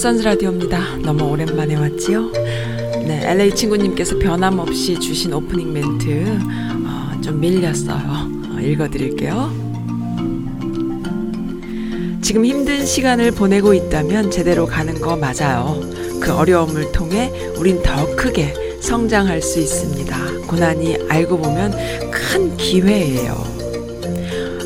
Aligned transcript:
선즈라디오입니다. 0.00 0.96
너무 1.02 1.24
오랜만에 1.24 1.76
왔지요? 1.76 2.32
네, 2.32 3.20
LA 3.22 3.54
친구님께서 3.54 4.18
변함없이 4.18 4.98
주신 4.98 5.34
오프닝 5.34 5.70
멘트 5.74 6.38
어, 6.86 7.20
좀 7.20 7.38
밀렸어요. 7.38 8.30
어, 8.50 8.58
읽어드릴게요. 8.58 9.52
지금 12.22 12.46
힘든 12.46 12.86
시간을 12.86 13.32
보내고 13.32 13.74
있다면 13.74 14.30
제대로 14.30 14.64
가는 14.64 14.98
거 14.98 15.16
맞아요. 15.16 15.78
그 16.18 16.32
어려움을 16.32 16.92
통해 16.92 17.30
우린 17.58 17.82
더 17.82 18.16
크게 18.16 18.78
성장할 18.80 19.42
수 19.42 19.60
있습니다. 19.60 20.16
고난이 20.46 20.96
알고 21.10 21.36
보면 21.36 21.74
큰 22.10 22.56
기회예요. 22.56 23.36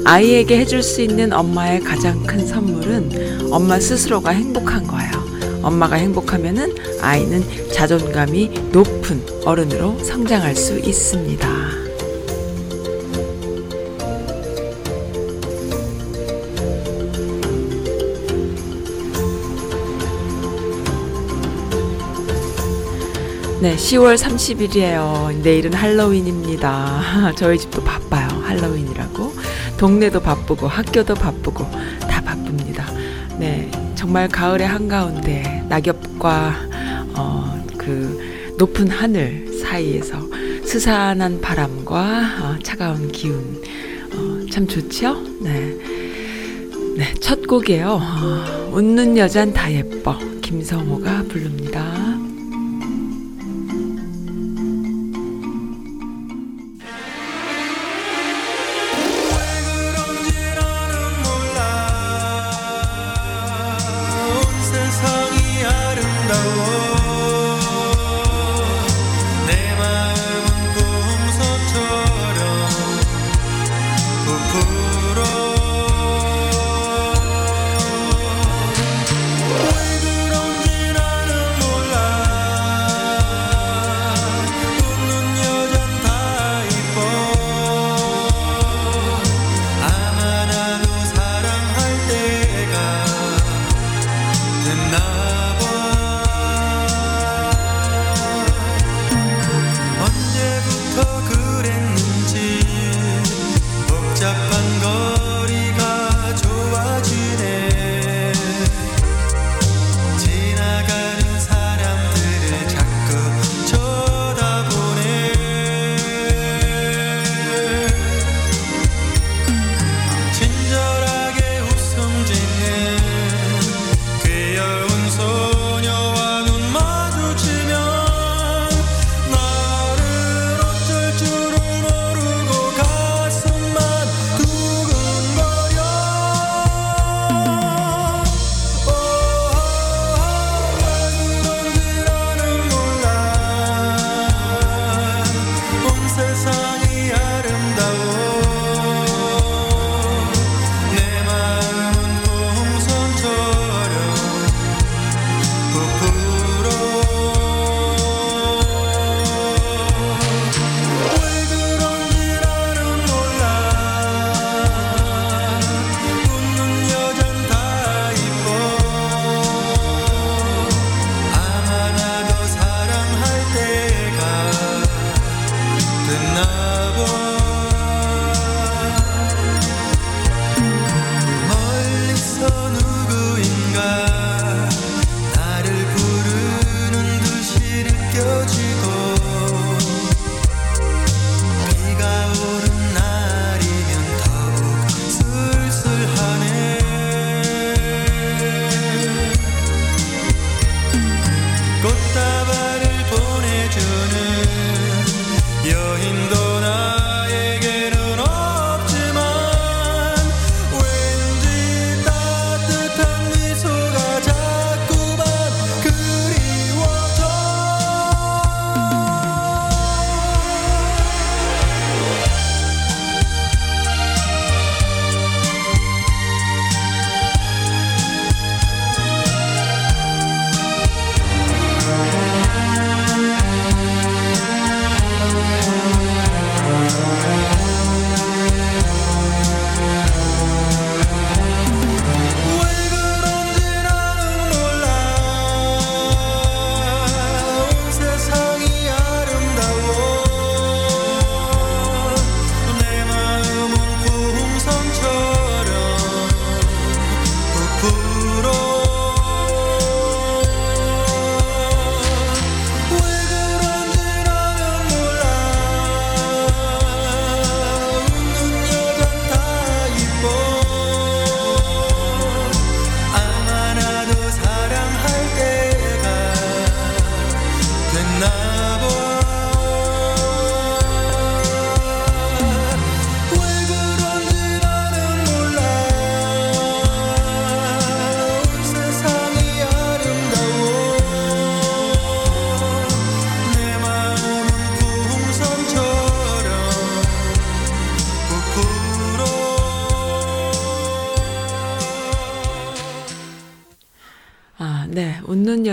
아이에게 0.05 0.59
해줄 0.61 0.81
수 0.81 1.03
있는 1.03 1.33
엄마의 1.33 1.81
가장 1.81 2.23
큰 2.23 2.47
선물은 2.47 3.51
엄마 3.51 3.81
스스로가 3.81 4.31
행복한 4.31 4.87
거예요. 4.87 5.04
엄마가 5.65 5.97
행복하면은 5.97 6.75
아이는 7.01 7.43
자존감이 7.73 8.48
높은 8.73 9.25
어른으로 9.45 9.98
성장할 9.98 10.55
수 10.55 10.79
있습니다. 10.79 11.84
네, 23.61 23.77
10월 23.77 24.19
30일이에요. 24.19 25.41
내일은 25.42 25.73
할로윈입니다. 25.73 27.33
저희 27.35 27.59
집도 27.59 27.83
바빠요. 27.83 28.29
할로윈이라고. 28.42 29.33
동네도 29.79 30.20
바쁘고 30.20 30.69
학교도 30.69 31.15
바쁘고 31.15 31.70
다 32.01 32.20
바쁩니다. 32.20 32.85
네, 33.39 33.70
정말 33.95 34.29
가을의 34.29 34.67
한가운데 34.67 35.54
낙엽과 35.69 36.55
어, 37.17 37.65
그 37.79 38.55
높은 38.59 38.89
하늘 38.89 39.47
사이에서 39.61 40.19
스산한 40.65 41.41
바람과 41.41 42.20
어, 42.41 42.59
차가운 42.62 43.11
기운 43.11 43.62
어, 44.15 44.47
참 44.51 44.67
좋죠? 44.67 45.20
네. 45.41 45.77
네, 46.97 47.13
첫 47.20 47.47
곡이에요. 47.47 47.98
어, 48.01 48.70
웃는 48.73 49.17
여잔 49.19 49.52
다 49.52 49.73
예뻐. 49.73 50.17
김성호가 50.41 51.25
부릅니다. 51.29 52.14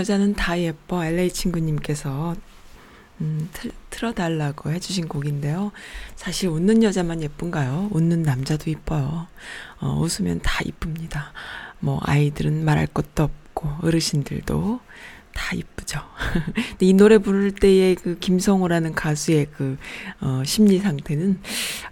여자는 0.02 0.34
다 0.34 0.58
예뻐. 0.58 1.04
LA 1.04 1.30
친구님께서 1.30 2.34
음, 3.20 3.48
틀, 3.52 3.70
틀어달라고 3.90 4.72
해주신 4.72 5.06
곡인데요. 5.06 5.70
사실 6.16 6.48
웃는 6.48 6.82
여자만 6.82 7.22
예쁜가요? 7.22 7.90
웃는 7.92 8.22
남자도 8.22 8.68
이뻐요. 8.68 9.28
어, 9.80 10.00
웃으면 10.00 10.40
다 10.42 10.60
이쁩니다. 10.64 11.32
뭐, 11.78 12.00
아이들은 12.02 12.64
말할 12.64 12.88
것도 12.88 13.22
없고, 13.22 13.68
어르신들도 13.82 14.80
다 15.34 15.54
이쁘죠. 15.54 16.00
근데 16.54 16.86
이 16.86 16.92
노래 16.92 17.18
부를 17.18 17.52
때의 17.52 17.96
그 17.96 18.18
김성호라는 18.18 18.94
가수의 18.94 19.48
그, 19.56 19.76
어, 20.20 20.42
심리 20.44 20.78
상태는, 20.78 21.40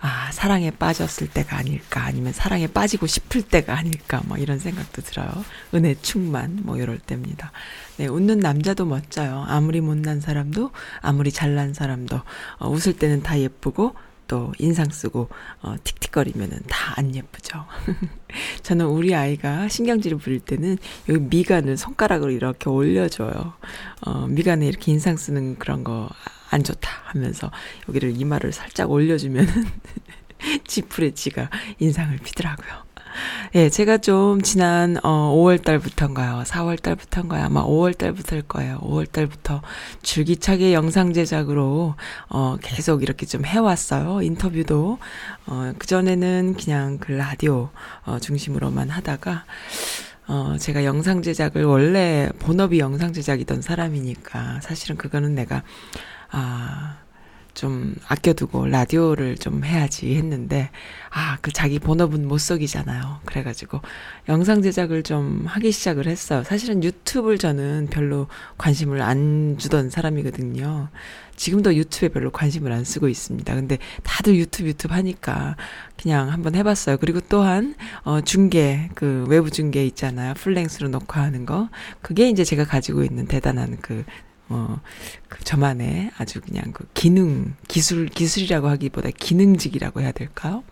아, 0.01 0.31
사랑에 0.33 0.71
빠졌을 0.71 1.29
때가 1.29 1.57
아닐까, 1.57 2.05
아니면 2.05 2.33
사랑에 2.33 2.67
빠지고 2.67 3.07
싶을 3.07 3.43
때가 3.43 3.77
아닐까, 3.77 4.23
뭐 4.27 4.37
이런 4.37 4.59
생각도 4.59 5.03
들어요. 5.03 5.31
은혜 5.75 5.95
충만, 6.01 6.61
뭐 6.63 6.77
이럴 6.77 6.99
때입니다. 6.99 7.53
네, 7.97 8.07
웃는 8.07 8.41
남자도 8.41 8.87
멋져요. 8.87 9.45
아무리 9.49 9.81
못난 9.81 10.21
사람도, 10.21 10.71
아무리 11.01 11.33
잘난 11.33 11.75
사람도, 11.75 12.21
어, 12.59 12.69
웃을 12.69 12.95
때는 12.95 13.23
다 13.23 13.39
예쁘고, 13.39 13.95
또 14.31 14.53
인상 14.59 14.89
쓰고 14.91 15.29
어, 15.63 15.75
틱틱거리면은 15.83 16.61
다 16.69 16.95
안 16.97 17.15
예쁘죠. 17.15 17.65
저는 18.63 18.87
우리 18.87 19.15
아이가 19.15 19.69
신경질을 19.69 20.19
부릴 20.19 20.41
때는 20.41 20.77
여기 21.09 21.19
미간을 21.21 21.77
손가락으로 21.77 22.31
이렇게 22.31 22.69
올려줘요. 22.69 23.55
어, 24.03 24.27
미간에 24.29 24.67
이렇게 24.67 24.93
인상 24.93 25.17
쓰는 25.17 25.57
그런 25.59 25.83
거 25.85 26.09
안 26.51 26.65
좋다 26.65 26.91
하면서 27.05 27.51
여기를 27.89 28.21
이마를 28.21 28.53
살짝 28.53 28.91
올려주면은 28.91 29.47
지풀에 30.67 31.13
지가 31.13 31.49
인상을 31.79 32.17
피더라고요. 32.19 32.90
예, 33.55 33.69
제가 33.69 33.99
좀 33.99 34.41
지난 34.43 34.97
어 35.03 35.33
5월 35.35 35.63
달부터인가요? 35.63 36.43
4월 36.45 36.81
달부터인가요? 36.81 37.45
아마 37.45 37.65
5월 37.65 37.97
달부터일 37.97 38.43
거예요. 38.43 38.79
5월 38.83 39.11
달부터 39.11 39.63
줄기차게 40.03 40.73
영상 40.75 41.13
제작으로 41.13 41.95
어 42.29 42.57
계속 42.63 43.03
이렇게 43.03 43.27
좀 43.27 43.45
해 43.45 43.59
왔어요. 43.59 44.23
인터뷰도 44.23 44.99
어 45.47 45.73
그전에는 45.79 46.55
그냥 46.63 46.99
그 46.99 47.13
라디오 47.13 47.71
어 48.05 48.19
중심으로만 48.21 48.91
하다가 48.91 49.45
어, 50.29 50.57
제가 50.61 50.85
영상 50.85 51.23
제작을 51.23 51.65
원래 51.65 52.29
본업이 52.39 52.79
영상 52.79 53.13
제작이던 53.13 53.63
사람이니까 53.63 54.61
사실은 54.61 54.97
그거는 54.97 55.35
내가, 55.35 55.65
아, 56.31 56.99
좀 57.55 57.95
아껴두고 58.07 58.67
라디오를 58.67 59.37
좀 59.37 59.65
해야지 59.65 60.15
했는데, 60.17 60.71
아, 61.11 61.39
그 61.41 61.53
자기 61.53 61.79
본업은 61.79 62.27
못 62.27 62.39
속이잖아요. 62.39 63.21
그래가지고 63.25 63.81
영상 64.29 64.63
제작을 64.63 65.03
좀 65.03 65.45
하기 65.47 65.73
시작을 65.73 66.07
했어요. 66.07 66.43
사실은 66.45 66.85
유튜브를 66.85 67.39
저는 67.39 67.89
별로 67.91 68.29
관심을 68.59 69.03
안 69.03 69.57
주던 69.59 69.91
사람이거든요. 69.91 70.89
지금도 71.37 71.75
유튜브에 71.75 72.11
별로 72.11 72.31
관심을 72.31 72.71
안 72.71 72.85
쓰고 72.85 73.09
있습니다. 73.09 73.55
근데 73.55 73.79
다들 74.03 74.37
유튜브 74.37 74.69
유튜브 74.69 74.93
하니까 74.95 75.57
그냥 76.01 76.31
한번 76.31 76.55
해봤어요. 76.55 76.99
그리고 76.99 77.21
또한, 77.29 77.75
어, 78.03 78.21
중계, 78.21 78.91
그 78.95 79.25
외부 79.27 79.51
중계 79.51 79.87
있잖아요. 79.87 80.35
플랭스로 80.35 80.89
녹화 80.89 81.23
하는 81.23 81.47
거. 81.47 81.71
그게 82.03 82.29
이제 82.29 82.45
제가 82.45 82.65
가지고 82.65 83.05
있는 83.05 83.27
대단한 83.27 83.79
그 83.81 84.05
어, 84.51 84.81
그 85.29 85.43
저만의 85.45 86.11
아주 86.19 86.41
그냥 86.41 86.73
그 86.73 86.87
기능, 86.93 87.55
기술, 87.69 88.07
기술이라고 88.07 88.69
하기보다 88.69 89.11
기능직이라고 89.11 90.01
해야 90.01 90.13
될까요? 90.13 90.65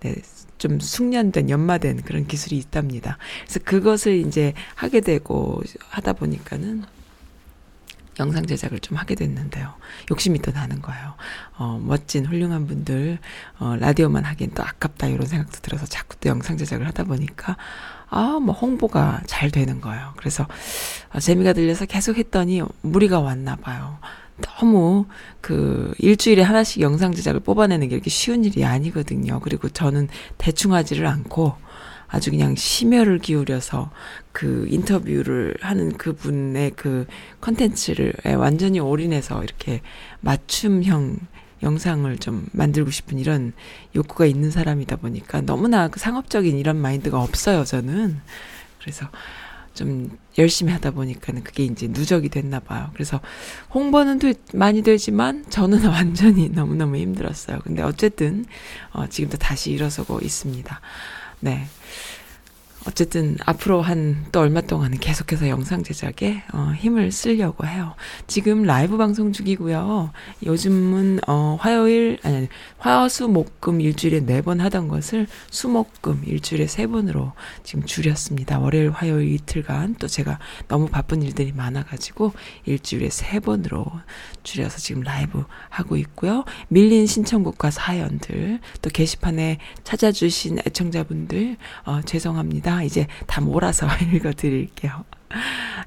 네, 0.00 0.16
좀 0.56 0.80
숙련된, 0.80 1.50
연마된 1.50 2.02
그런 2.02 2.26
기술이 2.26 2.56
있답니다. 2.56 3.18
그래서 3.42 3.60
그것을 3.60 4.14
이제 4.14 4.54
하게 4.74 5.00
되고 5.00 5.62
하다 5.90 6.14
보니까는 6.14 6.84
영상 8.18 8.46
제작을 8.46 8.80
좀 8.80 8.96
하게 8.96 9.14
됐는데요. 9.14 9.74
욕심이 10.10 10.40
또 10.40 10.50
나는 10.50 10.82
거예요. 10.82 11.14
어, 11.56 11.78
멋진 11.80 12.26
훌륭한 12.26 12.66
분들, 12.66 13.18
어, 13.58 13.76
라디오만 13.76 14.24
하기엔 14.24 14.52
또 14.54 14.64
아깝다 14.64 15.06
이런 15.06 15.26
생각도 15.26 15.60
들어서 15.60 15.86
자꾸 15.86 16.16
또 16.16 16.28
영상 16.28 16.56
제작을 16.56 16.86
하다 16.88 17.04
보니까 17.04 17.56
아, 18.10 18.38
뭐 18.40 18.54
홍보가 18.54 19.22
잘 19.26 19.50
되는 19.50 19.80
거예요. 19.80 20.12
그래서 20.16 20.46
어, 21.12 21.20
재미가 21.20 21.52
들려서 21.52 21.86
계속 21.86 22.18
했더니 22.18 22.62
무리가 22.82 23.20
왔나 23.20 23.56
봐요. 23.56 23.98
너무 24.40 25.06
그 25.40 25.92
일주일에 25.98 26.42
하나씩 26.42 26.80
영상 26.80 27.12
제작을 27.12 27.40
뽑아내는 27.40 27.88
게 27.88 27.96
이렇게 27.96 28.08
쉬운 28.10 28.44
일이 28.44 28.64
아니거든요. 28.64 29.40
그리고 29.40 29.68
저는 29.68 30.08
대충 30.38 30.74
하지를 30.74 31.06
않고 31.06 31.54
아주 32.06 32.30
그냥 32.30 32.54
심혈을 32.54 33.18
기울여서 33.18 33.90
그 34.32 34.66
인터뷰를 34.70 35.56
하는 35.60 35.92
그분의 35.92 36.72
그 36.76 37.06
컨텐츠를 37.40 38.14
완전히 38.38 38.80
올인해서 38.80 39.42
이렇게 39.42 39.82
맞춤형 40.20 41.18
영상을 41.62 42.16
좀 42.18 42.46
만들고 42.52 42.90
싶은 42.90 43.18
이런 43.18 43.52
욕구가 43.94 44.26
있는 44.26 44.50
사람이다 44.50 44.96
보니까 44.96 45.40
너무나 45.40 45.88
그 45.88 45.98
상업적인 46.00 46.58
이런 46.58 46.76
마인드가 46.76 47.20
없어요, 47.20 47.64
저는. 47.64 48.20
그래서 48.80 49.08
좀 49.74 50.18
열심히 50.38 50.72
하다 50.72 50.90
보니까는 50.90 51.44
그게 51.44 51.64
이제 51.64 51.86
누적이 51.88 52.30
됐나 52.30 52.58
봐요. 52.58 52.90
그래서 52.94 53.20
홍보는 53.72 54.18
되, 54.18 54.34
많이 54.52 54.82
되지만 54.82 55.44
저는 55.50 55.86
완전히 55.88 56.48
너무너무 56.48 56.96
힘들었어요. 56.96 57.60
근데 57.62 57.82
어쨌든 57.82 58.44
어, 58.92 59.06
지금도 59.06 59.38
다시 59.38 59.70
일어서고 59.70 60.20
있습니다. 60.20 60.80
네. 61.40 61.66
어쨌든 62.88 63.36
앞으로 63.44 63.82
한 63.82 64.08
또 64.32 64.40
얼마 64.40 64.60
동안은 64.62 64.98
계속해서 64.98 65.48
영상 65.48 65.82
제작에 65.82 66.42
어, 66.52 66.72
힘을 66.76 67.12
쓰려고 67.12 67.66
해요. 67.66 67.94
지금 68.26 68.62
라이브 68.62 68.96
방송 68.96 69.32
중이고요. 69.32 70.10
요즘은 70.44 71.20
어, 71.26 71.58
화요일 71.60 72.18
아니, 72.22 72.36
아니 72.36 72.48
화수 72.78 73.28
목금 73.28 73.80
일주일에 73.82 74.20
네 74.20 74.40
번 74.40 74.60
하던 74.60 74.88
것을 74.88 75.26
수목금 75.50 76.22
일주일에 76.24 76.66
세 76.66 76.86
번으로 76.86 77.32
지금 77.64 77.84
줄였습니다. 77.84 78.58
월요일 78.60 78.90
화요일 78.90 79.32
이틀간 79.32 79.96
또 79.98 80.06
제가 80.06 80.38
너무 80.68 80.88
바쁜 80.88 81.22
일들이 81.22 81.52
많아가지고 81.52 82.32
일주일에 82.64 83.10
세 83.10 83.40
번으로 83.40 83.84
줄여서 84.48 84.78
지금 84.78 85.02
라이브 85.02 85.44
하고 85.68 85.96
있고요. 85.98 86.44
밀린 86.68 87.06
신청곡과 87.06 87.70
사연들 87.70 88.60
또 88.80 88.90
게시판에 88.90 89.58
찾아주신 89.84 90.60
애청자분들 90.66 91.56
어, 91.84 92.00
죄송합니다. 92.02 92.82
이제 92.82 93.06
다 93.26 93.42
몰아서 93.42 93.86
읽어드릴게요. 94.14 95.04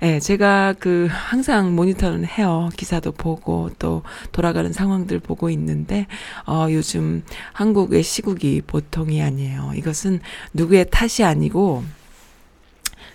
예, 0.04 0.06
네, 0.14 0.20
제가 0.20 0.76
그 0.80 1.08
항상 1.10 1.76
모니터는 1.76 2.26
해요. 2.26 2.70
기사도 2.78 3.12
보고 3.12 3.72
또 3.80 4.04
돌아가는 4.32 4.72
상황들 4.72 5.20
보고 5.20 5.50
있는데 5.50 6.06
어 6.46 6.68
요즘 6.70 7.24
한국의 7.54 8.04
시국이 8.04 8.62
보통이 8.62 9.22
아니에요. 9.22 9.72
이것은 9.76 10.20
누구의 10.54 10.86
탓이 10.92 11.24
아니고 11.24 11.84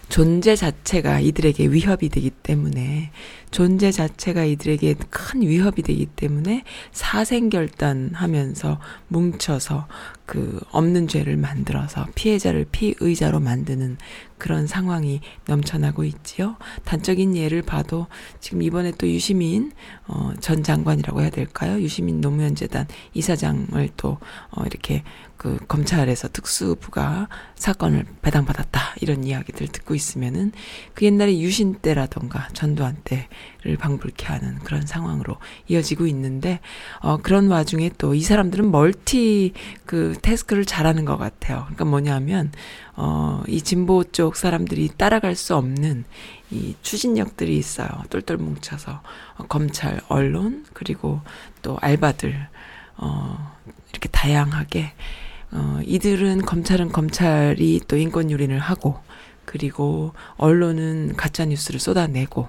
존재 0.09 0.55
자체가 0.55 1.21
이들에게 1.21 1.69
위협이 1.69 2.09
되기 2.09 2.31
때문에 2.31 3.11
존재 3.57 3.91
자체가 3.91 4.45
이들에게 4.45 4.97
큰 5.09 5.41
위협이 5.41 5.81
되기 5.81 6.05
때문에 6.05 6.63
사생결단하면서 6.93 8.79
뭉쳐서 9.09 9.89
그 10.27 10.61
없는 10.73 11.07
죄를 11.09 11.37
만들어서 11.37 12.07
피해자를 12.17 12.67
피의자로 12.71 13.41
만드는 13.41 13.97
그런 14.39 14.67
상황이 14.67 15.21
넘쳐나고 15.47 16.05
있지요. 16.05 16.57
단적인 16.85 17.37
예를 17.37 17.63
봐도 17.63 18.07
지금 18.41 18.61
이번에 18.63 18.93
또 18.99 19.09
유시민 19.09 19.73
어, 20.07 20.33
전 20.41 20.63
장관이라고 20.63 21.23
해야 21.23 21.31
될까요? 21.31 21.81
유시민 21.81 22.21
노무현 22.21 22.55
재단 22.55 22.87
이사장을 23.15 23.89
또 23.97 24.19
어, 24.51 24.65
이렇게 24.67 25.05
그 25.37 25.59
검찰에서 25.69 26.29
특수부가 26.29 27.29
사건을 27.55 28.05
배당받았다 28.23 28.97
이런 29.01 29.25
이야기들 29.25 29.69
듣고 29.69 29.95
있으면은 29.95 30.53
그 30.95 31.05
옛날에 31.05 31.39
유신 31.39 31.75
때라던가 31.75 32.49
전두환 32.53 32.97
때를 33.05 33.27
방불케 33.75 34.27
하는 34.27 34.61
그런 34.61 34.87
상황으로 34.87 35.37
이어지고 35.67 36.07
있는데 36.07 36.61
어 37.01 37.17
그런 37.17 37.49
와중에 37.49 37.91
또 37.99 38.17
이 38.17 38.23
사람들은 38.23 38.71
멀티 38.71 39.53
그 39.85 40.15
태스크를 40.23 40.65
잘하는 40.65 41.05
것 41.05 41.19
같아요. 41.19 41.63
그러니까 41.65 41.85
뭐냐면 41.85 42.51
어이 42.95 43.61
진보 43.61 44.05
쪽 44.05 44.37
사람들이 44.37 44.91
따라갈 44.97 45.35
수 45.37 45.55
없는 45.55 46.05
이 46.51 46.75
추진력들이 46.81 47.57
있어요. 47.59 47.89
똘똘 48.09 48.39
뭉쳐서 48.39 49.03
어, 49.37 49.47
검찰, 49.49 50.01
언론 50.09 50.65
그리고 50.73 51.21
또 51.63 51.77
알바들 51.81 52.49
어 52.97 53.53
이렇게 53.91 54.09
다양하게 54.09 54.93
어, 55.53 55.81
이들은 55.85 56.43
검찰은 56.43 56.91
검찰이 56.93 57.83
또 57.87 57.97
인권 57.97 58.31
유린을 58.31 58.59
하고 58.59 58.99
그리고 59.45 60.13
언론은 60.39 61.17
가짜 61.17 61.45
뉴스를 61.45 61.81
쏟아내고 61.81 62.49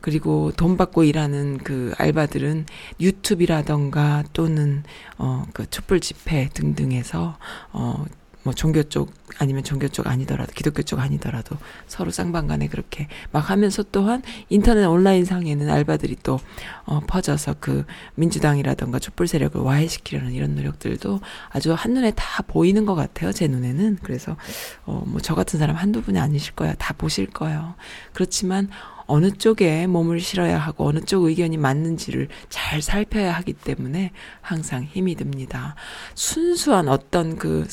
그리고 0.00 0.52
돈 0.56 0.76
받고 0.76 1.04
일하는 1.04 1.58
그 1.58 1.92
알바들은 1.98 2.66
유튜브라던가 3.00 4.24
또는 4.32 4.82
어 5.18 5.44
그 5.52 5.68
촛불 5.70 6.00
집회 6.00 6.48
등등에서 6.54 7.36
어뭐 7.72 8.54
종교 8.54 8.82
쪽 8.82 9.12
아니면 9.38 9.62
종교 9.64 9.88
쪽 9.88 10.06
아니더라도 10.06 10.52
기독교 10.52 10.82
쪽 10.82 10.98
아니더라도 11.00 11.56
서로 11.86 12.10
쌍방간에 12.10 12.68
그렇게 12.68 13.06
막 13.32 13.50
하면서 13.50 13.82
또한 13.92 14.22
인터넷 14.48 14.84
온라인 14.86 15.24
상에는 15.24 15.68
알바들이 15.70 16.16
또 16.22 16.38
어, 16.84 17.00
퍼져서 17.06 17.56
그 17.60 17.84
민주당이라던가 18.16 18.98
촛불 18.98 19.28
세력을 19.28 19.60
와해시키려는 19.60 20.32
이런 20.32 20.54
노력들도 20.54 21.20
아주 21.50 21.72
한눈에 21.74 22.12
다 22.16 22.42
보이는 22.46 22.84
것 22.86 22.94
같아요 22.94 23.32
제 23.32 23.46
눈에는. 23.46 23.98
그래서 24.02 24.36
어, 24.84 25.02
뭐 25.06 25.20
저 25.20 25.34
같은 25.34 25.58
사람 25.58 25.76
한두 25.76 26.02
분이 26.02 26.18
아니실 26.18 26.54
거야 26.54 26.74
다 26.74 26.94
보실 26.96 27.26
거예요. 27.26 27.74
그렇지만 28.14 28.68
어느 29.10 29.30
쪽에 29.32 29.86
몸을 29.86 30.20
실어야 30.20 30.58
하고 30.58 30.86
어느 30.86 31.00
쪽 31.00 31.24
의견이 31.24 31.56
맞는지를 31.56 32.28
잘 32.48 32.80
살펴야 32.80 33.32
하기 33.34 33.54
때문에 33.54 34.12
항상 34.40 34.84
힘이 34.84 35.16
듭니다. 35.16 35.74
순수한 36.14 36.88
어떤 36.88 37.36
그, 37.36 37.66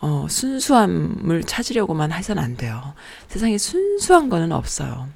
어, 0.00 0.26
순수함을 0.28 1.44
찾으려고만 1.44 2.12
해서는 2.12 2.42
안 2.42 2.56
돼요. 2.56 2.94
세상에 3.28 3.58
순수한 3.58 4.28
거는 4.28 4.52
없어요. 4.52 5.08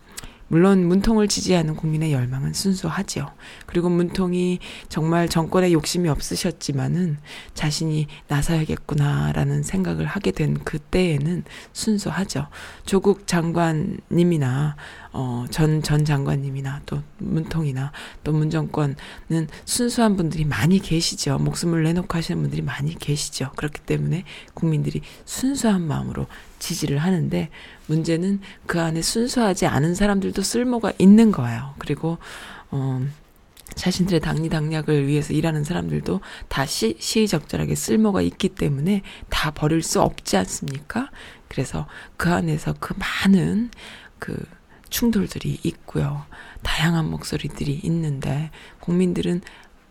물론 0.53 0.87
문통을 0.87 1.29
지지하는 1.29 1.75
국민의 1.77 2.13
열망은 2.13 2.53
순수하지요. 2.53 3.31
그리고 3.65 3.89
문통이 3.89 4.59
정말 4.91 5.27
정권에 5.27 5.73
욕심이 5.73 6.11
없으셨지만은 6.11 7.17
자신이 7.55 8.07
나서야겠구나라는 8.29 9.63
생각을 9.63 10.05
하게 10.05 10.31
된 10.31 10.63
그때에는 10.63 11.45
순수하죠. 11.73 12.49
조국 12.85 13.27
장관님이나 13.27 14.77
어, 15.13 15.45
전, 15.51 15.83
전 15.83 16.05
장관님이나 16.05 16.83
또 16.87 17.03
문통이나 17.19 17.93
또 18.25 18.33
문정권은 18.33 18.97
순수한 19.65 20.17
분들이 20.17 20.45
많이 20.45 20.79
계시죠. 20.79 21.39
목숨을 21.39 21.83
내놓고 21.83 22.17
하시는 22.17 22.41
분들이 22.41 22.63
많이 22.63 22.95
계시죠. 22.95 23.53
그렇기 23.57 23.81
때문에 23.81 24.25
국민들이 24.55 25.03
순수한 25.25 25.83
마음으로 25.83 26.27
지지를 26.59 26.99
하는데 26.99 27.51
문제는 27.87 28.41
그 28.67 28.81
안에 28.81 29.03
순수하지 29.03 29.67
않은 29.67 29.95
사람들도 29.95 30.41
쓸모가 30.41 30.93
있는 30.99 31.31
거예요. 31.31 31.75
그리고, 31.79 32.19
어, 32.71 33.05
자신들의 33.75 34.21
당리 34.21 34.49
당략을 34.49 35.07
위해서 35.07 35.33
일하는 35.33 35.65
사람들도 35.65 36.21
다 36.49 36.67
시, 36.67 36.97
시의적절하게 36.99 37.75
쓸모가 37.75 38.23
있기 38.23 38.51
때문에 38.51 39.03
다 39.29 39.51
버릴 39.51 39.83
수 39.83 40.01
없지 40.01 40.37
않습니까? 40.37 41.11
그래서 41.49 41.87
그 42.17 42.31
안에서 42.31 42.75
그 42.79 42.95
많은 42.99 43.71
그 44.19 44.37
충돌들이 44.93 45.59
있고요. 45.65 46.25
다양한 46.63 47.11
목소리들이 47.11 47.81
있는데 47.83 48.51
국민들은 48.81 49.41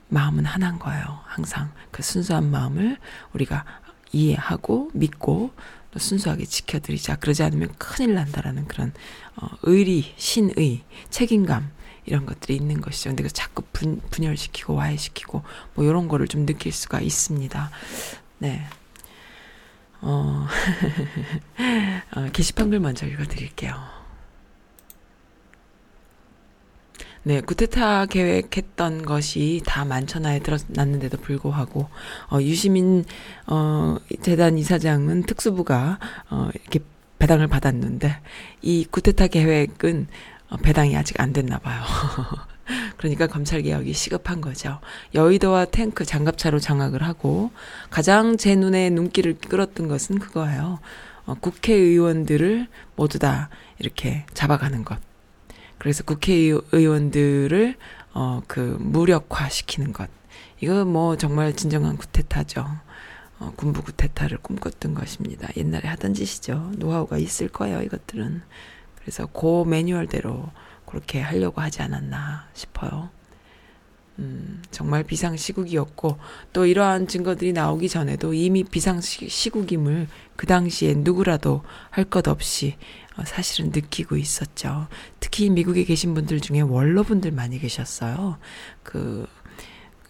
마음은 0.10 0.46
하나인 0.46 0.78
거예요. 0.78 1.20
항상 1.26 1.72
그 1.90 2.04
순수한 2.04 2.52
마음을 2.52 2.98
우리가 3.34 3.66
이해하고 4.12 4.92
믿고 4.94 5.52
또 5.90 6.00
순수하게 6.00 6.46
지켜드리자. 6.46 7.16
그러지 7.16 7.44
않으면 7.44 7.74
큰일 7.78 8.14
난다라는 8.14 8.68
그런 8.68 8.94
어, 9.36 9.48
의리, 9.64 10.14
신의, 10.18 10.84
책임감 11.10 11.72
이런 12.06 12.26
것들이 12.26 12.56
있는 12.56 12.80
것이죠. 12.80 13.10
근데 13.10 13.24
그 13.24 13.30
자꾸 13.30 13.64
분, 13.74 14.02
분열시키고 14.12 14.76
와해시키고 14.76 15.44
뭐 15.74 15.86
이런 15.86 16.08
거를 16.08 16.28
좀 16.28 16.46
느낄 16.46 16.72
수가 16.72 17.02
있습니다. 17.02 17.72
네. 18.38 18.68
어, 20.02 20.48
어 22.16 22.30
게시판 22.32 22.70
글 22.70 22.80
먼저 22.80 23.08
읽어드릴게요. 23.08 24.01
네, 27.24 27.40
구테타 27.40 28.08
계획했던 28.08 29.04
것이 29.04 29.62
다 29.64 29.86
만천하에 29.86 30.40
드러났는데도 30.40 31.18
불구하고 31.18 31.88
어, 32.32 32.42
유시민 32.42 33.06
어, 33.46 33.98
재단 34.24 34.58
이사장은 34.58 35.24
특수부가 35.24 36.00
어, 36.32 36.50
이렇게 36.56 36.80
배당을 37.20 37.48
받았는데 37.48 38.18
이 38.64 38.88
구테타 38.90 39.28
계획은 39.28 40.08
어, 40.50 40.58
배당이 40.58 40.98
아직 40.98 41.22
안 41.22 41.32
됐나 41.32 41.60
봐요. 41.60 41.84
그러니까 42.98 43.28
검찰 43.28 43.62
개혁이 43.62 43.94
시급한 43.94 44.42
거죠. 44.42 44.80
여의도와 45.14 45.66
탱크 45.66 46.06
장갑차로 46.06 46.58
장악을 46.58 47.04
하고 47.04 47.52
가장 47.92 48.36
제 48.36 48.56
눈에 48.56 48.90
눈길을 48.90 49.38
끌었던 49.38 49.88
것은 49.88 50.18
그거예요. 50.18 50.80
어, 51.28 51.36
국회의원들을 51.36 52.68
모두 52.96 53.20
다 53.20 53.50
이렇게 53.78 54.26
잡아가는 54.34 54.84
것. 54.84 54.98
그래서 55.82 56.04
국회의원들을 56.04 57.76
어, 58.14 58.44
그 58.46 58.78
무력화 58.80 59.50
시키는 59.50 59.94
것. 59.94 60.12
이거 60.60 60.86
뭐 60.86 61.18
정말 61.18 61.56
진정한 61.56 61.98
구테타죠. 61.98 62.64
어, 63.40 63.54
군부 63.56 63.82
구테타를 63.82 64.38
꿈꿨던 64.44 64.94
것입니다. 64.94 65.48
옛날에 65.58 65.88
하던 65.88 66.14
짓이죠. 66.14 66.74
노하우가 66.78 67.18
있을 67.18 67.48
거예요, 67.48 67.82
이것들은. 67.82 68.44
그래서 69.00 69.26
그 69.26 69.64
매뉴얼대로 69.68 70.52
그렇게 70.86 71.20
하려고 71.20 71.62
하지 71.62 71.82
않았나 71.82 72.48
싶어요. 72.54 73.10
음, 74.20 74.62
정말 74.70 75.02
비상 75.04 75.36
시국이었고, 75.36 76.20
또 76.54 76.68
이러한 76.68 77.08
증거들이 77.08 77.54
나오기 77.54 77.90
전에도 77.90 78.36
이미 78.36 78.64
비상 78.64 79.02
시국임을 79.02 80.08
그 80.36 80.46
당시에 80.46 80.94
누구라도 80.94 81.64
할 81.90 82.06
것 82.06 82.28
없이 82.28 82.76
어, 83.11 83.11
사실은 83.26 83.72
느끼고 83.74 84.18
있었죠. 84.18 84.88
특히 85.20 85.50
미국에 85.50 85.84
계신 85.84 86.14
분들 86.14 86.40
중에 86.42 86.62
원로분들 86.62 87.32
많이 87.32 87.60
계셨어요. 87.60 88.38
그, 88.84 89.28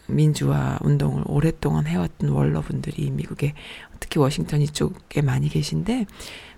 민주화 0.08 0.78
운동을 0.82 1.24
오랫동안 1.26 1.88
해왔던 1.88 2.30
원로분들이 2.30 3.12
미국에 3.12 3.54
특히 4.00 4.20
워싱턴 4.20 4.62
이쪽에 4.62 5.22
많이 5.22 5.48
계신데 5.48 6.06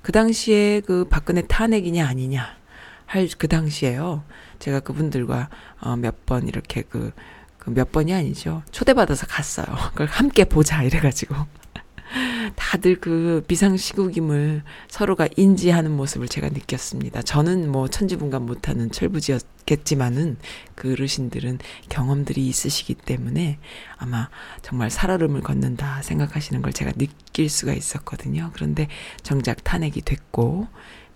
그 0.01 0.11
당시에 0.11 0.81
그 0.81 1.05
박근혜 1.07 1.43
탄핵이냐 1.43 2.07
아니냐 2.07 2.57
할 3.05 3.27
그 3.37 3.47
당시에요. 3.47 4.23
제가 4.59 4.79
그분들과 4.79 5.49
어 5.81 5.95
몇 5.97 6.25
번 6.25 6.47
이렇게 6.47 6.81
그, 6.81 7.11
그 7.59 7.69
몇 7.71 7.91
번이 7.91 8.13
아니죠. 8.13 8.63
초대받아서 8.71 9.27
갔어요. 9.27 9.67
그걸 9.91 10.07
함께 10.07 10.45
보자 10.45 10.81
이래가지고 10.83 11.35
다들 12.55 12.99
그 12.99 13.43
비상시국임을 13.47 14.63
서로가 14.87 15.27
인지하는 15.35 15.91
모습을 15.91 16.27
제가 16.27 16.49
느꼈습니다. 16.49 17.21
저는 17.23 17.71
뭐 17.71 17.87
천지분간 17.87 18.45
못하는 18.45 18.91
철부지였겠지만은 18.91 20.37
그 20.75 20.93
어르신들은 20.93 21.59
경험들이 21.89 22.47
있으시기 22.47 22.95
때문에 22.95 23.59
아마 23.97 24.29
정말 24.61 24.89
살얼음을 24.89 25.41
걷는다 25.41 26.01
생각하시는 26.01 26.61
걸 26.61 26.73
제가 26.73 26.91
느낄 26.93 27.49
수가 27.49 27.73
있었거든요. 27.73 28.51
그런데 28.53 28.87
정작 29.23 29.63
탄핵이 29.63 30.01
됐고 30.05 30.67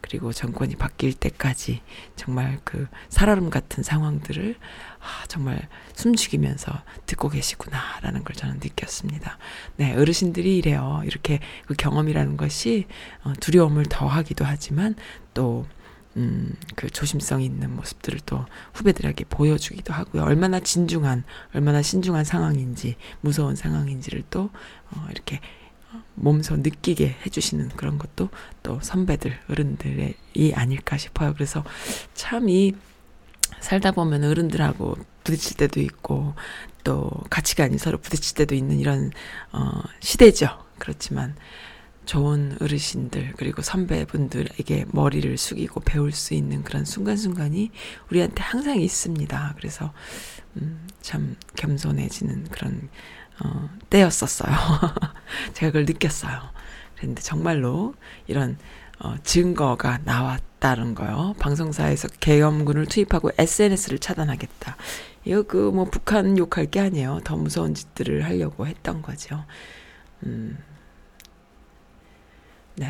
그리고 0.08 0.32
정권이 0.32 0.76
바뀔 0.76 1.14
때까지 1.14 1.82
정말 2.16 2.60
그 2.64 2.88
살얼음 3.10 3.50
같은 3.50 3.84
상황들을 3.84 4.56
아, 5.00 5.26
정말 5.28 5.68
숨죽이면서 5.96 6.72
듣고 7.06 7.30
계시구나라는 7.30 8.24
걸 8.24 8.36
저는 8.36 8.56
느꼈습니다. 8.56 9.38
네, 9.76 9.94
어르신들이 9.96 10.58
이래요. 10.58 11.02
이렇게 11.06 11.40
그 11.66 11.74
경험이라는 11.74 12.38
것이 12.38 12.88
어, 13.24 13.34
두려움을 13.40 13.86
더하기도 13.90 14.46
하지만 14.46 14.96
또 15.34 15.66
음, 16.16 16.56
그 16.76 16.90
조심성 16.90 17.44
있는 17.44 17.76
모습들을 17.76 18.22
또 18.26 18.46
후배들에게 18.74 19.26
보여주기도 19.26 19.94
하고요. 19.94 20.24
얼마나 20.24 20.60
진중한, 20.60 21.24
얼마나 21.54 21.84
신중한 21.84 22.26
상황인지, 22.26 22.96
무서운 23.22 23.56
상황인지를 23.56 24.24
또, 24.32 24.50
어, 24.90 25.08
이렇게 25.12 25.42
몸소 26.16 26.58
느끼게 26.58 27.18
해주시는 27.26 27.70
그런 27.70 27.98
것도 27.98 28.30
또 28.64 28.80
선배들, 28.82 29.38
어른들이 29.50 30.16
아닐까 30.56 30.98
싶어요. 30.98 31.34
그래서 31.34 31.64
참 32.14 32.50
이 32.50 32.74
살다 33.62 33.92
보면 33.92 34.24
어른들하고 34.24 34.98
부딪힐 35.24 35.58
때도 35.58 35.80
있고 35.82 36.36
또 36.84 37.10
가치관이 37.30 37.78
서로 37.78 37.98
부딪힐 37.98 38.36
때도 38.36 38.56
있는 38.56 38.80
이런 38.80 39.12
어 39.52 39.82
시대죠. 40.00 40.48
그렇지만 40.78 41.36
좋은 42.06 42.58
어르신들 42.62 43.34
그리고 43.38 43.62
선배분들에게 43.62 44.86
머리를 44.92 45.38
숙이고 45.38 45.82
배울 45.82 46.12
수 46.12 46.34
있는 46.34 46.64
그런 46.64 46.86
순간순간이 46.86 47.72
우리한테 48.10 48.42
항상 48.44 48.80
있습니다. 48.80 49.56
그래서 49.58 49.94
음 50.58 50.88
참 51.08 51.38
겸손해지는 51.56 52.50
그런 52.50 52.90
어, 53.44 53.70
때였었어요. 53.90 54.52
제가 55.54 55.72
그걸 55.72 55.86
느꼈어요. 55.86 56.42
그런데 56.98 57.22
정말로 57.22 57.94
이런 58.28 58.58
어, 59.00 59.16
증거가 59.24 60.00
나왔다는 60.04 60.96
거요. 60.96 61.36
방송사에서 61.40 62.08
계엄군을 62.20 62.88
투입하고 62.88 63.32
SNS를 63.38 64.00
차단하겠다. 64.00 64.76
이거 65.26 65.44
그 65.44 65.72
뭐 65.72 65.86
북한 65.86 66.38
욕할 66.38 66.66
게 66.68 66.80
아니에요. 66.80 67.20
더 67.24 67.36
무서운 67.36 67.74
짓들을 67.76 68.24
하려고 68.26 68.66
했던 68.66 69.02
거죠. 69.02 69.46
음. 70.26 70.58
네. 72.76 72.88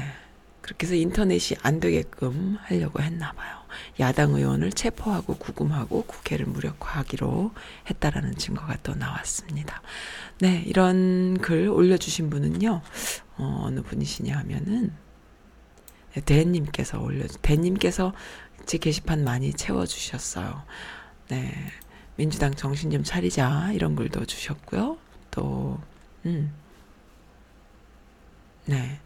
그렇게 0.61 0.85
해서 0.85 0.95
인터넷이 0.95 1.57
안 1.63 1.79
되게끔 1.79 2.57
하려고 2.61 3.01
했나 3.01 3.31
봐요. 3.33 3.55
야당 3.99 4.33
의원을 4.35 4.71
체포하고 4.71 5.35
구금하고 5.37 6.03
국회를 6.03 6.45
무력화하기로 6.45 7.51
했다라는 7.89 8.35
증거가 8.35 8.75
또 8.83 8.93
나왔습니다. 8.93 9.81
네, 10.39 10.63
이런 10.67 11.37
글 11.39 11.67
올려주신 11.67 12.29
분은요, 12.29 12.81
어, 13.37 13.61
어느 13.65 13.81
분이시냐 13.81 14.37
하면은 14.37 14.93
네, 16.13 16.21
대님께서 16.21 17.01
올려 17.01 17.25
대님께서 17.41 18.13
제 18.65 18.77
게시판 18.77 19.23
많이 19.23 19.53
채워주셨어요. 19.53 20.63
네. 21.29 21.53
민주당 22.17 22.53
정신 22.55 22.89
좀 22.89 23.03
차리자 23.03 23.71
이런 23.73 23.95
글도 23.95 24.25
주셨고요. 24.25 24.97
또 25.31 25.79
음. 26.25 26.51
네. 28.65 28.99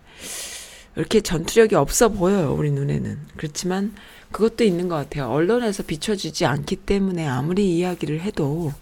이렇게 0.95 1.21
전투력이 1.21 1.75
없어 1.75 2.09
보여요, 2.09 2.53
우리 2.53 2.71
눈에는. 2.71 3.17
그렇지만 3.37 3.93
그것도 4.31 4.63
있는 4.63 4.87
것 4.87 4.95
같아요. 4.95 5.29
언론에서 5.29 5.83
비춰주지 5.83 6.45
않기 6.45 6.77
때문에 6.77 7.27
아무리 7.27 7.77
이야기를 7.77 8.21
해도 8.21 8.73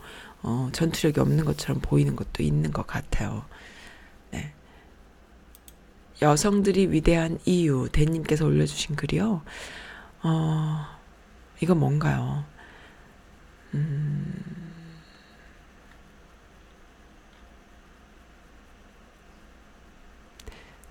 어, 0.42 0.70
전투력이 0.72 1.20
없는 1.20 1.46
것처럼 1.46 1.82
보이는 1.82 2.16
것도 2.16 2.44
있는 2.44 2.72
것 2.72 2.88
같아요. 2.88 3.46
네. 4.32 4.54
여성들이 6.22 6.92
위대한 6.92 7.40
이유, 7.46 7.90
대님께서 7.92 8.46
올려주신 8.46 8.96
글이요. 8.96 9.42
어, 10.24 10.86
이거 11.62 11.76
뭔가요? 11.76 12.46
음, 13.74 14.34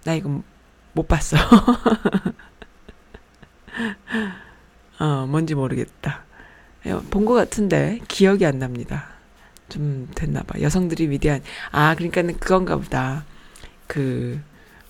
나 0.04 0.14
이거 0.14 0.42
못 0.92 1.06
봤어. 1.08 1.36
어, 4.98 5.26
뭔지 5.26 5.54
모르겠다. 5.54 6.24
본 7.10 7.24
것 7.26 7.34
같은데 7.34 7.98
기억이 8.08 8.46
안 8.46 8.58
납니다. 8.58 9.08
좀 9.68 10.08
됐나 10.14 10.42
봐. 10.42 10.60
여성들이 10.60 11.10
위대한 11.10 11.42
아 11.70 11.94
그러니까는 11.94 12.38
그건가 12.38 12.76
보다. 12.76 13.24
그 13.86 14.40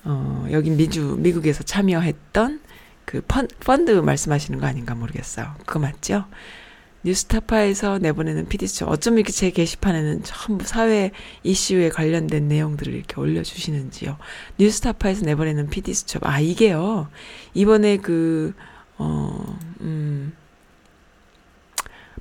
어, 0.05 0.47
여기 0.51 0.71
미주 0.71 1.17
미국에서 1.21 1.63
참여했던 1.63 2.61
그 3.05 3.23
펀, 3.27 3.49
펀드 3.61 3.91
말씀하시는 3.93 4.59
거 4.61 4.67
아닌가 4.67 4.95
모르겠어요. 4.95 5.55
그거 5.67 5.79
맞죠? 5.79 6.25
뉴스타파에서 7.05 7.99
내보내는 7.99 8.49
PD수 8.49 8.85
어쩜 8.87 9.17
이렇게 9.19 9.33
제 9.33 9.51
게시판에는 9.51 10.25
전부 10.25 10.67
사회 10.67 11.13
이슈에 11.43 11.91
관련된 11.91 12.49
내용들을 12.49 12.93
이렇게 12.93 13.21
올려주시는지요. 13.21 14.19
뉴스타파에서 14.59 15.25
내보내는 15.25 15.69
PD수첩. 15.71 16.27
아, 16.27 16.41
이게요. 16.41 17.09
이번에 17.55 17.99
그, 17.99 18.53
어, 18.99 19.59
음, 19.81 20.33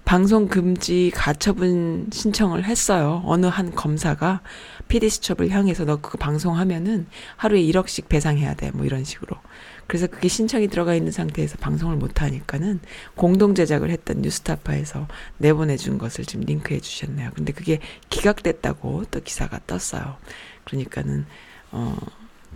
방송 0.08 0.48
금지 0.48 1.12
가처분 1.14 2.08
신청을 2.14 2.64
했어요. 2.64 3.22
어느 3.26 3.46
한 3.46 3.76
검사가 3.76 4.40
PD수첩을 4.88 5.50
향해서 5.50 5.84
너 5.84 5.98
그거 5.98 6.18
방송하면은 6.18 7.08
하루에 7.36 7.62
1억씩 7.64 8.08
배상해야 8.08 8.54
돼. 8.54 8.72
뭐 8.72 8.86
이런 8.86 9.04
식으로. 9.04 9.36
그래서 9.86 10.08
그게 10.08 10.30
신청이 10.30 10.70
들어가 10.70 10.96
있는 10.96 11.12
상태에서 11.12 11.58
방송을 11.58 11.98
못 11.98 12.22
하니까는 12.22 12.80
공동 13.16 13.54
제작을 13.54 13.90
했던 13.90 14.22
뉴스타파에서 14.22 15.10
내보내준 15.40 15.98
것을 15.98 16.24
지금 16.24 16.46
링크해 16.46 16.80
주셨네요. 16.80 17.32
근데 17.36 17.52
그게 17.52 17.80
기각됐다고 18.10 19.04
또 19.12 19.20
기사가 19.20 19.60
떴어요. 19.68 20.16
그러니까는 20.64 21.26
어 21.72 21.98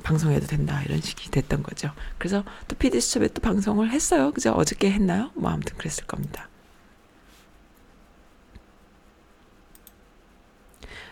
방송해도 0.03 0.47
된다 0.47 0.81
이런 0.85 1.01
식이 1.01 1.31
됐던 1.31 1.63
거죠. 1.63 1.91
그래서 2.17 2.45
또 2.69 2.77
PD 2.77 3.01
수첩에 3.01 3.27
또 3.33 3.41
방송을 3.41 3.91
했어요. 3.91 4.31
그죠? 4.31 4.53
어저께 4.53 4.89
했나요? 4.89 5.31
뭐 5.35 5.51
아무튼 5.51 5.75
그랬을 5.75 6.05
겁니다. 6.05 6.47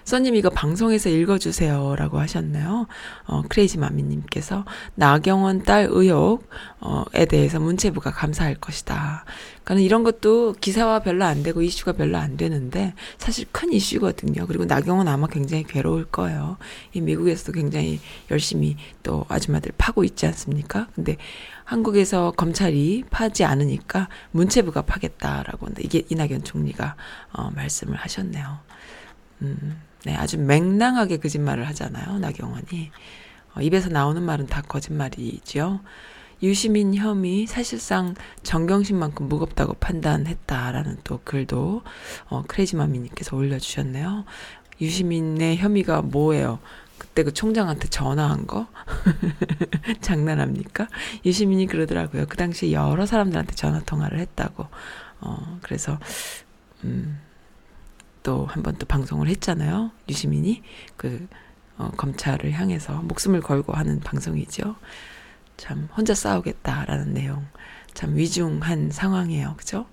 써님 0.09 0.33
이거 0.33 0.49
방송에서 0.49 1.07
읽어주세요 1.07 1.95
라고 1.95 2.17
하셨네요. 2.17 2.87
어, 3.25 3.43
크레이지 3.47 3.77
마미님께서 3.77 4.65
나경원 4.95 5.61
딸 5.61 5.87
의혹에 5.87 7.25
대해서 7.29 7.59
문체부가 7.59 8.09
감사할 8.09 8.55
것이다. 8.55 9.23
그러니까 9.63 9.85
이런 9.85 10.03
것도 10.03 10.55
기사화 10.59 11.01
별로 11.01 11.25
안 11.25 11.43
되고 11.43 11.61
이슈가 11.61 11.91
별로 11.91 12.17
안 12.17 12.37
되는데 12.37 12.95
사실 13.19 13.45
큰 13.51 13.71
이슈거든요. 13.71 14.47
그리고 14.47 14.65
나경원 14.65 15.07
아마 15.07 15.27
굉장히 15.27 15.63
괴로울 15.63 16.05
거예요. 16.05 16.57
이 16.91 17.01
미국에서도 17.01 17.51
굉장히 17.51 17.99
열심히 18.31 18.77
또 19.03 19.27
아줌마들 19.29 19.73
파고 19.77 20.03
있지 20.03 20.25
않습니까? 20.25 20.87
근데 20.95 21.17
한국에서 21.65 22.31
검찰이 22.31 23.03
파지 23.11 23.45
않으니까 23.45 24.09
문체부가 24.31 24.81
파겠다라고 24.81 25.67
이게 25.81 26.01
이낙연 26.09 26.45
총리가 26.45 26.95
어, 27.31 27.51
말씀을 27.51 27.95
하셨네요. 27.95 28.57
음. 29.43 29.88
네, 30.05 30.15
아주 30.15 30.37
맹랑하게 30.37 31.17
거짓말을 31.17 31.67
하잖아요, 31.69 32.19
나경원이. 32.19 32.91
어, 33.55 33.61
입에서 33.61 33.89
나오는 33.89 34.21
말은 34.21 34.47
다 34.47 34.61
거짓말이죠. 34.61 35.81
유시민 36.41 36.95
혐의 36.95 37.47
사실상 37.47 38.15
정경심만큼 38.43 39.27
무겁다고 39.27 39.73
판단했다라는 39.73 40.99
또 41.03 41.19
글도 41.23 41.81
어, 42.29 42.43
크레이지마미님께서 42.47 43.35
올려주셨네요. 43.35 44.23
유시민의 44.79 45.57
혐의가 45.57 46.01
뭐예요? 46.01 46.59
그때 46.97 47.23
그 47.23 47.33
총장한테 47.33 47.89
전화한 47.89 48.47
거? 48.47 48.67
장난합니까? 49.99 50.87
유시민이 51.25 51.67
그러더라고요. 51.67 52.25
그 52.27 52.37
당시에 52.37 52.71
여러 52.71 53.05
사람들한테 53.05 53.55
전화 53.55 53.79
통화를 53.81 54.19
했다고. 54.19 54.67
어, 55.21 55.59
그래서, 55.61 55.99
음, 56.83 57.19
또 58.23 58.45
한 58.47 58.63
번 58.63 58.75
또 58.77 58.85
방송을 58.85 59.27
했잖아요. 59.29 59.91
유시민이 60.09 60.61
그 60.97 61.27
어, 61.77 61.91
검찰을 61.95 62.51
향해서 62.51 63.01
목숨을 63.03 63.41
걸고 63.41 63.73
하는 63.73 63.99
방송이죠. 64.01 64.75
참 65.57 65.87
혼자 65.95 66.13
싸우겠다라는 66.13 67.13
내용 67.13 67.45
참 67.93 68.15
위중한 68.15 68.91
상황이에요. 68.91 69.55
그죠? 69.57 69.85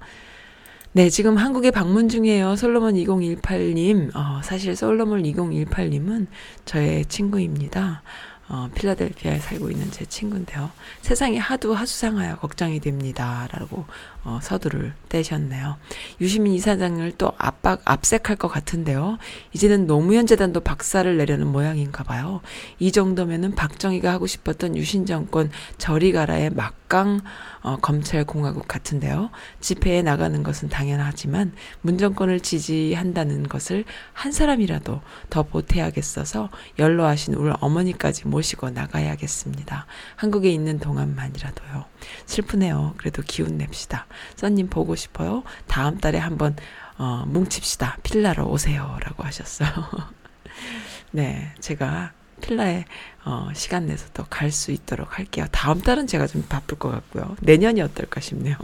네, 0.92 1.10
지금 1.10 1.36
한국에 1.36 1.70
방문 1.70 2.08
중이에요. 2.08 2.56
솔로몬 2.56 2.94
2018님. 2.94 4.14
어, 4.16 4.40
사실 4.42 4.74
솔로몬 4.74 5.22
2018님은 5.24 6.26
저의 6.64 7.04
친구입니다. 7.06 8.02
어, 8.48 8.70
필라델피아에 8.74 9.40
살고 9.40 9.70
있는 9.70 9.90
제 9.90 10.04
친구인데요. 10.06 10.70
세상이 11.02 11.36
하도 11.36 11.74
하수상하여 11.74 12.36
걱정이 12.36 12.80
됩니다. 12.80 13.48
라고 13.52 13.84
어, 14.26 14.40
서두를 14.42 14.92
떼셨네요. 15.08 15.76
유시민 16.20 16.52
이사장을 16.54 17.12
또 17.16 17.32
압박, 17.38 17.80
압색할 17.84 18.34
것 18.34 18.48
같은데요. 18.48 19.18
이제는 19.52 19.86
노무현 19.86 20.26
재단도 20.26 20.60
박살을 20.60 21.16
내려는 21.16 21.46
모양인가 21.46 22.02
봐요. 22.02 22.40
이 22.80 22.90
정도면은 22.90 23.54
박정희가 23.54 24.10
하고 24.10 24.26
싶었던 24.26 24.76
유신 24.76 25.06
정권 25.06 25.48
저리 25.78 26.10
가라의 26.10 26.50
막강 26.50 27.20
어, 27.62 27.76
검찰 27.76 28.24
공화국 28.24 28.66
같은데요. 28.66 29.30
집회에 29.60 30.02
나가는 30.02 30.42
것은 30.42 30.70
당연하지만 30.70 31.52
문정권을 31.82 32.40
지지한다는 32.40 33.44
것을 33.48 33.84
한 34.12 34.32
사람이라도 34.32 35.02
더 35.30 35.42
보태야겠어서 35.44 36.50
연로하신 36.80 37.34
우리 37.34 37.52
어머니까지 37.60 38.26
모시고 38.26 38.70
나가야겠습니다. 38.70 39.86
한국에 40.16 40.50
있는 40.50 40.80
동안만이라도요. 40.80 41.84
슬프네요. 42.26 42.94
그래도 42.96 43.22
기운 43.22 43.56
냅시다. 43.56 44.06
써님 44.37 44.68
보고 44.68 44.94
싶어요. 44.96 45.42
다음 45.66 45.98
달에 45.98 46.18
한번 46.18 46.57
어, 46.98 47.24
뭉칩시다. 47.26 47.98
필라로 48.02 48.46
오세요. 48.48 48.96
라고 49.02 49.22
하셨어요. 49.24 49.68
네, 51.12 51.52
제가 51.61 52.12
필라에 52.40 52.85
어, 53.24 53.48
시간 53.55 53.87
내서 53.87 54.07
또 54.12 54.24
갈 54.29 54.50
수 54.52 54.70
있도록 54.72 55.18
할게요. 55.18 55.46
다음 55.52 55.81
달은 55.81 56.07
제가 56.07 56.26
좀 56.26 56.44
바쁠 56.48 56.79
것 56.79 56.90
같고요. 56.90 57.37
내년이 57.40 57.81
어떨까 57.83 58.20
싶네요. 58.20 58.57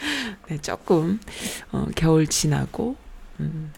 네, 0.48 0.58
조금 0.58 1.20
어, 1.72 1.86
겨울 1.94 2.26
지나고 2.26 2.96
음, 3.40 3.72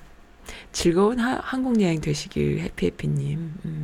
즐거운 0.73 1.19
하, 1.21 1.39
한국 1.43 1.81
여행 1.81 2.01
되시길 2.01 2.61
해피해피님. 2.61 3.55
음, 3.65 3.82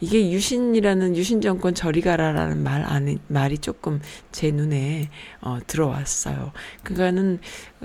이게 0.00 0.30
유신이라는 0.30 1.16
유신 1.16 1.40
정권 1.40 1.74
저리 1.74 2.00
가라라는 2.00 2.62
말 2.62 2.82
안에 2.82 3.18
말이 3.28 3.58
조금 3.58 4.00
제 4.32 4.50
눈에 4.50 5.10
어, 5.40 5.58
들어왔어요. 5.66 6.52
그거는 6.82 7.38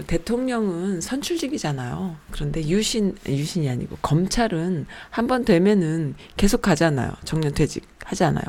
대통령은 0.07 1.01
선출직이잖아요. 1.01 2.15
그런데 2.31 2.67
유신 2.67 3.15
유신이 3.27 3.69
아니고 3.69 3.97
검찰은 4.01 4.85
한 5.09 5.27
번 5.27 5.43
되면은 5.43 6.15
계속 6.37 6.61
가잖아요. 6.61 7.11
정년퇴직 7.25 7.85
하잖아요. 8.05 8.45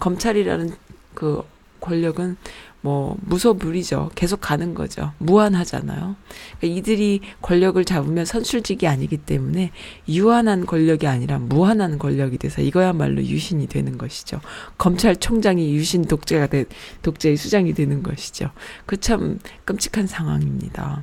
검찰이라는 0.00 0.70
그 1.14 1.42
권력은 1.80 2.36
뭐 2.82 3.16
무소불위죠. 3.22 4.10
계속 4.14 4.40
가는 4.40 4.74
거죠. 4.74 5.12
무한하잖아요. 5.18 6.16
그러니까 6.58 6.78
이들이 6.78 7.20
권력을 7.42 7.82
잡으면 7.84 8.24
선출직이 8.26 8.86
아니기 8.86 9.16
때문에 9.16 9.72
유한한 10.08 10.66
권력이 10.66 11.06
아니라 11.06 11.38
무한한 11.38 11.98
권력이 11.98 12.38
돼서 12.38 12.62
이거야말로 12.62 13.24
유신이 13.24 13.66
되는 13.66 13.98
것이죠. 13.98 14.40
검찰총장이 14.78 15.74
유신 15.74 16.04
독재가 16.04 16.48
돼 16.48 16.66
독재의 17.02 17.36
수장이 17.36 17.72
되는 17.74 18.02
것이죠. 18.02 18.50
그 18.84 18.96
참 19.06 19.38
끔찍한 19.64 20.06
상황입니다. 20.08 21.00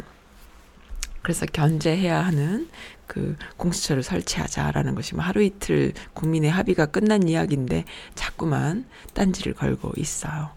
그래서 1.21 1.45
견제해야 1.45 2.19
하는 2.19 2.67
그 3.07 3.37
공수처를 3.55 4.03
설치하자라는 4.03 4.95
것이 4.95 5.15
뭐 5.15 5.23
하루 5.23 5.41
이틀 5.41 5.93
국민의 6.13 6.51
합의가 6.51 6.87
끝난 6.87 7.29
이야기인데 7.29 7.85
자꾸만 8.13 8.85
딴지를 9.13 9.53
걸고 9.53 9.93
있어요. 9.95 10.49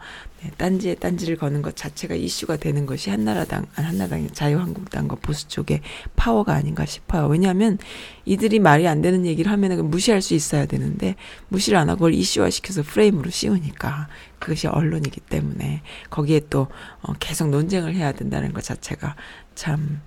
네, 0.46 0.52
딴지에 0.56 0.94
딴지를 0.96 1.36
거는 1.36 1.62
것 1.62 1.74
자체가 1.74 2.14
이슈가 2.14 2.56
되는 2.56 2.86
것이 2.86 3.10
한나라당, 3.10 3.66
한나라당 3.72 4.30
자유한국당과 4.30 5.16
보수 5.16 5.48
쪽의 5.48 5.80
파워가 6.14 6.54
아닌가 6.54 6.86
싶어요. 6.86 7.26
왜냐하면 7.26 7.78
이들이 8.24 8.60
말이 8.60 8.86
안 8.86 9.02
되는 9.02 9.26
얘기를 9.26 9.50
하면 9.50 9.90
무시할 9.90 10.22
수 10.22 10.34
있어야 10.34 10.66
되는데 10.66 11.16
무시를 11.48 11.78
안 11.78 11.88
하고 11.88 11.96
그걸 11.96 12.14
이슈화 12.14 12.50
시켜서 12.50 12.82
프레임으로 12.82 13.30
씌우니까 13.30 14.08
그것이 14.38 14.68
언론이기 14.68 15.20
때문에 15.20 15.82
거기에 16.10 16.42
또 16.48 16.68
어, 17.02 17.12
계속 17.14 17.48
논쟁을 17.48 17.94
해야 17.94 18.12
된다는 18.12 18.52
것 18.52 18.62
자체가 18.62 19.16
참 19.56 20.00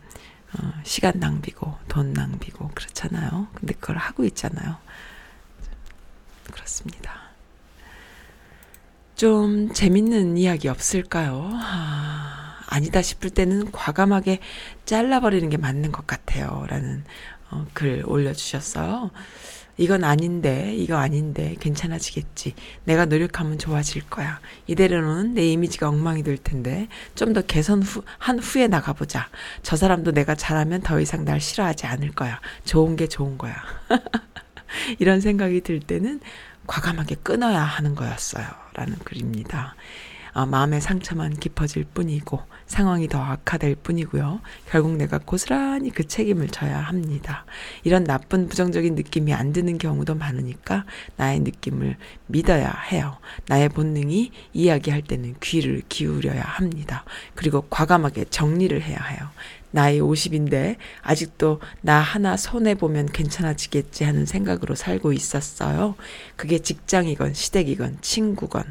어, 0.54 0.72
시간 0.84 1.20
낭비고 1.20 1.76
돈 1.90 2.14
낭비고 2.14 2.72
그렇잖아요. 2.76 3.48
근데 3.56 3.74
그걸 3.74 3.98
하고 3.98 4.24
있잖아요. 4.24 4.78
그렇습니다. 6.52 7.19
좀 9.20 9.74
재밌는 9.74 10.38
이야기 10.38 10.70
없을까요? 10.70 11.50
아, 11.52 12.56
아니다 12.68 13.02
싶을 13.02 13.30
때는 13.30 13.70
과감하게 13.74 14.40
잘라버리는 14.86 15.50
게 15.50 15.58
맞는 15.58 15.92
것 15.92 16.08
같아요. 16.08 16.66
라는 16.70 17.04
어, 17.52 17.66
글 17.74 18.02
올려주셨어요. 18.06 19.12
이건 19.76 20.06
아닌데, 20.06 20.74
이거 20.74 20.96
아닌데, 20.96 21.58
괜찮아지겠지. 21.60 22.54
내가 22.86 23.04
노력하면 23.04 23.58
좋아질 23.58 24.10
거야. 24.10 24.40
이대로는 24.68 25.34
내 25.34 25.46
이미지가 25.48 25.90
엉망이 25.90 26.24
될 26.24 26.38
텐데, 26.38 26.88
좀 27.16 27.34
더 27.34 27.42
개선 27.42 27.84
후, 27.84 28.04
한 28.20 28.40
후에 28.40 28.68
나가보자. 28.68 29.28
저 29.64 29.76
사람도 29.76 30.12
내가 30.14 30.34
잘하면 30.36 30.80
더 30.82 30.98
이상 31.02 31.26
날 31.26 31.42
싫어하지 31.42 31.88
않을 31.88 32.12
거야. 32.14 32.40
좋은 32.64 32.96
게 32.96 33.08
좋은 33.08 33.38
거야. 33.38 33.54
이런 35.00 35.20
생각이 35.20 35.60
들 35.62 35.82
때는 35.82 36.22
과감하게 36.70 37.16
끊어야 37.24 37.64
하는 37.64 37.96
거였어요. 37.96 38.46
라는 38.76 38.96
글입니다. 39.00 39.76
어, 40.34 40.46
마음의 40.46 40.82
상처만 40.82 41.34
깊어질 41.34 41.84
뿐이고 41.84 42.40
상황이 42.68 43.08
더 43.08 43.20
악화될 43.20 43.78
뿐이고요. 43.78 44.42
결국 44.70 44.96
내가 44.96 45.18
고스란히 45.18 45.90
그 45.90 46.08
책임을 46.08 46.50
져야 46.50 46.78
합니다. 46.80 47.46
이런 47.84 48.04
나쁜 48.04 48.48
부정적인 48.48 48.94
느낌이 48.94 49.34
안 49.34 49.52
드는 49.52 49.80
경우도 49.80 50.14
많으니까 50.14 50.86
나의 51.18 51.40
느낌을 51.40 51.98
믿어야 52.28 52.70
해요. 52.92 53.18
나의 53.48 53.70
본능이 53.70 54.32
이야기할 54.54 55.02
때는 55.02 55.38
귀를 55.42 55.82
기울여야 55.90 56.44
합니다. 56.44 57.04
그리고 57.34 57.62
과감하게 57.62 58.26
정리를 58.26 58.80
해야 58.84 59.00
해요. 59.00 59.30
나이 59.72 60.00
50인데 60.00 60.78
아직도 61.02 61.62
나 61.82 62.00
하나 62.00 62.38
손해보면 62.38 63.08
괜찮아지겠지 63.08 64.04
하는 64.04 64.26
생각으로 64.26 64.76
살고 64.76 65.14
있었어요. 65.14 65.96
그게 66.36 66.60
직장이건 66.60 67.34
시댁이건 67.34 68.00
친구건 68.02 68.64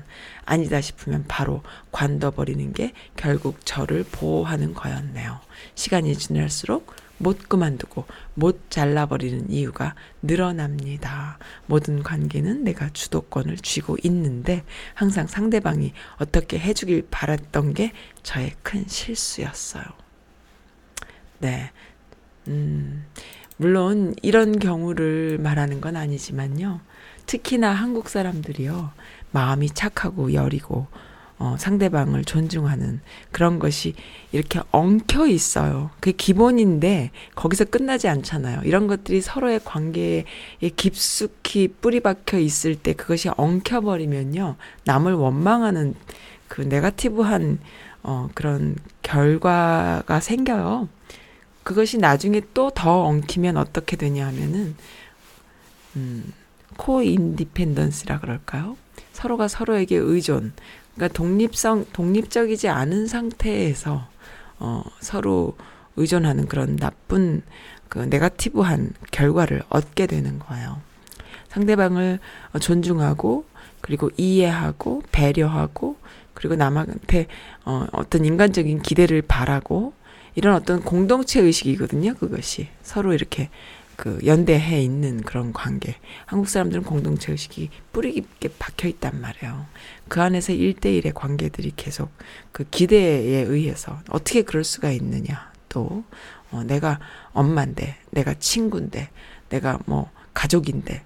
아니다 0.45 0.81
싶으면 0.81 1.25
바로 1.29 1.63
관둬버리는 1.93 2.73
게 2.73 2.93
결국 3.17 3.65
저를 3.65 4.05
보호하는 4.11 4.75
거였네요. 4.75 5.41
시간이 5.75 6.17
지날수록 6.17 6.95
못 7.19 7.49
그만두고 7.49 8.05
못 8.35 8.71
잘라버리는 8.71 9.51
이유가 9.51 9.95
늘어납니다. 10.23 11.39
모든 11.67 12.03
관계는 12.03 12.65
내가 12.65 12.91
주도권을 12.93 13.59
쥐고 13.59 13.97
있는데 14.05 14.65
항상 14.95 15.27
상대방이 15.27 15.93
어떻게 16.19 16.59
해주길 16.59 17.09
바랐던 17.11 17.75
게 17.75 17.93
저의 18.23 18.53
큰 18.63 18.85
실수였어요. 18.87 20.08
네. 21.39 21.71
음, 22.49 23.05
물론 23.57 24.15
이런 24.23 24.59
경우를 24.59 25.39
말하는 25.39 25.81
건 25.81 25.97
아니지만요. 25.97 26.81
특히나 27.27 27.71
한국 27.71 28.09
사람들이요. 28.09 28.91
마음이 29.33 29.71
착하고 29.71 30.33
여리고 30.33 30.87
어, 31.41 31.55
상대방을 31.57 32.25
존중하는 32.25 33.01
그런 33.31 33.61
것이 33.61 33.95
이렇게 34.33 34.61
엉켜 34.73 35.27
있어요. 35.27 35.91
그게 36.01 36.13
기본인데 36.13 37.13
거기서 37.37 37.67
끝나지 37.67 38.09
않잖아요. 38.09 38.63
이런 38.65 38.89
것들이 38.89 39.21
서로의 39.21 39.61
관계에 39.65 40.25
깊숙이 40.75 41.69
뿌리 41.81 42.01
박혀 42.01 42.39
있을 42.39 42.75
때 42.75 42.93
그것이 42.93 43.29
엉켜 43.37 43.81
버리면요. 43.81 44.57
남을 44.85 45.15
원망하는 45.15 45.95
그 46.49 46.63
네가티브한 46.63 47.61
어, 48.03 48.29
그런 48.35 48.77
결과가 49.03 50.19
생겨요. 50.21 50.89
그것이 51.69 51.99
나중에 51.99 52.41
또 52.55 52.71
더 52.75 53.03
엉키면 53.05 53.59
어떻게 53.59 53.97
되냐 53.99 54.27
하면은, 54.29 54.75
음, 55.97 56.33
코 56.79 57.03
인디펜던스라 57.03 58.21
그럴까요? 58.21 58.79
서로가 59.13 59.49
서로에게 59.49 59.97
의존, 59.97 60.55
그러니까 60.95 61.15
독립성, 61.15 61.85
독립적이지 61.93 62.71
않은 62.71 63.07
상태에서, 63.07 64.09
어, 64.59 64.83
서로 65.01 65.59
의존하는 65.97 66.49
그런 66.49 66.77
나쁜, 66.77 67.43
그, 67.91 67.99
네가티브한 67.99 68.95
결과를 69.11 69.63
얻게 69.69 70.07
되는 70.07 70.39
거예요. 70.39 70.81
상대방을 71.51 72.19
존중하고, 72.63 73.45
그리고 73.83 74.11
이해하고, 74.17 75.03
배려하고, 75.13 75.97
그리고 76.33 76.57
남한테, 76.57 77.27
어, 77.67 77.87
어떤 77.93 78.25
인간적인 78.25 78.81
기대를 78.81 79.21
바라고, 79.21 79.93
이런 80.39 80.55
어떤 80.55 80.85
공동체 80.85 81.41
의식이거든요. 81.41 82.15
그것이 82.15 82.69
서로 82.85 83.13
이렇게 83.13 83.51
그 83.97 84.21
연대해 84.25 84.81
있는 84.81 85.21
그런 85.23 85.53
관계. 85.53 85.97
한국 86.27 86.49
사람들은 86.49 86.85
공동체 86.85 87.33
의식이 87.33 87.71
뿌리 87.93 88.13
깊게 88.13 88.51
박혀 88.57 88.87
있단 88.87 89.21
말이에요. 89.21 89.67
그 90.07 90.23
안에서 90.23 90.53
일대일의 90.53 91.11
관계들이 91.13 91.73
계속 91.75 92.13
그 92.53 92.63
기대에 92.63 93.43
의해서 93.43 94.01
어떻게 94.11 94.43
그럴 94.43 94.63
수가 94.63 94.93
있느냐. 94.93 95.51
또, 95.69 96.05
어, 96.53 96.63
내가 96.63 97.01
엄마인데, 97.33 97.97
내가 98.13 98.35
친구인데, 98.35 99.11
내가 99.49 99.81
뭐 99.87 100.09
가족인데. 100.35 101.03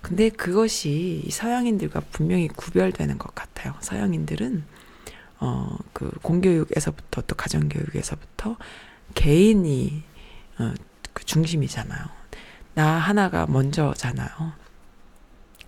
근데 0.00 0.30
그것이 0.30 1.28
서양인들과 1.30 2.00
분명히 2.10 2.48
구별되는 2.48 3.18
것 3.18 3.34
같아요. 3.34 3.74
서양인들은 3.80 4.64
어, 5.40 5.76
그 5.92 6.10
공교육에서부터 6.22 7.22
또 7.22 7.34
가정교육에서부터 7.34 8.56
개인이 9.14 10.02
어, 10.58 10.72
그 11.12 11.24
중심이잖아요. 11.24 12.00
나 12.74 12.86
하나가 12.86 13.46
먼저잖아요. 13.46 14.60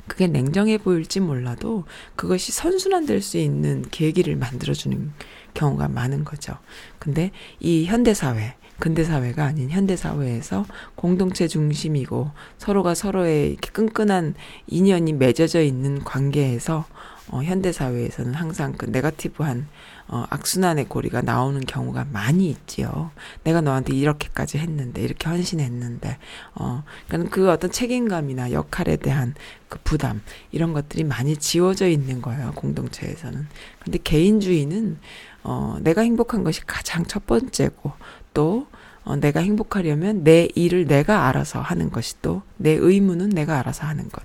그게 0.07 0.27
냉정해 0.27 0.79
보일지 0.79 1.21
몰라도 1.21 1.85
그것이 2.17 2.53
선순환될 2.53 3.23
수 3.23 3.39
있는 3.39 3.85
계기를 3.91 4.37
만들어주는 4.37 5.13
경우가 5.55 5.89
많은 5.89 6.25
거죠. 6.25 6.59
근데 6.99 7.31
이 7.61 7.87
현대사회, 7.87 8.57
근대사회가 8.79 9.45
아닌 9.45 9.71
현대사회에서 9.71 10.67
공동체 10.97 11.47
중심이고 11.49 12.31
서로가 12.59 12.95
서로의 12.95 13.57
끈끈한 13.57 14.35
인연이 14.67 15.13
맺어져 15.13 15.63
있는 15.63 16.03
관계에서 16.03 16.85
어, 17.29 17.43
현대 17.43 17.73
사회에서는 17.73 18.35
항상 18.35 18.73
그 18.77 18.87
네가티브한 18.87 19.67
어, 20.09 20.27
악순환의 20.29 20.91
고리가 20.91 21.23
나오는 21.23 21.61
경우가 21.61 22.07
많이 22.13 22.51
있지요. 22.51 23.11
내가 23.45 23.61
너한테 23.63 23.95
이렇게까지 23.95 24.59
했는데, 24.59 25.01
이렇게 25.01 25.29
헌신했는데, 25.29 26.19
어, 26.55 26.83
그러니까 27.09 27.35
그 27.35 27.51
어떤 27.51 27.71
책임감이나 27.71 28.53
역할에 28.53 28.97
대한 28.97 29.35
그 29.71 29.79
부담, 29.85 30.21
이런 30.51 30.75
것들이 30.75 31.05
많이 31.05 31.37
지워져 31.37 31.89
있는 31.89 32.21
거예요, 32.21 32.53
공동체에서는. 32.55 33.47
근데 33.83 33.99
개인주의는, 34.05 34.99
어, 35.45 35.79
내가 35.81 36.03
행복한 36.03 36.45
것이 36.45 36.61
가장 36.67 37.07
첫 37.07 37.25
번째고, 37.25 37.93
또, 38.35 38.67
어, 39.05 39.17
내가 39.17 39.41
행복하려면 39.41 40.25
내 40.25 40.49
일을 40.55 40.87
내가 40.87 41.27
알아서 41.29 41.61
하는 41.61 41.91
것이 41.91 42.21
또, 42.21 42.43
내 42.59 42.73
의무는 42.73 43.31
내가 43.31 43.59
알아서 43.59 43.87
하는 43.87 44.11
것. 44.11 44.23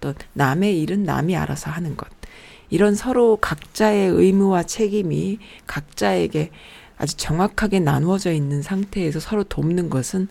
또, 0.00 0.14
남의 0.32 0.80
일은 0.80 1.04
남이 1.04 1.36
알아서 1.36 1.70
하는 1.70 1.96
것. 1.96 2.08
이런 2.70 2.94
서로 2.94 3.36
각자의 3.36 4.08
의무와 4.10 4.62
책임이 4.62 5.38
각자에게 5.66 6.50
아주 6.96 7.16
정확하게 7.16 7.80
나누어져 7.80 8.32
있는 8.32 8.62
상태에서 8.62 9.20
서로 9.20 9.42
돕는 9.44 9.90
것은 9.90 10.28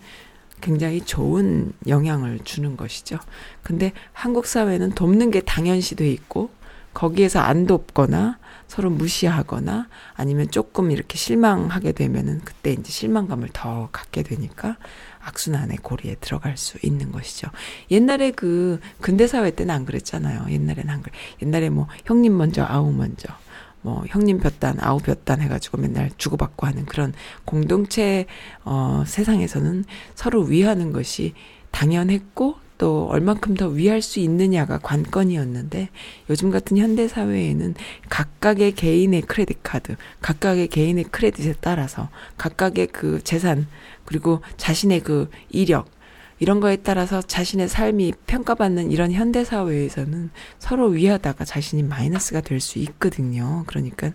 굉장히 0.62 1.02
좋은 1.02 1.72
영향을 1.88 2.40
주는 2.44 2.76
것이죠. 2.76 3.18
근데 3.64 3.94
한국 4.14 4.46
사회는 4.46 4.92
돕는 4.92 5.32
게 5.32 5.42
당연시 5.42 5.96
돼 5.96 6.12
있고 6.12 6.50
거기에서 6.94 7.40
안 7.40 7.66
돕거나 7.66 8.40
서로 8.68 8.90
무시하거나 8.90 9.88
아니면 10.14 10.52
조금 10.52 10.92
이렇게 10.92 11.18
실망하게 11.18 11.94
되면은 11.94 12.42
그때 12.44 12.72
이제 12.72 12.92
실망감을 12.92 13.50
더 13.54 13.90
갖게 13.92 14.22
되니까 14.22 14.78
악순환의 15.30 15.78
고리에 15.78 16.16
들어갈 16.16 16.58
수 16.58 16.78
있는 16.82 17.12
것이죠. 17.12 17.50
옛날에 17.92 18.32
그 18.32 18.80
근대 19.00 19.28
사회 19.28 19.52
때는 19.52 19.74
안 19.74 19.86
그랬잖아요. 19.86 20.48
옛날에는 20.50 20.90
안. 20.90 21.04
옛날에 21.42 21.70
뭐 21.70 21.88
형님 22.06 22.38
먼저 22.38 22.66
아우 22.68 22.92
먼저 22.92 23.28
뭐 23.82 24.04
형님 24.08 24.40
볕단 24.40 24.78
아우 24.82 25.00
볕단 25.00 25.42
해가지고 25.42 25.78
맨날 25.78 26.10
주고받고 26.18 26.68
하는 26.68 26.86
그런 26.86 27.14
공동체 27.46 28.26
어 28.66 29.04
세상에서는 29.06 29.86
서로 30.16 30.42
위하는 30.42 30.92
것이 30.92 31.34
당연했고 31.72 32.56
또 32.80 33.08
얼만큼 33.10 33.56
더 33.56 33.68
위할 33.68 34.02
수 34.02 34.20
있느냐가 34.20 34.80
관건이었는데 34.80 35.90
요즘 36.30 36.50
같은 36.50 36.78
현대 36.78 37.08
사회에는 37.08 37.76
각각의 38.10 38.72
개인의 38.72 39.22
크레딧 39.24 39.60
카드, 39.62 39.96
각각의 40.22 40.70
개인의 40.70 41.04
크레딧에 41.06 41.56
따라서 41.60 42.10
각각의 42.38 42.88
그 42.88 43.22
재산 43.24 43.68
그리고 44.10 44.42
자신의 44.58 45.02
그 45.02 45.30
이력 45.52 45.86
이런 46.40 46.60
거에 46.62 46.78
따라서 46.78 47.22
자신의 47.22 47.68
삶이 47.70 48.14
평가받는 48.26 48.92
이런 48.92 49.12
현대 49.12 49.44
사회에서는 49.46 50.32
서로 50.58 50.88
위하다가 50.88 51.46
자신이 51.46 51.84
마이너스가 51.84 52.42
될 52.42 52.60
수 52.60 52.80
있거든요. 52.80 53.64
그러니까 53.68 54.12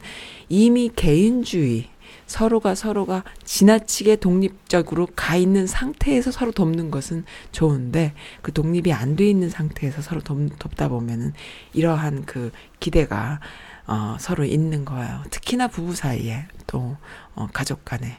이미 0.49 0.91
개인주의 0.95 1.91
서로가 2.27 2.75
서로가 2.75 3.23
지나치게 3.45 4.17
독립적으로 4.17 5.07
가 5.15 5.37
있는 5.37 5.69
상태에서 5.69 6.33
서로 6.33 6.51
돕는 6.51 6.91
것은 6.91 7.25
좋은데 7.53 8.15
그 8.43 8.53
독립이 8.53 8.93
안 8.93 9.15
돼 9.15 9.29
있는 9.31 9.49
상태에서 9.49 10.03
서로 10.03 10.21
돕, 10.21 10.59
돕다 10.59 10.89
보면은 10.89 11.35
이러한 11.73 12.25
그 12.25 12.51
기대가 12.81 13.39
어, 13.87 14.17
서로 14.19 14.45
있는 14.45 14.85
거예요. 14.85 15.23
특히나 15.31 15.69
부부 15.69 15.95
사이에 15.95 16.47
또 16.67 16.97
어, 17.37 17.47
가족 17.53 17.85
간에 17.85 18.19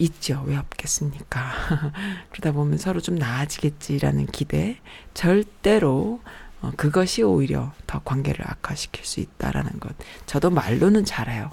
있죠. 0.00 0.42
왜 0.46 0.56
없겠습니까? 0.56 1.52
그러다 2.32 2.52
보면 2.52 2.78
서로 2.78 3.00
좀 3.00 3.14
나아지겠지라는 3.16 4.26
기대. 4.26 4.78
절대로 5.14 6.20
어, 6.62 6.72
그것이 6.76 7.22
오히려 7.22 7.72
더 7.86 8.00
관계를 8.04 8.44
악화시킬 8.46 9.04
수 9.04 9.20
있다라는 9.20 9.80
것. 9.80 9.94
저도 10.26 10.50
말로는 10.50 11.04
잘해요. 11.04 11.50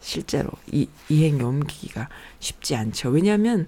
실제로 0.00 0.50
이 0.70 0.88
이행에 1.08 1.42
옮기기가 1.42 2.08
쉽지 2.38 2.76
않죠. 2.76 3.10
왜냐하면 3.10 3.66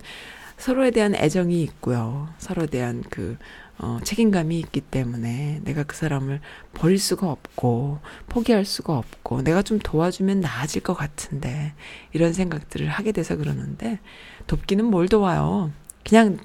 서로에 0.57 0.91
대한 0.91 1.15
애정이 1.15 1.63
있고요. 1.63 2.29
서로에 2.39 2.67
대한 2.67 3.03
그 3.11 3.37
어, 3.81 3.99
책임감이 4.03 4.59
있기 4.61 4.81
때문에 4.81 5.61
내가 5.65 5.85
그 5.85 5.95
사람을 5.97 6.41
버릴 6.75 6.99
수가 6.99 7.31
없고 7.31 8.01
포기할 8.29 8.65
수가 8.65 8.99
없고 8.99 9.43
내가 9.43 9.63
좀 9.63 9.79
도와주면 9.79 10.41
나아질 10.41 10.83
것 10.83 10.95
같은데 10.95 11.75
이런 12.13 12.33
생각들을 12.33 12.89
하게 12.89 13.13
돼서 13.13 13.37
그러는데 13.37 14.01
돕기는 14.49 14.85
뭘 14.85 15.09
도와요. 15.09 15.71
그냥 16.05 16.39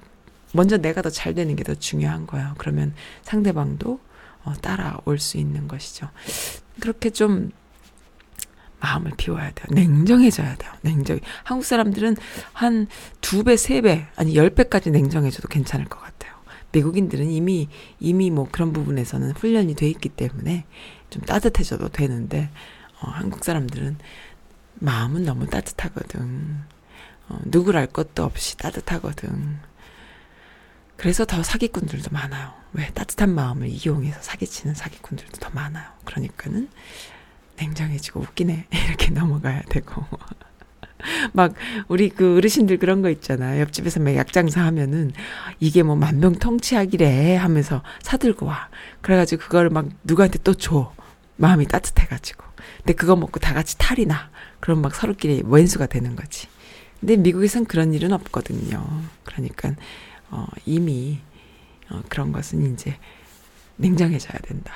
먼저 0.53 0.77
내가 0.77 1.01
더 1.01 1.09
잘 1.09 1.33
되는 1.33 1.55
게 1.55 1.63
더 1.63 1.73
중요한 1.73 2.27
거예요. 2.27 2.53
그러면 2.59 2.93
상대방도 3.23 3.99
어, 4.43 4.53
따라올 4.61 5.17
수 5.19 5.37
있는 5.37 5.67
것이죠. 5.67 6.09
그렇게 6.79 7.09
좀 7.09 7.51
마음을 8.79 9.11
비워야 9.17 9.51
돼요. 9.51 9.65
냉정해져야 9.71 10.55
돼요. 10.57 10.71
냉정. 10.81 11.19
한국 11.43 11.63
사람들은 11.65 12.17
한 12.51 12.87
두 13.21 13.43
배, 13.43 13.55
세 13.55 13.81
배, 13.81 14.05
아니 14.17 14.35
열 14.35 14.49
배까지 14.49 14.91
냉정해져도 14.91 15.47
괜찮을 15.47 15.85
것 15.85 15.99
같아요. 16.01 16.32
미국인들은 16.73 17.29
이미 17.29 17.69
이미 17.99 18.29
뭐 18.29 18.47
그런 18.51 18.73
부분에서는 18.73 19.31
훈련이 19.31 19.75
돼 19.75 19.87
있기 19.89 20.09
때문에 20.09 20.65
좀 21.09 21.21
따뜻해져도 21.21 21.89
되는데 21.89 22.49
어, 22.99 23.09
한국 23.09 23.45
사람들은 23.45 23.97
마음은 24.75 25.23
너무 25.23 25.47
따뜻하거든. 25.47 26.57
어, 27.29 27.39
누굴 27.45 27.77
알 27.77 27.87
것도 27.87 28.23
없이 28.23 28.57
따뜻하거든. 28.57 29.59
그래서 30.97 31.25
더 31.25 31.43
사기꾼들도 31.43 32.09
많아요. 32.11 32.53
왜 32.73 32.89
따뜻한 32.93 33.33
마음을 33.33 33.67
이용해서 33.67 34.21
사기치는 34.21 34.73
사기꾼들도 34.73 35.39
더 35.39 35.49
많아요. 35.51 35.85
그러니까는 36.05 36.69
냉정해지고 37.57 38.21
웃기네 38.21 38.67
이렇게 38.87 39.11
넘어가야 39.11 39.61
되고 39.69 40.05
막 41.33 41.53
우리 41.87 42.09
그 42.09 42.37
어르신들 42.37 42.77
그런 42.77 43.01
거 43.01 43.09
있잖아. 43.09 43.59
옆집에서 43.59 43.99
막 43.99 44.15
약장사 44.15 44.61
하면은 44.65 45.11
이게 45.59 45.83
뭐 45.83 45.95
만병통치약이래 45.95 47.35
하면서 47.35 47.83
사들고 48.01 48.45
와. 48.45 48.69
그래가지고 49.01 49.43
그걸 49.43 49.69
막 49.69 49.87
누구한테 50.03 50.39
또 50.43 50.53
줘. 50.53 50.93
마음이 51.37 51.67
따뜻해가지고. 51.67 52.43
근데 52.77 52.93
그거 52.93 53.15
먹고 53.15 53.39
다 53.39 53.53
같이 53.53 53.77
탈이 53.77 54.05
나. 54.05 54.29
그럼 54.59 54.81
막 54.81 54.95
서로끼리 54.95 55.43
왼수가 55.45 55.87
되는 55.87 56.15
거지. 56.15 56.47
근데 56.99 57.17
미국에선 57.17 57.65
그런 57.65 57.93
일은 57.93 58.13
없거든요. 58.13 58.85
그러니까 59.23 59.73
어, 60.29 60.47
이미 60.65 61.19
어, 61.89 62.01
그런 62.07 62.31
것은 62.31 62.73
이제 62.73 62.97
냉정해져야 63.75 64.37
된다. 64.43 64.73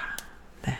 네. 0.66 0.78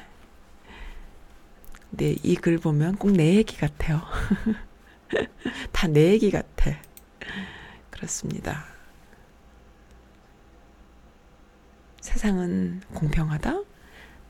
근데 1.90 2.16
이 2.24 2.36
글 2.36 2.58
보면 2.58 2.96
꼭 2.98 3.12
내 3.12 3.36
얘기 3.36 3.56
같아요. 3.58 4.02
다 5.72 5.88
내 5.88 6.12
얘기 6.12 6.32
같아. 6.32 6.72
그렇습니다. 7.90 8.66
세상은 12.02 12.82
공평하다? 12.94 13.62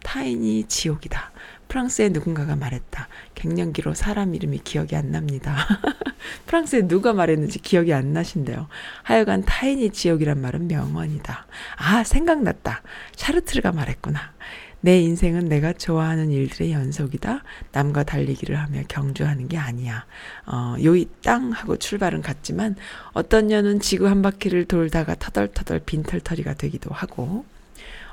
타인이 0.03 0.65
지옥이다. 0.67 1.31
프랑스의 1.67 2.11
누군가가 2.11 2.55
말했다. 2.55 3.09
갱년기로 3.35 3.93
사람 3.93 4.35
이름이 4.35 4.59
기억이 4.59 4.95
안 4.95 5.11
납니다. 5.11 5.57
프랑스에 6.47 6.87
누가 6.87 7.11
말했는지 7.13 7.59
기억이 7.59 7.93
안 7.93 8.13
나신대요. 8.13 8.67
하여간 9.03 9.43
타인이 9.43 9.89
지옥이란 9.89 10.39
말은 10.39 10.67
명언이다. 10.67 11.45
아, 11.75 12.03
생각났다. 12.03 12.83
샤르트르가 13.15 13.73
말했구나. 13.73 14.33
내 14.87 15.01
인생은 15.01 15.49
내가 15.49 15.73
좋아하는 15.73 16.31
일들의 16.31 16.71
연속이다. 16.71 17.43
남과 17.73 18.03
달리기를 18.03 18.57
하며 18.57 18.83
경주하는 18.87 19.49
게 19.49 19.57
아니야. 19.57 20.05
어, 20.45 20.77
요이 20.81 21.09
땅 21.21 21.51
하고 21.51 21.75
출발은 21.75 22.21
같지만 22.21 22.77
어떤 23.11 23.47
년은 23.47 23.81
지구 23.81 24.07
한 24.07 24.21
바퀴를 24.21 24.63
돌다가 24.63 25.15
터덜터덜 25.15 25.81
빈털터리가 25.85 26.53
되기도 26.53 26.91
하고 26.93 27.43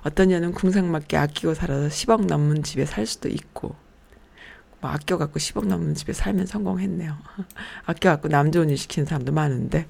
어떤 0.03 0.31
년은 0.31 0.51
궁상맞게 0.51 1.17
아끼고 1.17 1.55
살아서 1.55 1.87
10억 1.87 2.27
넘는 2.27 2.65
집에 2.65 2.85
살 2.87 3.07
수도 3.07 3.29
있고 3.29 3.77
뭐 4.81 4.91
아껴갖고 4.91 5.39
10억 5.39 5.69
넘는 5.69 5.95
집에 5.95 6.13
살면 6.13 6.47
성공했네요. 6.47 7.17
아껴갖고 7.87 8.27
남 8.27 8.51
좋은 8.51 8.69
일 8.69 8.79
시키는 8.79 9.07
사람도 9.07 9.31
많은데 9.31 9.87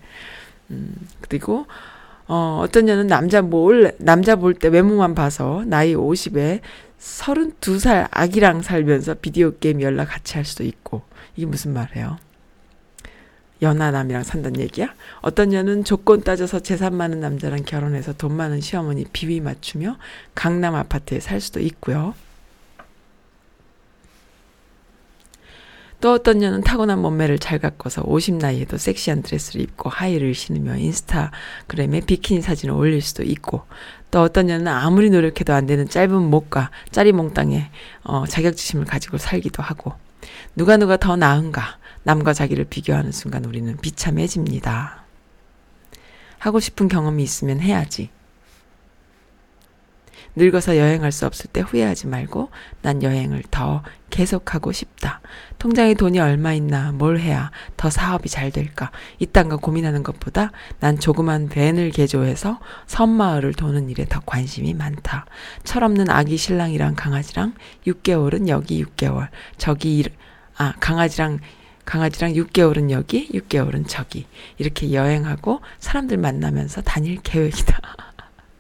음, 0.71 0.95
그리고 1.23 1.67
어, 2.27 2.61
어떤 2.63 2.87
년은 2.87 3.07
남자 3.07 3.43
뭘, 3.43 3.95
남자 3.99 4.37
볼 4.37 4.55
때 4.55 4.69
외모만 4.69 5.15
봐서 5.15 5.63
나이 5.67 5.95
50에 5.95 6.61
32살 6.99 8.09
아기랑 8.11 8.63
살면서 8.63 9.15
비디오 9.15 9.53
게임 9.59 9.83
연락 9.83 10.07
같이 10.07 10.35
할 10.35 10.45
수도 10.45 10.65
있고. 10.65 11.03
이게 11.37 11.47
무슨 11.47 11.73
말이에요? 11.75 12.17
연하남이랑 13.61 14.25
산다는 14.25 14.61
얘기야? 14.61 14.95
어떤 15.21 15.51
년은 15.51 15.85
조건 15.85 16.23
따져서 16.23 16.61
재산 16.61 16.97
많은 16.97 17.21
남자랑 17.21 17.61
결혼해서 17.65 18.13
돈 18.15 18.33
많은 18.35 18.61
시어머니 18.61 19.05
비위 19.13 19.41
맞추며 19.41 19.97
강남 20.35 20.75
아파트에 20.75 21.21
살 21.21 21.41
수도 21.41 21.61
있고요. 21.61 22.15
또 26.05 26.13
어떤 26.13 26.37
년은 26.37 26.61
타고난 26.61 26.99
몸매를 26.99 27.39
잘 27.39 27.59
가꿔서 27.59 28.03
50 28.05 28.35
나이에도 28.35 28.77
섹시한 28.77 29.23
드레스를 29.23 29.63
입고 29.63 29.89
하이를 29.89 30.35
신으며 30.35 30.77
인스타그램에 30.77 32.03
비키니 32.03 32.43
사진을 32.43 32.75
올릴 32.75 33.01
수도 33.01 33.23
있고 33.23 33.63
또 34.11 34.21
어떤 34.21 34.49
년은 34.49 34.69
아무리 34.69 35.09
노력해도 35.09 35.55
안 35.55 35.65
되는 35.65 35.89
짧은 35.89 36.15
목과 36.15 36.71
짜리몽땅에 36.91 37.71
어, 38.03 38.27
자격지심을 38.27 38.85
가지고 38.85 39.17
살기도 39.17 39.63
하고 39.63 39.95
누가 40.55 40.77
누가 40.77 40.99
더 40.99 41.17
나은가 41.17 41.79
남과 42.03 42.35
자기를 42.35 42.67
비교하는 42.67 43.11
순간 43.11 43.47
우리는 43.47 43.75
비참해집니다. 43.79 45.05
하고 46.37 46.61
싶은 46.61 46.89
경험이 46.89 47.23
있으면 47.23 47.61
해야지. 47.61 48.11
늙어서 50.37 50.77
여행할 50.77 51.13
수 51.13 51.27
없을 51.27 51.49
때 51.53 51.61
후회하지 51.61 52.09
말고 52.09 52.51
난 52.83 53.03
여행을 53.03 53.45
더 53.51 53.83
계속하고 54.11 54.73
싶다. 54.73 55.21
통장에 55.59 55.95
돈이 55.95 56.19
얼마 56.21 56.53
있나, 56.53 56.93
뭘 56.93 57.19
해야 57.19 57.51
더 57.77 57.91
사업이 57.91 58.29
잘 58.29 58.51
될까. 58.51 58.91
이딴 59.19 59.49
거 59.49 59.57
고민하는 59.57 60.03
것보다 60.03 60.53
난 60.81 60.99
조그만 60.99 61.49
밴을 61.49 61.91
개조해서 61.91 62.61
섬마을을 62.87 63.55
도는 63.55 63.91
일에 63.91 64.05
더 64.09 64.21
관심이 64.25 64.75
많다. 64.75 65.27
철없는 65.65 66.11
아기 66.11 66.37
신랑이랑 66.37 66.95
강아지랑 66.95 67.55
6개월은 67.87 68.49
여기 68.49 68.85
6개월, 68.85 69.29
저기 69.57 69.99
일, 69.99 70.13
아, 70.57 70.75
강아지랑 70.81 71.39
강아지랑 71.85 72.33
6개월은 72.33 72.91
여기, 72.91 73.29
6개월은 73.29 73.85
저기. 73.87 74.27
이렇게 74.59 74.93
여행하고 74.93 75.61
사람들 75.81 76.17
만나면서 76.17 76.83
다닐 76.83 77.21
계획이다. 77.23 77.81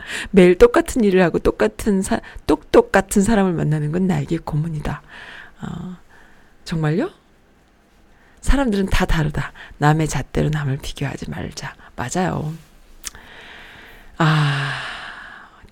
매일 0.30 0.56
똑같은 0.56 1.04
일을 1.04 1.22
하고 1.22 1.38
똑같은 1.38 2.02
사, 2.02 2.20
똑똑 2.46 2.92
같은 2.92 3.22
사람을 3.22 3.52
만나는 3.52 3.92
건 3.92 4.06
나에게 4.06 4.38
고문이다. 4.38 5.02
어, 5.62 5.96
정말요? 6.64 7.10
사람들은 8.40 8.86
다 8.86 9.06
다르다. 9.06 9.52
남의 9.78 10.08
잣대로 10.08 10.50
남을 10.50 10.78
비교하지 10.82 11.30
말자. 11.30 11.74
맞아요. 11.96 12.52
아, 14.18 14.72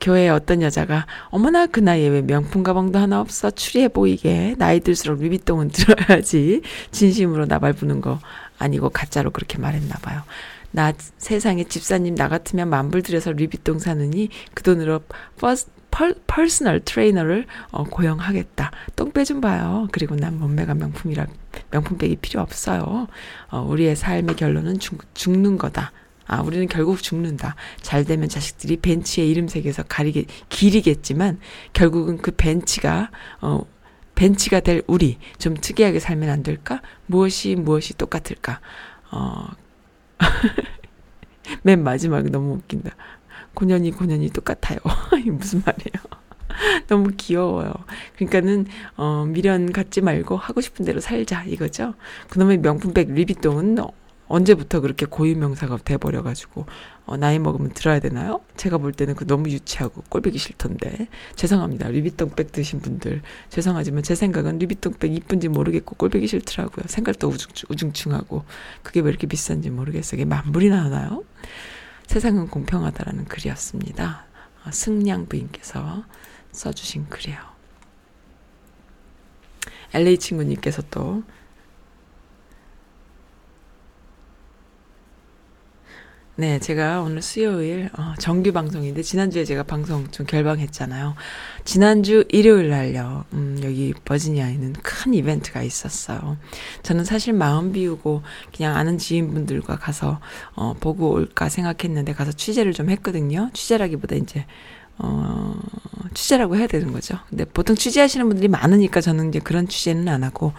교회에 0.00 0.30
어떤 0.30 0.62
여자가 0.62 1.06
어머나 1.28 1.66
그 1.66 1.80
나이에 1.80 2.08
왜 2.08 2.22
명품 2.22 2.62
가방도 2.62 2.98
하나 2.98 3.20
없어 3.20 3.50
추리해 3.50 3.88
보이게 3.88 4.56
나이 4.58 4.80
들수록 4.80 5.20
루비똥은 5.20 5.68
들어야지 5.70 6.62
진심으로 6.90 7.46
나발 7.46 7.72
부는 7.72 8.00
거 8.00 8.18
아니고 8.58 8.90
가짜로 8.90 9.30
그렇게 9.30 9.58
말했나 9.58 9.94
봐요. 10.02 10.22
나 10.72 10.92
세상에 11.18 11.64
집사님 11.64 12.14
나 12.14 12.28
같으면 12.28 12.68
만불 12.68 13.02
들여서 13.02 13.32
루비똥 13.32 13.78
사느니 13.78 14.28
그 14.54 14.62
돈으로 14.62 15.00
버스 15.38 15.68
펄, 15.92 16.14
personal 16.26 16.80
trainer를 16.80 17.46
어, 17.70 17.84
고용하겠다. 17.84 18.72
똥배 18.96 19.24
좀 19.24 19.40
봐요. 19.40 19.86
그리고 19.92 20.16
난 20.16 20.38
몸매가 20.38 20.74
명품이라 20.74 21.26
명품백이 21.70 22.16
필요 22.16 22.40
없어요. 22.40 23.06
어, 23.50 23.60
우리의 23.60 23.94
삶의 23.94 24.36
결론은 24.36 24.78
죽, 24.80 25.14
죽는 25.14 25.58
거다. 25.58 25.92
아, 26.26 26.40
우리는 26.40 26.66
결국 26.66 27.02
죽는다. 27.02 27.56
잘 27.82 28.04
되면 28.04 28.28
자식들이 28.28 28.76
벤치에 28.76 29.26
이름 29.26 29.48
새겨서 29.48 29.82
가리게, 29.82 30.24
기리겠지만, 30.48 31.38
결국은 31.74 32.18
그 32.18 32.30
벤치가, 32.30 33.10
어, 33.42 33.66
벤치가 34.14 34.60
될 34.60 34.82
우리, 34.86 35.18
좀 35.38 35.54
특이하게 35.54 36.00
살면 36.00 36.30
안 36.30 36.42
될까? 36.42 36.80
무엇이, 37.06 37.54
무엇이 37.56 37.94
똑같을까? 37.98 38.60
어, 39.10 39.48
맨 41.62 41.82
마지막에 41.82 42.28
너무 42.30 42.54
웃긴다. 42.54 42.90
고년이, 43.54 43.92
고년이 43.92 44.30
똑같아요. 44.30 44.78
무슨 45.32 45.62
말이에요? 45.64 46.22
너무 46.88 47.10
귀여워요. 47.16 47.72
그러니까는, 48.16 48.66
어, 48.96 49.24
미련 49.28 49.72
갖지 49.72 50.00
말고 50.00 50.36
하고 50.36 50.60
싶은 50.60 50.84
대로 50.84 51.00
살자, 51.00 51.44
이거죠? 51.44 51.94
그놈의 52.30 52.58
명품백 52.58 53.12
리비똥은 53.12 53.76
언제부터 54.28 54.80
그렇게 54.80 55.04
고유명사가 55.06 55.78
돼버려가지고 55.84 56.66
어, 57.04 57.16
나이 57.16 57.38
먹으면 57.38 57.72
들어야 57.72 57.98
되나요? 57.98 58.40
제가 58.56 58.78
볼 58.78 58.92
때는 58.92 59.14
그 59.14 59.26
너무 59.26 59.50
유치하고 59.50 60.04
꼴보기 60.08 60.38
싫던데 60.38 61.08
죄송합니다. 61.34 61.88
리비똥백 61.88 62.52
드신 62.52 62.80
분들 62.80 63.22
죄송하지만 63.50 64.02
제 64.02 64.14
생각은 64.14 64.58
리비똥백 64.58 65.12
이쁜지 65.12 65.48
모르겠고 65.48 65.96
꼴보기 65.96 66.26
싫더라고요. 66.28 66.84
생각도 66.86 67.28
우중충, 67.28 67.66
우중충하고 67.70 68.44
그게 68.82 69.00
왜 69.00 69.10
이렇게 69.10 69.26
비싼지 69.26 69.70
모르겠어요. 69.70 70.20
이게 70.20 70.24
만불이나 70.24 70.84
하나요? 70.84 71.24
세상은 72.06 72.46
공평하다라는 72.48 73.24
글이었습니다. 73.24 74.24
어, 74.64 74.70
승량 74.70 75.26
부인께서 75.26 76.04
써주신 76.52 77.08
글이에요. 77.08 77.40
LA 79.94 80.18
친구님께서 80.18 80.82
또 80.90 81.22
네, 86.42 86.58
제가 86.58 87.02
오늘 87.02 87.22
수요일 87.22 87.88
어, 87.96 88.14
정규 88.18 88.50
방송인데 88.50 89.02
지난주에 89.02 89.44
제가 89.44 89.62
방송 89.62 90.08
좀 90.10 90.26
결방했잖아요. 90.26 91.14
지난주 91.64 92.24
일요일 92.30 92.68
날요. 92.68 93.24
음, 93.32 93.60
여기 93.62 93.94
버지니아에는 94.04 94.72
큰 94.82 95.14
이벤트가 95.14 95.62
있었어요. 95.62 96.36
저는 96.82 97.04
사실 97.04 97.32
마음 97.32 97.70
비우고 97.70 98.22
그냥 98.56 98.74
아는 98.74 98.98
지인분들과 98.98 99.76
가서 99.76 100.18
어, 100.56 100.74
보고 100.80 101.12
올까 101.12 101.48
생각했는데 101.48 102.12
가서 102.12 102.32
취재를 102.32 102.72
좀 102.72 102.90
했거든요. 102.90 103.48
취재라기보다 103.52 104.16
이제 104.16 104.44
어, 104.98 105.54
취재라고 106.12 106.56
해야 106.56 106.66
되는 106.66 106.90
거죠. 106.90 107.20
근데 107.30 107.44
보통 107.44 107.76
취재하시는 107.76 108.26
분들이 108.26 108.48
많으니까 108.48 109.00
저는 109.00 109.28
이제 109.28 109.38
그런 109.38 109.68
취재는 109.68 110.08
안 110.08 110.24
하고 110.24 110.54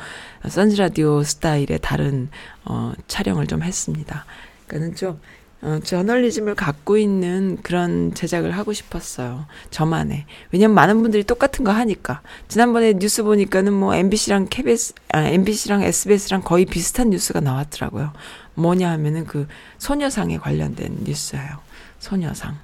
선즈 0.48 0.78
라디오 0.78 1.24
스타일의 1.24 1.80
다른 1.82 2.30
어, 2.64 2.94
촬영을 3.10 3.48
좀 3.48 3.64
했습니다. 3.64 4.24
그러니까는 4.68 4.96
좀 4.96 5.20
어, 5.64 5.80
저널리즘을 5.82 6.56
갖고 6.56 6.98
있는 6.98 7.58
그런 7.64 8.14
제작을 8.14 8.52
하고 8.52 8.74
싶었어요. 8.74 9.46
저만의. 9.72 10.26
왜냐면 10.52 10.76
많은 10.76 11.02
분들이 11.02 11.24
똑같은 11.24 11.64
거 11.64 11.72
하니까. 11.72 12.22
지난번에 12.50 12.94
뉴스 12.94 13.24
보니까는 13.24 13.72
뭐 13.72 13.96
MBC랑 13.96 14.48
KBS, 14.50 14.94
아, 15.14 15.22
MBC랑 15.22 15.84
SBS랑 15.84 16.42
거의 16.42 16.66
비슷한 16.66 17.12
뉴스가 17.12 17.40
나왔더라고요. 17.40 18.12
뭐냐 18.56 18.92
하면은 18.92 19.26
그 19.26 19.48
소녀상에 19.78 20.38
관련된 20.38 20.98
뉴스예요. 21.06 21.60
소녀상. 21.98 22.58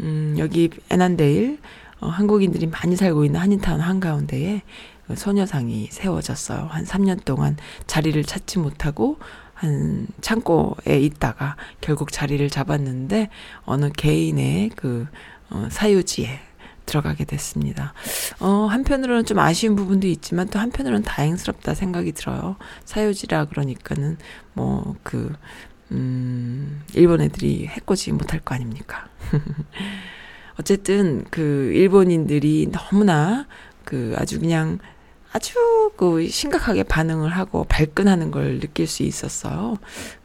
음, 0.00 0.34
여기 0.38 0.70
에난데일, 0.88 1.58
어, 2.00 2.08
한국인들이 2.08 2.66
많이 2.66 2.96
살고 2.96 3.26
있는 3.26 3.40
한인타운 3.40 3.80
한가운데에 3.80 4.62
그 5.06 5.16
소녀상이 5.16 5.88
세워졌어요. 5.90 6.68
한 6.70 6.84
3년 6.86 7.26
동안 7.26 7.58
자리를 7.86 8.22
찾지 8.24 8.58
못하고 8.58 9.18
한 9.58 10.06
창고에 10.20 11.00
있다가 11.00 11.56
결국 11.80 12.12
자리를 12.12 12.48
잡았는데 12.48 13.28
어느 13.64 13.90
개인의 13.90 14.70
그 14.76 15.06
어, 15.50 15.66
사유지에 15.70 16.40
들어가게 16.86 17.24
됐습니다. 17.24 17.92
어, 18.40 18.66
한편으로는 18.66 19.24
좀 19.24 19.38
아쉬운 19.40 19.74
부분도 19.74 20.06
있지만 20.06 20.48
또 20.48 20.58
한편으로는 20.58 21.02
다행스럽다 21.02 21.74
생각이 21.74 22.12
들어요. 22.12 22.56
사유지라 22.84 23.46
그러니까는 23.46 24.16
뭐 24.54 24.94
그, 25.02 25.34
음, 25.90 26.82
일본 26.94 27.20
애들이 27.20 27.66
해코지 27.66 28.12
못할 28.12 28.40
거 28.40 28.54
아닙니까? 28.54 29.08
어쨌든 30.58 31.24
그 31.30 31.72
일본인들이 31.74 32.70
너무나 32.72 33.46
그 33.84 34.14
아주 34.18 34.40
그냥 34.40 34.78
아주 35.32 35.92
그 35.96 36.26
심각하게 36.28 36.84
반응을 36.84 37.30
하고 37.30 37.64
발끈하는 37.64 38.30
걸 38.30 38.60
느낄 38.60 38.86
수 38.86 39.02
있었어요. 39.02 39.76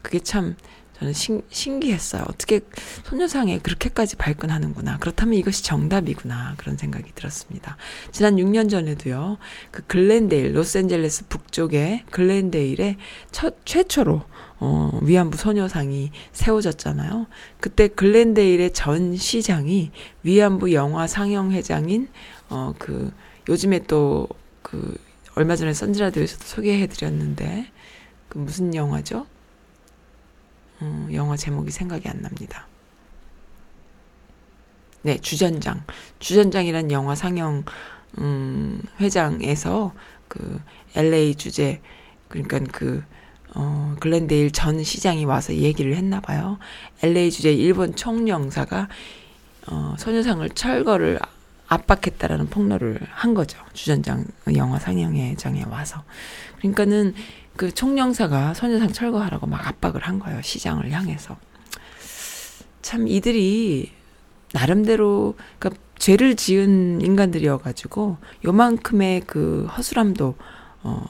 그게 0.02 0.18
참 0.18 0.56
저는 0.98 1.12
신, 1.12 1.42
신기했어요. 1.50 2.24
어떻게 2.28 2.60
소녀상에 3.04 3.58
그렇게까지 3.58 4.16
발끈하는구나. 4.16 4.98
그렇다면 4.98 5.34
이것이 5.34 5.64
정답이구나. 5.64 6.54
그런 6.56 6.76
생각이 6.76 7.12
들었습니다. 7.14 7.76
지난 8.12 8.36
6년 8.36 8.70
전에도요. 8.70 9.38
그 9.70 9.82
글렌데일, 9.86 10.56
로스앤젤레스 10.56 11.26
북쪽에 11.28 12.04
글렌데일에 12.10 12.96
첫, 13.32 13.56
최초로 13.64 14.22
어, 14.60 14.98
위안부 15.02 15.36
소녀상이 15.36 16.12
세워졌잖아요. 16.32 17.26
그때 17.60 17.88
글렌데일의 17.88 18.72
전 18.72 19.16
시장이 19.16 19.90
위안부 20.22 20.72
영화 20.72 21.06
상영회장인, 21.06 22.08
어, 22.48 22.72
그, 22.78 23.12
요즘에 23.48 23.80
또 23.86 24.28
그 24.64 24.96
얼마 25.36 25.54
전에 25.54 25.74
선즈라디오에서도 25.74 26.44
소개해 26.44 26.88
드렸는데 26.88 27.70
그 28.28 28.38
무슨 28.38 28.74
영화죠? 28.74 29.26
어, 30.80 31.08
영화 31.12 31.36
제목이 31.36 31.70
생각이 31.70 32.08
안 32.08 32.22
납니다. 32.22 32.66
네, 35.02 35.18
주전장. 35.18 35.84
주전장이란 36.18 36.90
영화 36.90 37.14
상영 37.14 37.64
음, 38.18 38.82
회장에서 39.00 39.92
그 40.28 40.60
LA 40.94 41.34
주재 41.34 41.80
그러니까 42.28 42.60
그 42.72 43.04
어, 43.54 43.94
글렌데일 44.00 44.50
전 44.50 44.82
시장이 44.82 45.26
와서 45.26 45.54
얘기를 45.54 45.94
했나 45.94 46.20
봐요. 46.20 46.58
LA 47.02 47.30
주재 47.30 47.52
일본 47.52 47.94
총영사가 47.94 48.88
어, 49.66 49.94
소녀상을 49.98 50.48
철거를 50.50 51.18
압박했다라는 51.74 52.46
폭로를 52.48 53.00
한 53.10 53.34
거죠. 53.34 53.58
주전장 53.72 54.24
영화 54.56 54.78
상영회장에 54.78 55.64
와서. 55.64 56.02
그러니까는 56.58 57.14
그 57.56 57.72
총영사가 57.72 58.54
소녀상 58.54 58.92
철거하라고 58.92 59.46
막 59.46 59.66
압박을 59.66 60.02
한 60.02 60.18
거예요. 60.18 60.42
시장을 60.42 60.90
향해서. 60.90 61.36
참 62.82 63.08
이들이 63.08 63.92
나름대로 64.52 65.36
그러니까 65.58 65.82
죄를 65.98 66.36
지은 66.36 67.00
인간들이어 67.00 67.58
가지고 67.58 68.18
요만큼의 68.44 69.22
그 69.26 69.66
허술함도 69.76 70.34
어 70.82 71.04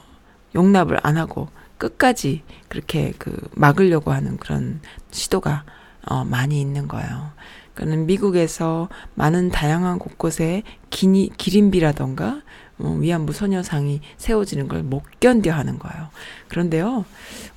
용납을 0.55 0.99
안 1.03 1.17
하고 1.17 1.49
끝까지 1.77 2.43
그렇게 2.69 3.13
그 3.17 3.35
막으려고 3.53 4.11
하는 4.11 4.37
그런 4.37 4.79
시도가 5.11 5.63
어 6.07 6.23
많이 6.23 6.61
있는 6.61 6.87
거예요. 6.87 7.31
그러니까는 7.75 8.07
미국에서 8.07 8.89
많은 9.13 9.49
다양한 9.49 9.99
곳곳에 9.99 10.63
기니, 10.89 11.29
기린비라던가 11.37 12.41
어, 12.77 12.97
위안부 12.99 13.31
소녀상이 13.31 14.01
세워지는 14.17 14.67
걸 14.67 14.83
못 14.83 15.03
견뎌 15.21 15.53
하는 15.53 15.79
거예요. 15.79 16.09
그런데요, 16.49 17.05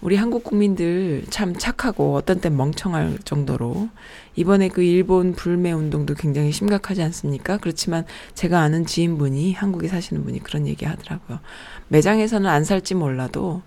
우리 0.01 0.17
한국 0.17 0.45
국민들 0.45 1.25
참 1.29 1.57
착하고 1.57 2.15
어떤 2.15 2.41
땐 2.41 2.57
멍청할 2.57 3.19
정도로 3.25 3.89
이번에 4.37 4.69
그 4.69 4.83
일본 4.83 5.35
불매 5.35 5.73
운동도 5.73 6.15
굉장히 6.15 6.53
심각하지 6.53 7.03
않습니까? 7.03 7.57
그렇지만 7.59 8.05
제가 8.35 8.61
아는 8.61 8.87
지인분이 8.87 9.55
한국에 9.55 9.89
사시는 9.89 10.25
분이 10.25 10.43
그런 10.45 10.67
얘기 10.69 10.85
하더라고요. 10.85 11.41
매장에서는 11.89 12.49
안 12.49 12.65
살지 12.65 12.95
몰라도 12.95 13.63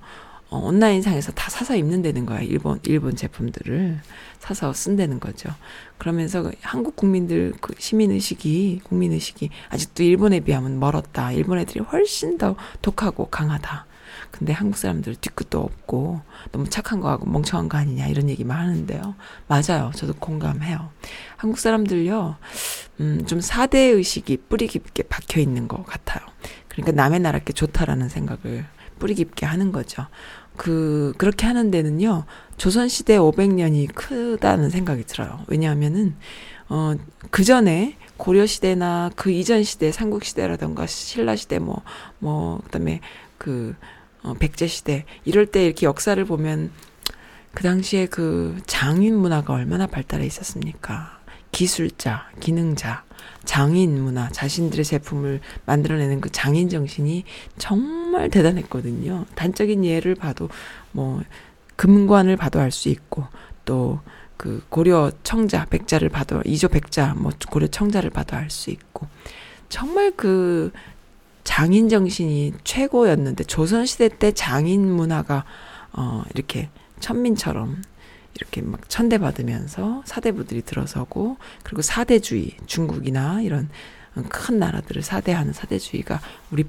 어, 0.51 0.57
온라인상에서 0.57 1.31
다 1.31 1.49
사서 1.49 1.77
입는다는 1.77 2.25
거야. 2.25 2.41
일본, 2.41 2.79
일본 2.83 3.15
제품들을 3.15 3.99
사서 4.39 4.73
쓴다는 4.73 5.21
거죠. 5.21 5.49
그러면서 5.97 6.51
한국 6.61 6.97
국민들 6.97 7.53
그 7.61 7.73
시민의식이, 7.77 8.81
국민의식이 8.83 9.49
아직도 9.69 10.03
일본에 10.03 10.41
비하면 10.41 10.77
멀었다. 10.77 11.31
일본 11.31 11.57
애들이 11.57 11.79
훨씬 11.79 12.37
더 12.37 12.57
독하고 12.81 13.29
강하다. 13.29 13.85
근데 14.29 14.51
한국 14.51 14.77
사람들 14.77 15.15
뒤끝도 15.15 15.57
없고 15.57 16.19
너무 16.51 16.69
착한 16.69 16.99
거 16.99 17.09
하고 17.09 17.29
멍청한 17.29 17.69
거 17.69 17.77
아니냐 17.77 18.07
이런 18.07 18.29
얘기만 18.29 18.57
하는데요. 18.57 19.15
맞아요. 19.47 19.91
저도 19.95 20.15
공감해요. 20.15 20.89
한국 21.37 21.59
사람들요, 21.59 22.35
음, 22.99 23.25
좀 23.25 23.39
사대 23.39 23.79
의식이 23.79 24.37
뿌리 24.49 24.67
깊게 24.67 25.03
박혀 25.03 25.39
있는 25.39 25.69
것 25.69 25.85
같아요. 25.85 26.25
그러니까 26.67 26.91
남의 26.91 27.21
나라 27.21 27.39
게 27.39 27.53
좋다라는 27.53 28.09
생각을 28.09 28.65
뿌리 29.01 29.15
깊게 29.15 29.47
하는 29.47 29.71
거죠. 29.71 30.05
그, 30.61 31.15
그렇게 31.17 31.47
하는 31.47 31.71
데는요, 31.71 32.25
조선 32.55 32.87
시대 32.87 33.17
500년이 33.17 33.95
크다는 33.95 34.69
생각이 34.69 35.05
들어요. 35.05 35.39
왜냐하면은, 35.47 36.15
어, 36.69 36.93
그 37.31 37.43
전에 37.43 37.97
고려 38.17 38.45
시대나 38.45 39.09
그 39.15 39.31
이전 39.31 39.63
시대, 39.63 39.91
삼국 39.91 40.23
시대라던가 40.23 40.85
신라 40.85 41.35
시대 41.35 41.57
뭐, 41.57 41.81
뭐, 42.19 42.61
그 42.63 42.69
다음에 42.69 42.99
그, 43.39 43.75
어, 44.21 44.35
백제 44.35 44.67
시대, 44.67 45.05
이럴 45.25 45.47
때 45.47 45.65
이렇게 45.65 45.87
역사를 45.87 46.23
보면 46.23 46.69
그 47.55 47.63
당시에 47.63 48.05
그 48.05 48.55
장인 48.67 49.15
문화가 49.15 49.53
얼마나 49.53 49.87
발달해 49.87 50.27
있었습니까? 50.27 51.21
기술자, 51.51 52.29
기능자, 52.39 53.03
장인 53.43 54.01
문화, 54.01 54.29
자신들의 54.29 54.85
제품을 54.85 55.41
만들어내는 55.65 56.21
그 56.21 56.29
장인 56.31 56.69
정신이 56.69 57.23
정말 57.57 58.29
대단했거든요. 58.29 59.25
단적인 59.35 59.83
예를 59.85 60.15
봐도 60.15 60.49
뭐 60.91 61.21
금관을 61.75 62.37
봐도 62.37 62.59
알 62.59 62.71
수 62.71 62.89
있고 62.89 63.25
또 63.65 63.99
그 64.41 64.63
고려 64.69 65.11
청자 65.21 65.65
백자를 65.65 66.09
봐도 66.09 66.41
이조 66.45 66.69
백자 66.69 67.13
뭐 67.15 67.31
고려 67.51 67.67
청자를 67.67 68.09
봐도 68.09 68.35
알 68.35 68.49
수 68.49 68.71
있고 68.71 69.05
정말 69.69 70.11
그 70.17 70.71
장인 71.43 71.89
정신이 71.89 72.53
최고였는데 72.63 73.43
조선 73.43 73.85
시대 73.85 74.09
때 74.09 74.31
장인 74.31 74.91
문화가 74.91 75.45
어 75.93 76.23
이렇게 76.33 76.69
천민처럼 76.99 77.83
이렇게 78.35 78.61
막 78.61 78.89
천대받으면서 78.89 80.03
사대부들이 80.05 80.61
들어서고 80.63 81.37
그리고 81.63 81.81
사대주의 81.81 82.57
중국이나 82.65 83.41
이런 83.41 83.69
큰 84.29 84.59
나라들을 84.59 85.01
사대하는 85.03 85.53
사대주의가 85.53 86.19
우리 86.51 86.65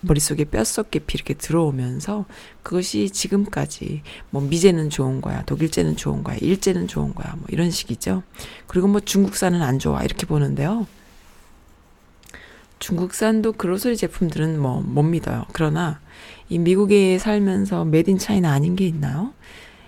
머릿속에 0.00 0.44
뼛속 0.44 0.90
깊이 0.90 1.14
이렇게 1.14 1.34
들어오면서 1.34 2.26
그것이 2.62 3.10
지금까지 3.10 4.02
뭐 4.30 4.42
미제는 4.42 4.90
좋은 4.90 5.20
거야, 5.20 5.42
독일제는 5.44 5.96
좋은 5.96 6.22
거야, 6.22 6.36
일제는 6.36 6.88
좋은 6.88 7.14
거야, 7.14 7.34
뭐 7.36 7.46
이런 7.48 7.70
식이죠. 7.70 8.22
그리고 8.66 8.86
뭐 8.88 9.00
중국산은 9.00 9.62
안 9.62 9.78
좋아 9.78 10.02
이렇게 10.02 10.26
보는데요. 10.26 10.86
중국산도 12.78 13.52
그로소리 13.52 13.96
제품들은 13.96 14.60
뭐 14.60 14.82
못 14.82 15.02
믿어요. 15.04 15.46
그러나 15.52 16.00
이 16.50 16.58
미국에 16.58 17.18
살면서 17.18 17.86
메딘 17.86 18.18
차이나 18.18 18.52
아닌 18.52 18.76
게 18.76 18.86
있나요? 18.86 19.32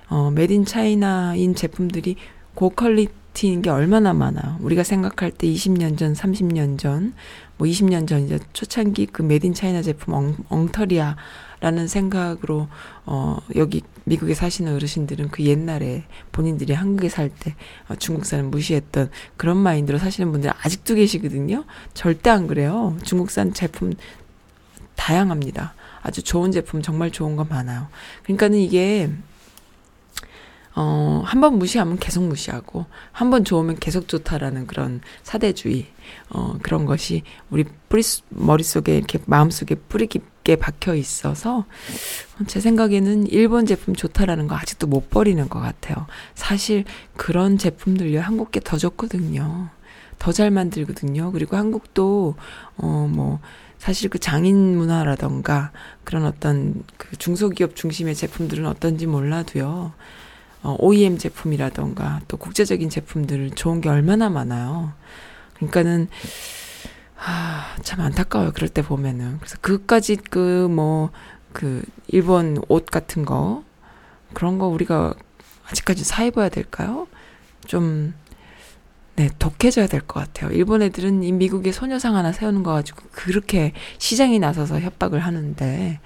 어, 0.09 0.31
made 0.31 0.53
in 0.53 0.65
China인 0.65 1.55
제품들이 1.55 2.17
고quality인 2.55 3.63
게 3.63 3.71
얼마나 3.71 4.13
많아요. 4.13 4.57
우리가 4.61 4.83
생각할 4.83 5.31
때 5.31 5.47
20년 5.47 5.99
전, 5.99 6.13
30년 6.15 6.79
전, 6.79 7.15
뭐 7.59 7.67
20년 7.67 8.07
전 8.07 8.25
이제 8.25 8.39
초창기 8.53 9.07
그 9.07 9.23
made 9.23 9.44
in 9.44 9.55
China 9.55 9.83
제품 9.83 10.15
엉, 10.15 10.37
엉터리야 10.49 11.17
라는 11.61 11.89
생각으로 11.89 12.69
어 13.07 13.39
여기 13.57 13.83
미국에 14.05 14.35
사시는 14.35 14.75
어르신들은 14.75 15.31
그 15.31 15.43
옛날에 15.43 16.05
본인들이 16.33 16.75
한국에 16.75 17.09
살때 17.09 17.55
어, 17.89 17.95
중국산을 17.97 18.45
무시했던 18.45 19.11
그런 19.37 19.57
마인드로 19.57 19.99
사시는 19.99 20.33
분들 20.33 20.53
아직도 20.63 20.95
계시거든요. 20.97 21.65
절대 21.95 22.31
안 22.31 22.47
그래요. 22.47 22.97
중국산 23.05 23.55
제품 23.55 23.95
다양합니다. 24.97 25.75
아주 26.03 26.23
좋은 26.23 26.53
제품 26.53 26.83
정말 26.83 27.11
좋은 27.11 27.37
거 27.37 27.45
많아요. 27.45 27.89
그러니까는 28.25 28.59
이게 28.59 29.11
어, 30.77 31.23
한 31.25 31.41
번 31.41 31.59
무시하면 31.59 31.99
계속 31.99 32.25
무시하고, 32.25 32.85
한 33.13 33.31
번 33.31 33.45
좋으면 33.45 33.77
계속 33.77 34.09
좋다라는 34.09 34.67
그런 34.67 35.01
사대주의, 35.23 35.87
어, 36.31 36.59
그런 36.63 36.85
것이 36.87 37.23
우리 37.51 37.65
뿌리, 37.89 38.03
머릿속에 38.29 38.97
이렇게 38.97 39.19
마음속에 39.27 39.75
뿌리 39.75 40.07
깊게 40.07 40.57
박혀 40.57 40.95
있어서, 40.95 41.65
제 42.47 42.61
생각에는 42.61 43.27
일본 43.29 43.65
제품 43.67 43.95
좋다라는 43.95 44.49
거 44.49 44.55
아직도 44.57 44.87
못 44.87 45.09
버리는 45.11 45.49
것 45.49 45.61
같아요. 45.61 46.07
사실 46.35 46.85
그런 47.17 47.57
제품들요, 47.59 48.21
한국 48.21 48.51
게 48.53 48.61
더 48.61 48.77
좋거든요. 48.77 49.71
더 50.19 50.33
잘 50.33 50.51
만들거든요. 50.51 51.33
그리고 51.33 51.57
한국도, 51.57 52.37
어, 52.79 53.09
뭐, 53.11 53.41
사실 53.79 54.09
그 54.11 54.19
장인 54.19 54.77
문화라던가 54.77 55.71
그런 56.05 56.25
어떤 56.25 56.83
그 56.97 57.17
중소기업 57.17 57.77
중심의 57.77 58.15
제품들은 58.15 58.67
어떤지 58.67 59.07
몰라도요. 59.07 59.93
어, 60.63 60.77
OEM 60.81 61.19
제품이라던가 61.19 62.21
또 62.29 62.37
국제적인 62.37 62.91
제품들 62.91 63.51
좋은 63.53 63.81
게 63.81 63.89
얼마나 63.89 64.29
많아요. 64.31 64.93
그러니까는 65.55 66.09
아, 67.19 67.77
참 67.83 68.01
안타까워요. 68.01 68.53
그럴 68.53 68.69
때 68.69 68.83
보면은. 68.83 69.39
그래서 69.39 69.57
그까지 69.61 70.17
그 70.17 70.69
뭐 70.71 71.11
그 71.53 71.83
일본 72.09 72.63
옷 72.69 72.85
같은 72.87 73.25
거 73.25 73.65
그런 74.35 74.59
거 74.59 74.67
우리가 74.67 75.15
아직까지 75.71 76.05
사 76.05 76.23
입어야 76.25 76.51
될까요? 76.51 77.07
좀 77.67 78.13
네, 79.17 79.31
독해져야 79.39 79.87
될 79.87 80.03
것 80.03 80.21
같아요. 80.21 80.51
일본 80.53 80.83
애들은 80.83 81.23
이 81.23 81.33
미국의 81.33 81.73
소녀상 81.73 82.15
하나 82.17 82.33
세우는 82.33 82.63
거 82.63 82.73
가지고 82.73 83.03
그렇게 83.13 83.73
시장이 83.99 84.39
나서서 84.39 84.81
협박을 84.81 85.21
하는데, 85.21 85.99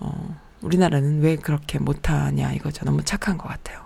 어, 0.00 0.36
우리나라는 0.60 1.22
왜 1.22 1.36
그렇게 1.36 1.78
못하냐 1.78 2.52
이거죠. 2.52 2.84
너무 2.84 3.02
착한 3.02 3.38
것 3.38 3.48
같아요. 3.48 3.79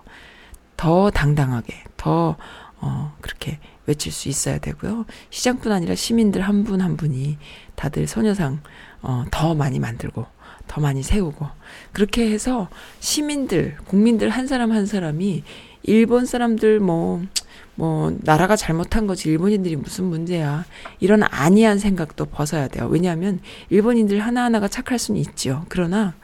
더 0.77 1.09
당당하게, 1.09 1.75
더, 1.97 2.35
어, 2.79 3.15
그렇게 3.21 3.59
외칠 3.85 4.11
수 4.11 4.29
있어야 4.29 4.57
되고요. 4.57 5.05
시장뿐 5.29 5.71
아니라 5.71 5.95
시민들 5.95 6.41
한 6.41 6.63
분한 6.63 6.89
한 6.91 6.97
분이 6.97 7.37
다들 7.75 8.07
소녀상, 8.07 8.61
어, 9.01 9.25
더 9.31 9.53
많이 9.53 9.79
만들고, 9.79 10.25
더 10.67 10.81
많이 10.81 11.03
세우고, 11.03 11.47
그렇게 11.91 12.31
해서 12.31 12.69
시민들, 12.99 13.77
국민들 13.85 14.29
한 14.29 14.47
사람 14.47 14.71
한 14.71 14.85
사람이 14.85 15.43
일본 15.83 16.25
사람들 16.25 16.79
뭐, 16.79 17.21
뭐, 17.75 18.15
나라가 18.21 18.55
잘못한 18.55 19.05
거지, 19.05 19.29
일본인들이 19.29 19.75
무슨 19.75 20.05
문제야. 20.05 20.65
이런 20.99 21.23
아니한 21.23 21.77
생각도 21.77 22.25
벗어야 22.25 22.67
돼요. 22.67 22.87
왜냐하면, 22.89 23.39
일본인들 23.69 24.19
하나하나가 24.19 24.67
착할 24.67 24.97
수는 24.97 25.19
있죠. 25.21 25.65
그러나, 25.69 26.15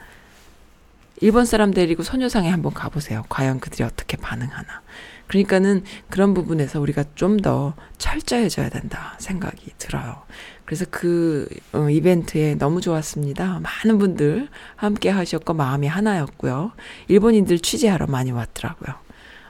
일본 1.22 1.44
사람 1.46 1.72
데리고 1.72 2.02
소녀상에 2.02 2.50
한번 2.50 2.74
가보세요. 2.74 3.24
과연 3.28 3.60
그들이 3.60 3.84
어떻게 3.84 4.16
반응하나. 4.16 4.82
그러니까는 5.28 5.84
그런 6.10 6.34
부분에서 6.34 6.80
우리가 6.80 7.04
좀 7.14 7.36
더 7.36 7.74
철저해져야 7.98 8.68
된다 8.68 9.14
생각이 9.18 9.72
들어요. 9.78 10.22
그래서 10.64 10.84
그 10.90 11.48
어, 11.72 11.88
이벤트에 11.88 12.56
너무 12.56 12.80
좋았습니다. 12.80 13.60
많은 13.60 13.98
분들 13.98 14.48
함께 14.74 15.10
하셨고 15.10 15.54
마음이 15.54 15.86
하나였고요. 15.86 16.72
일본인들 17.06 17.60
취재하러 17.60 18.06
많이 18.08 18.32
왔더라고요. 18.32 18.94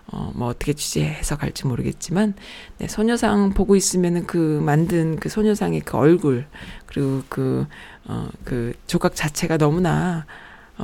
어, 0.08 0.30
뭐 0.34 0.48
어떻게 0.48 0.74
취재 0.74 1.04
해석할지 1.04 1.66
모르겠지만, 1.66 2.34
네, 2.78 2.86
소녀상 2.88 3.54
보고 3.54 3.76
있으면은 3.76 4.26
그 4.26 4.60
만든 4.62 5.16
그 5.16 5.30
소녀상의 5.30 5.80
그 5.80 5.96
얼굴, 5.96 6.46
그리고 6.84 7.22
그, 7.30 7.66
어, 8.04 8.28
그 8.44 8.74
조각 8.86 9.14
자체가 9.14 9.56
너무나 9.56 10.26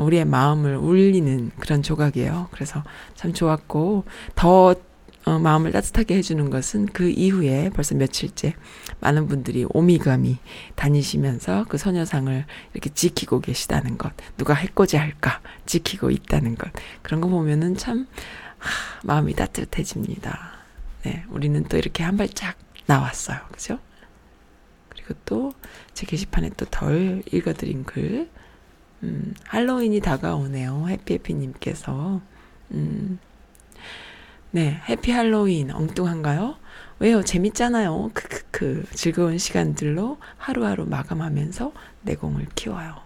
우리의 0.02 0.24
마음을 0.24 0.76
울리는 0.76 1.50
그런 1.58 1.82
조각이에요. 1.82 2.48
그래서 2.50 2.82
참 3.14 3.32
좋았고 3.32 4.04
더 4.34 4.74
어, 5.24 5.38
마음을 5.38 5.72
따뜻하게 5.72 6.16
해주는 6.16 6.48
것은 6.48 6.86
그 6.86 7.10
이후에 7.10 7.70
벌써 7.70 7.94
며칠째 7.94 8.54
많은 9.00 9.28
분들이 9.28 9.66
오미감이 9.68 10.38
다니시면서 10.74 11.66
그 11.68 11.76
소녀상을 11.76 12.46
이렇게 12.72 12.90
지키고 12.90 13.40
계시다는 13.40 13.98
것, 13.98 14.12
누가 14.38 14.54
해코지 14.54 14.96
할까 14.96 15.40
지키고 15.66 16.10
있다는 16.10 16.54
것 16.54 16.70
그런 17.02 17.20
거 17.20 17.28
보면은 17.28 17.76
참 17.76 18.06
하, 18.58 18.70
마음이 19.04 19.34
따뜻해집니다. 19.34 20.52
네, 21.02 21.24
우리는 21.28 21.62
또 21.64 21.76
이렇게 21.76 22.02
한 22.04 22.16
발짝 22.16 22.56
나왔어요, 22.86 23.38
그죠? 23.52 23.78
그리고 24.88 25.14
또 25.26 25.52
제 25.98 26.06
게시판에 26.06 26.50
또 26.50 26.64
덜 26.70 27.24
읽어드린 27.32 27.82
글 27.82 28.30
음, 29.02 29.34
할로윈이 29.44 30.00
다가오네요. 30.00 30.88
해피해피님께서. 30.88 32.20
음, 32.72 33.18
네, 34.50 34.80
해피 34.88 35.10
할로윈 35.10 35.70
엉뚱한가요? 35.70 36.56
왜요? 37.00 37.22
재밌잖아요. 37.22 38.10
크크크. 38.14 38.86
즐거운 38.92 39.38
시간들로 39.38 40.18
하루하루 40.36 40.86
마감하면서 40.86 41.72
내공을 42.02 42.46
키워요. 42.54 42.96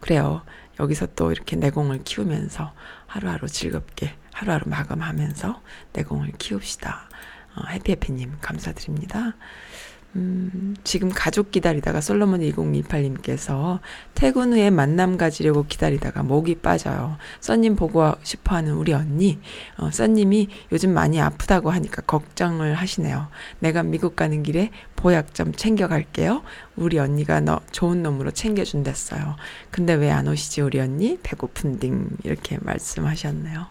그래요. 0.00 0.42
여기서 0.80 1.06
또 1.14 1.30
이렇게 1.30 1.56
내공을 1.56 2.02
키우면서 2.04 2.72
하루하루 3.06 3.46
즐겁게 3.48 4.14
하루하루 4.32 4.64
마감하면서 4.68 5.62
내공을 5.92 6.32
키웁시다. 6.38 7.08
어, 7.56 7.66
해피해피님 7.68 8.38
감사드립니다. 8.40 9.34
음, 10.14 10.76
지금 10.84 11.08
가족 11.08 11.50
기다리다가 11.50 12.00
솔로몬 12.00 12.40
2028님께서 12.40 13.80
퇴근 14.14 14.52
후에 14.52 14.70
만남 14.70 15.16
가지려고 15.16 15.64
기다리다가 15.66 16.22
목이 16.22 16.56
빠져요. 16.56 17.16
써님 17.40 17.76
보고 17.76 18.12
싶어 18.22 18.56
하는 18.56 18.74
우리 18.74 18.92
언니. 18.92 19.38
어, 19.78 19.90
써님이 19.90 20.48
요즘 20.70 20.92
많이 20.92 21.20
아프다고 21.20 21.70
하니까 21.70 22.02
걱정을 22.02 22.74
하시네요. 22.74 23.28
내가 23.60 23.82
미국 23.82 24.14
가는 24.14 24.42
길에 24.42 24.70
보약 24.96 25.34
좀 25.34 25.52
챙겨갈게요. 25.52 26.42
우리 26.76 26.98
언니가 26.98 27.40
너 27.40 27.60
좋은 27.72 28.02
놈으로 28.02 28.30
챙겨준댔어요. 28.32 29.36
근데 29.70 29.94
왜 29.94 30.10
안 30.12 30.28
오시지, 30.28 30.60
우리 30.60 30.78
언니? 30.78 31.18
배고픈 31.22 31.78
딩. 31.78 32.08
이렇게 32.22 32.58
말씀하셨네요. 32.60 33.66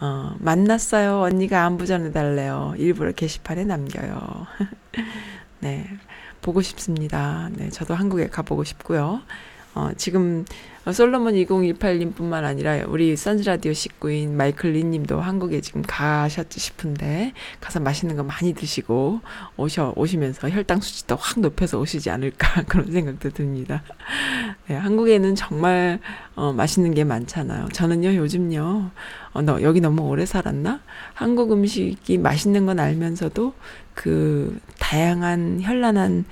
어, 0.00 0.34
만났어요. 0.38 1.20
언니가 1.20 1.66
안부 1.66 1.86
전해달래요. 1.86 2.74
일부러 2.78 3.12
게시판에 3.12 3.64
남겨요. 3.64 4.46
네. 5.60 5.86
보고 6.42 6.62
싶습니다. 6.62 7.48
네. 7.52 7.70
저도 7.70 7.94
한국에 7.94 8.28
가보고 8.28 8.64
싶고요. 8.64 9.22
어, 9.74 9.90
지금 9.96 10.44
솔로몬 10.92 11.34
2018님 11.34 12.14
뿐만 12.14 12.44
아니라 12.44 12.84
우리 12.88 13.14
선즈라디오 13.14 13.72
식구인 13.72 14.36
마이클 14.36 14.72
린 14.72 14.90
님도 14.90 15.20
한국에 15.20 15.60
지금 15.60 15.82
가셨지 15.82 16.58
싶은데 16.58 17.32
가서 17.60 17.80
맛있는 17.80 18.16
거 18.16 18.22
많이 18.22 18.54
드시고 18.54 19.20
오셔, 19.56 19.92
오시면서 19.94 20.48
혈당 20.48 20.80
수치도 20.80 21.16
확 21.16 21.38
높여서 21.40 21.78
오시지 21.78 22.10
않을까 22.10 22.62
그런 22.66 22.90
생각도 22.90 23.30
듭니다. 23.30 23.82
네, 24.68 24.74
한국에는 24.74 25.34
정말 25.34 26.00
어, 26.34 26.52
맛있는 26.52 26.94
게 26.94 27.04
많잖아요. 27.04 27.68
저는요, 27.72 28.14
요즘요, 28.16 28.90
어, 29.32 29.42
너 29.42 29.60
여기 29.62 29.80
너무 29.80 30.02
오래 30.02 30.24
살았나? 30.24 30.80
한국 31.12 31.52
음식이 31.52 32.18
맛있는 32.18 32.64
건 32.64 32.80
알면서도 32.80 33.52
그 33.94 34.58
다양한 34.78 35.60
현란한 35.60 36.24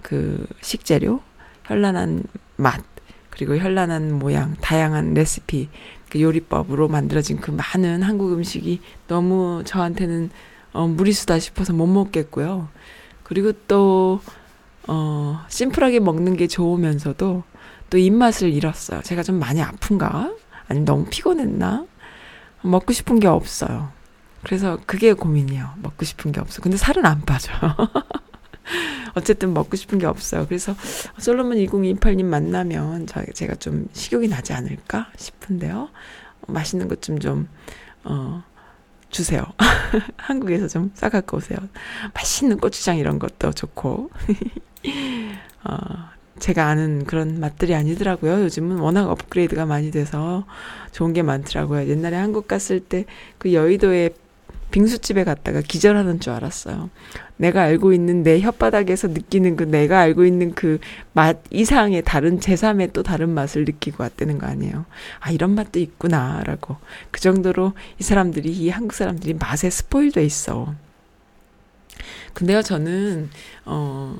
그 0.00 0.46
식재료, 0.62 1.20
현란한 1.64 2.22
맛, 2.56 2.82
그리고 3.30 3.56
현란한 3.56 4.18
모양, 4.18 4.54
다양한 4.60 5.14
레시피, 5.14 5.68
그 6.08 6.20
요리법으로 6.20 6.88
만들어진 6.88 7.38
그 7.40 7.50
많은 7.50 8.02
한국 8.02 8.32
음식이 8.32 8.80
너무 9.08 9.62
저한테는 9.64 10.30
어, 10.72 10.86
무리수다 10.86 11.38
싶어서 11.38 11.72
못 11.72 11.86
먹겠고요. 11.86 12.68
그리고 13.22 13.52
또, 13.66 14.20
어, 14.86 15.44
심플하게 15.48 16.00
먹는 16.00 16.36
게 16.36 16.46
좋으면서도 16.46 17.42
또 17.88 17.98
입맛을 17.98 18.52
잃었어요. 18.52 19.00
제가 19.02 19.22
좀 19.22 19.38
많이 19.38 19.62
아픈가? 19.62 20.34
아니면 20.68 20.84
너무 20.84 21.04
피곤했나? 21.06 21.86
먹고 22.62 22.92
싶은 22.92 23.20
게 23.20 23.26
없어요. 23.26 23.90
그래서 24.42 24.78
그게 24.86 25.12
고민이에요. 25.12 25.70
먹고 25.82 26.04
싶은 26.04 26.32
게 26.32 26.40
없어. 26.40 26.60
근데 26.60 26.76
살은 26.76 27.04
안 27.06 27.22
빠져요. 27.22 27.74
어쨌든 29.14 29.54
먹고 29.54 29.76
싶은 29.76 29.98
게 29.98 30.06
없어요. 30.06 30.46
그래서 30.46 30.74
솔로몬 31.18 31.56
2028님 31.58 32.24
만나면 32.24 33.06
저, 33.06 33.24
제가 33.24 33.54
좀 33.56 33.88
식욕이 33.92 34.28
나지 34.28 34.52
않을까 34.52 35.10
싶은데요. 35.16 35.88
맛있는 36.48 36.88
것 36.88 37.00
좀 37.00 37.18
좀, 37.18 37.48
어, 38.04 38.42
주세요. 39.10 39.44
한국에서 40.16 40.68
좀 40.68 40.90
싸갖고 40.94 41.38
오세요. 41.38 41.58
맛있는 42.14 42.58
고추장 42.58 42.98
이런 42.98 43.18
것도 43.18 43.52
좋고. 43.52 44.10
어, 45.64 45.76
제가 46.38 46.66
아는 46.66 47.04
그런 47.04 47.40
맛들이 47.40 47.74
아니더라고요. 47.74 48.42
요즘은 48.42 48.78
워낙 48.78 49.08
업그레이드가 49.10 49.64
많이 49.66 49.90
돼서 49.90 50.44
좋은 50.92 51.12
게 51.12 51.22
많더라고요. 51.22 51.88
옛날에 51.88 52.16
한국 52.16 52.46
갔을 52.48 52.80
때 52.80 53.04
그 53.38 53.52
여의도에 53.54 54.10
빙수집에 54.70 55.24
갔다가 55.24 55.60
기절하는 55.60 56.20
줄 56.20 56.32
알았어요. 56.32 56.90
내가 57.36 57.62
알고 57.62 57.92
있는 57.92 58.22
내 58.22 58.40
혓바닥에서 58.40 59.10
느끼는 59.10 59.56
그 59.56 59.64
내가 59.64 60.00
알고 60.00 60.24
있는 60.24 60.54
그 60.54 60.78
맛 61.16 61.38
이상의 61.50 62.02
다른 62.04 62.40
제3의 62.40 62.92
또 62.92 63.02
다른 63.02 63.30
맛을 63.30 63.64
느끼고 63.64 64.02
왔다는 64.02 64.36
거 64.36 64.46
아니에요. 64.46 64.84
아, 65.18 65.30
이런 65.30 65.54
맛도 65.54 65.78
있구나라고. 65.78 66.76
그 67.10 67.20
정도로 67.22 67.72
이 67.98 68.02
사람들이, 68.02 68.50
이 68.52 68.68
한국 68.68 68.92
사람들이 68.92 69.32
맛에 69.32 69.70
스포일돼 69.70 70.22
있어. 70.26 70.74
근데요, 72.34 72.60
저는, 72.60 73.30
어, 73.64 74.18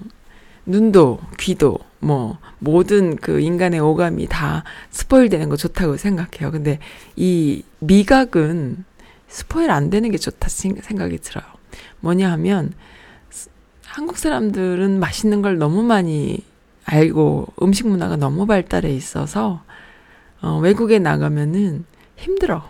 눈도, 0.65 1.21
귀도, 1.39 1.79
뭐, 2.01 2.39
모든 2.61 3.17
그 3.17 3.41
인간의 3.41 3.79
오감이 3.81 4.27
다 4.29 4.65
스포일 4.91 5.29
되는 5.29 5.51
거 5.51 5.57
좋다고 5.57 5.99
생각해요. 5.99 6.51
근데 6.51 6.79
이 7.15 7.63
미각은 7.81 8.85
스포일 9.29 9.71
안 9.71 9.91
되는 9.91 10.11
게 10.11 10.19
좋다 10.19 10.49
생각이 10.49 11.19
들어요. 11.19 11.45
뭐냐 12.01 12.31
하면, 12.33 12.73
한국 13.85 14.19
사람들은 14.19 14.99
맛있는 14.99 15.43
걸 15.43 15.59
너무 15.59 15.83
많이 15.83 16.45
알고 16.85 17.55
음식 17.63 17.89
문화가 17.89 18.17
너무 18.17 18.47
발달해 18.47 18.91
있어서, 18.91 19.63
어, 20.41 20.59
외국에 20.59 20.99
나가면은 20.99 21.85
힘들어. 22.17 22.63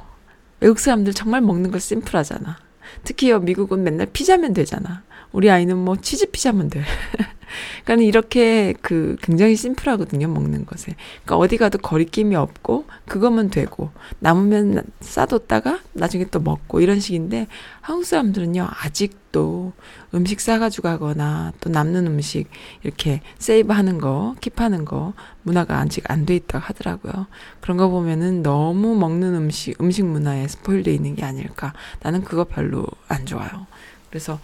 외국 0.61 0.79
사람들 0.79 1.13
정말 1.13 1.41
먹는 1.41 1.71
거 1.71 1.79
심플하잖아. 1.79 2.59
특히 3.05 3.33
미국은 3.33 3.83
맨날 3.83 4.07
피자면 4.13 4.53
되잖아. 4.53 5.03
우리 5.33 5.51
아이는 5.51 5.77
뭐 5.77 5.97
치즈 5.97 6.31
피자면 6.31 6.71
돼. 6.71 6.83
그러니까 7.85 8.07
이렇게 8.07 8.75
그 8.83 9.17
굉장히 9.23 9.57
심플하거든요, 9.57 10.29
먹는 10.29 10.67
것에. 10.67 10.95
그러니까 11.25 11.37
어디 11.37 11.57
가도 11.57 11.79
거리낌이 11.79 12.35
없고 12.37 12.87
그거면 13.07 13.51
되고 13.51 13.91
남으면 14.21 14.83
싸뒀다가 15.01 15.81
나중에 15.93 16.27
또 16.31 16.41
먹고 16.41 16.81
이런 16.81 17.01
식인데 17.01 17.47
한국 17.81 18.05
사람들은요, 18.05 18.69
아직도 18.83 19.73
음식 20.15 20.41
싸가지고 20.41 20.89
가거나 20.89 21.53
또 21.61 21.71
남는 21.71 22.07
음식 22.07 22.49
이렇게 22.83 23.21
세이브 23.39 23.73
하는 23.73 23.99
거, 23.99 24.35
킵하는 24.41 24.85
거 24.85 25.13
문화가 25.43 25.79
아직 25.79 26.11
안 26.11 26.27
돼 26.27 26.35
있다고 26.35 26.65
하더라고요. 26.65 27.27
그런 27.61 27.77
거 27.77 27.89
보면은 27.89 28.43
너무 28.43 28.97
먹는 28.97 29.35
음식, 29.37 29.81
음식 29.81 30.05
문화에 30.05 30.49
스포일돼 30.49 30.93
있는 30.93 31.15
게 31.15 31.25
아닐까. 31.25 31.73
나는 32.01 32.23
그거 32.25 32.45
별로 32.45 32.85
안 33.07 33.27
좋아요. 33.27 33.67
그래서, 34.11 34.41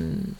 음, 0.00 0.34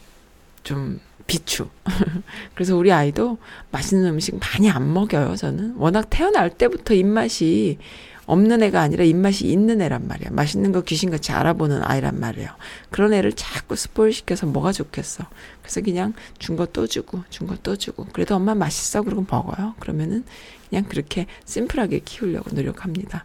좀 0.63 1.01
비추. 1.29 1.69
그래서 2.57 2.75
우리 2.77 2.91
아이도 2.91 3.39
맛있는 3.71 4.07
음식 4.07 4.37
많이 4.41 4.69
안 4.71 4.93
먹여요, 4.93 5.37
저는. 5.37 5.75
워낙 5.77 6.09
태어날 6.11 6.51
때부터 6.51 6.95
입맛이 6.95 7.79
없는 8.27 8.63
애가 8.63 8.81
아니라 8.81 9.05
입맛이 9.05 9.47
있는 9.47 9.81
애란 9.81 10.07
말이야. 10.09 10.31
맛있는 10.33 10.73
거 10.73 10.81
귀신같이 10.83 11.33
알아보는 11.33 11.83
아이란 11.85 12.19
말이에요. 12.21 12.51
그런 12.91 13.13
애를 13.15 13.33
자꾸 13.33 13.77
스포일 13.77 14.13
시켜서 14.13 14.47
뭐가 14.47 14.73
좋겠어. 14.73 15.25
그래서 15.63 15.81
그냥 15.83 16.13
준 16.39 16.57
거 16.57 16.67
또 16.67 16.87
주고, 16.87 17.23
준 17.31 17.47
거 17.47 17.57
또 17.63 17.77
주고. 17.77 18.07
그래도 18.13 18.35
엄마 18.37 18.55
맛있어? 18.55 19.03
그러고 19.03 19.25
먹어요. 19.31 19.75
그러면은 19.81 20.25
그냥 20.69 20.85
그렇게 20.85 21.27
심플하게 21.47 22.01
키우려고 22.05 22.51
노력합니다. 22.55 23.25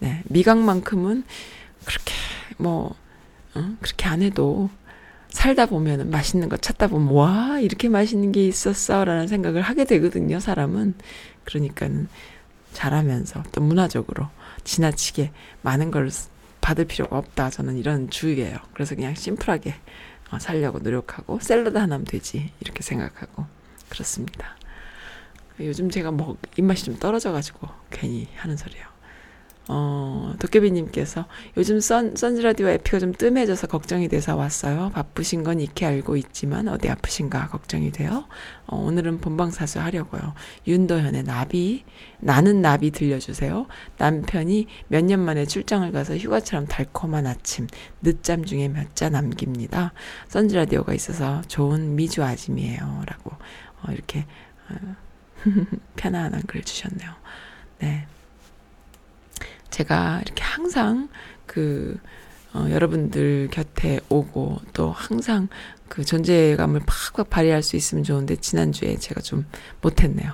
네. 0.00 0.22
미각만큼은 0.28 1.24
그렇게 1.84 2.12
뭐, 2.58 2.94
응? 3.56 3.76
그렇게 3.80 4.06
안 4.06 4.22
해도 4.22 4.70
살다 5.34 5.66
보면 5.66 6.10
맛있는 6.10 6.48
거 6.48 6.56
찾다 6.56 6.86
보면 6.86 7.12
와 7.12 7.58
이렇게 7.58 7.88
맛있는 7.88 8.30
게 8.30 8.46
있었어라는 8.46 9.26
생각을 9.26 9.62
하게 9.62 9.84
되거든요 9.84 10.38
사람은. 10.38 10.94
그러니까는 11.42 12.08
잘하면서 12.72 13.42
또 13.50 13.60
문화적으로 13.60 14.28
지나치게 14.62 15.32
많은 15.62 15.90
걸 15.90 16.08
받을 16.60 16.84
필요가 16.84 17.18
없다 17.18 17.50
저는 17.50 17.76
이런 17.76 18.08
주의예요. 18.10 18.56
그래서 18.72 18.94
그냥 18.94 19.16
심플하게 19.16 19.74
어, 20.30 20.38
살려고 20.38 20.78
노력하고 20.78 21.40
샐러드 21.40 21.76
하나면 21.76 22.04
되지 22.04 22.52
이렇게 22.60 22.82
생각하고 22.82 23.44
그렇습니다. 23.88 24.56
요즘 25.58 25.90
제가 25.90 26.12
뭐 26.12 26.36
입맛이 26.56 26.84
좀 26.84 26.96
떨어져가지고 26.96 27.68
괜히 27.90 28.28
하는 28.36 28.56
소리예요 28.56 28.93
어, 29.66 30.34
도깨비님께서 30.40 31.24
요즘 31.56 31.80
선, 31.80 32.16
선즈라디오 32.16 32.68
에피가 32.68 32.98
좀 32.98 33.12
뜸해져서 33.12 33.66
걱정이 33.66 34.08
돼서 34.08 34.36
왔어요. 34.36 34.90
바쁘신 34.94 35.42
건 35.42 35.58
익히 35.58 35.86
알고 35.86 36.16
있지만 36.18 36.68
어디 36.68 36.90
아프신가 36.90 37.48
걱정이 37.48 37.90
돼요. 37.90 38.26
어, 38.66 38.76
오늘은 38.76 39.20
본방사수 39.20 39.80
하려고요. 39.80 40.34
윤도현의 40.66 41.22
나비, 41.24 41.84
나는 42.20 42.60
나비 42.60 42.90
들려주세요. 42.90 43.66
남편이 43.96 44.66
몇 44.88 45.04
년 45.04 45.20
만에 45.20 45.46
출장을 45.46 45.90
가서 45.92 46.16
휴가처럼 46.16 46.66
달콤한 46.66 47.26
아침, 47.26 47.66
늦잠 48.02 48.44
중에 48.44 48.68
몇 48.68 48.94
자 48.94 49.08
남깁니다. 49.08 49.92
선즈라디오가 50.28 50.92
있어서 50.94 51.40
좋은 51.48 51.96
미주 51.96 52.22
아침이에요. 52.22 53.02
라고, 53.06 53.30
어, 53.82 53.92
이렇게, 53.92 54.26
어, 54.70 54.94
편안한 55.96 56.42
글 56.46 56.62
주셨네요. 56.62 57.10
네. 57.80 58.06
제가 59.74 60.20
이렇게 60.24 60.44
항상 60.44 61.08
그 61.46 61.98
어, 62.52 62.68
여러분들 62.70 63.48
곁에 63.50 63.98
오고 64.08 64.60
또 64.72 64.92
항상 64.92 65.48
그 65.88 66.04
존재감을 66.04 66.82
팍팍 66.86 67.28
발휘할 67.28 67.64
수 67.64 67.74
있으면 67.74 68.04
좋은데 68.04 68.36
지난주에 68.36 68.96
제가 68.98 69.20
좀 69.20 69.46
못했네요. 69.80 70.32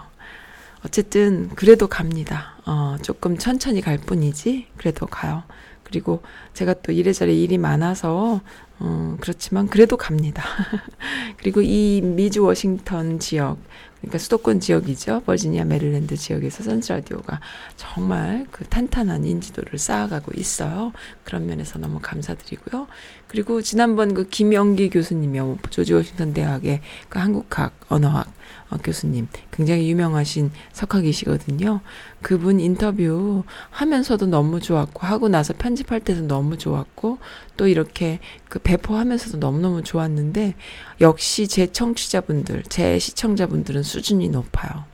어쨌든 0.84 1.48
그래도 1.54 1.86
갑니다. 1.88 2.56
어, 2.66 2.96
조금 3.00 3.38
천천히 3.38 3.80
갈 3.80 3.96
뿐이지 3.96 4.66
그래도 4.76 5.06
가요. 5.06 5.42
그리고 5.84 6.22
제가 6.52 6.74
또 6.82 6.92
이래저래 6.92 7.32
일이 7.32 7.56
많아서 7.56 8.42
어, 8.78 9.16
그렇지만 9.20 9.68
그래도 9.68 9.96
갑니다. 9.96 10.44
그리고 11.38 11.62
이 11.62 12.02
미주 12.02 12.44
워싱턴 12.44 13.18
지역, 13.18 13.56
그러니까 14.00 14.18
수도권 14.18 14.60
지역이죠. 14.60 15.22
버지니아, 15.26 15.64
메릴랜드 15.64 16.16
지역에서 16.16 16.62
선즈라디오가 16.62 17.40
정말 17.76 18.46
그 18.50 18.64
탄탄한 18.64 19.24
인지도를 19.24 19.78
쌓아가고 19.78 20.32
있어요. 20.36 20.92
그런 21.24 21.46
면에서 21.46 21.78
너무 21.78 21.98
감사드리고요. 22.00 22.86
그리고 23.28 23.60
지난번 23.62 24.14
그 24.14 24.26
김영기 24.28 24.90
교수님이요. 24.90 25.58
조지 25.70 25.92
워싱턴 25.92 26.32
대학의 26.32 26.80
그 27.08 27.18
한국학, 27.18 27.78
언어학 27.88 28.28
어, 28.28 28.32
교수님 28.78 29.28
굉장히 29.50 29.90
유명하신 29.90 30.50
석학이시거든요. 30.72 31.80
그분 32.22 32.60
인터뷰 32.60 33.44
하면서도 33.70 34.26
너무 34.26 34.60
좋았고 34.60 35.06
하고 35.06 35.28
나서 35.28 35.54
편집할 35.56 36.00
때도 36.00 36.22
너무 36.22 36.56
좋았고 36.56 37.18
또 37.56 37.66
이렇게 37.66 38.20
그 38.48 38.58
배포하면서도 38.58 39.38
너무너무 39.38 39.82
좋았는데 39.82 40.54
역시 41.00 41.48
제 41.48 41.66
청취자분들, 41.66 42.64
제 42.68 42.98
시청자분들은 42.98 43.82
수준이 43.82 44.28
높아요. 44.28 44.84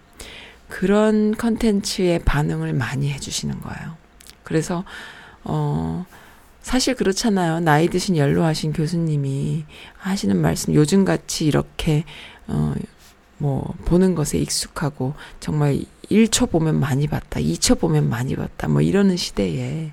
그런 0.68 1.36
컨텐츠에 1.36 2.20
반응을 2.24 2.72
많이 2.72 3.10
해주시는 3.12 3.60
거예요. 3.60 3.96
그래서 4.42 4.84
어 5.44 6.06
사실 6.60 6.94
그렇잖아요. 6.94 7.60
나이 7.60 7.88
드신 7.88 8.16
연로하신 8.16 8.72
교수님이 8.72 9.64
하시는 9.98 10.36
말씀 10.36 10.74
요즘 10.74 11.04
같이 11.04 11.46
이렇게 11.46 12.04
어 12.48 12.74
뭐 13.38 13.74
보는 13.84 14.14
것에 14.14 14.38
익숙하고 14.38 15.14
정말 15.40 15.80
1초 16.10 16.50
보면 16.50 16.78
많이 16.80 17.06
봤다, 17.06 17.40
2초 17.40 17.78
보면 17.80 18.08
많이 18.08 18.36
봤다, 18.36 18.68
뭐 18.68 18.80
이러는 18.80 19.16
시대에 19.16 19.92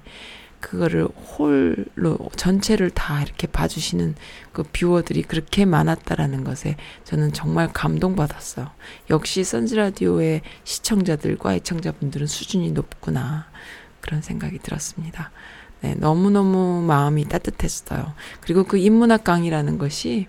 그거를 0.60 1.04
홀로 1.04 2.18
전체를 2.38 2.90
다 2.90 3.22
이렇게 3.22 3.48
봐주시는 3.48 4.16
그 4.54 4.64
뷰어들이 4.64 5.24
그렇게 5.24 5.66
많았다라는 5.66 6.46
것에 6.46 6.78
저는 7.04 7.34
정말 7.34 7.72
감동받았어요. 7.74 8.70
역시 9.10 9.44
선즈라디오의 9.44 10.42
시청자들과 10.64 11.56
애청자분들은 11.56 12.28
수준이 12.28 12.72
높구나. 12.72 13.48
그런 14.00 14.22
생각이 14.22 14.60
들었습니다. 14.60 15.32
네, 15.82 15.96
너무너무 15.96 16.82
마음이 16.82 17.26
따뜻했어요. 17.26 18.14
그리고 18.40 18.64
그 18.64 18.78
인문학 18.78 19.26
강의라는 19.26 19.78
것이 19.78 20.28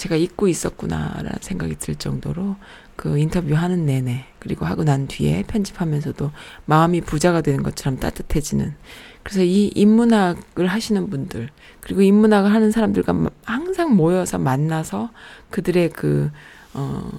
제가 0.00 0.16
잊고 0.16 0.48
있었구나라는 0.48 1.30
생각이 1.42 1.76
들 1.76 1.94
정도로 1.94 2.56
그 2.96 3.18
인터뷰 3.18 3.52
하는 3.54 3.84
내내 3.84 4.24
그리고 4.38 4.64
하고 4.64 4.82
난 4.82 5.06
뒤에 5.06 5.42
편집하면서도 5.42 6.30
마음이 6.64 7.02
부자가 7.02 7.42
되는 7.42 7.62
것처럼 7.62 7.98
따뜻해지는 7.98 8.74
그래서 9.22 9.42
이 9.42 9.70
인문학을 9.74 10.68
하시는 10.68 11.10
분들 11.10 11.50
그리고 11.82 12.00
인문학을 12.00 12.50
하는 12.50 12.70
사람들과 12.70 13.28
항상 13.44 13.94
모여서 13.94 14.38
만나서 14.38 15.10
그들의 15.50 15.90
그 15.90 16.30
어, 16.72 17.10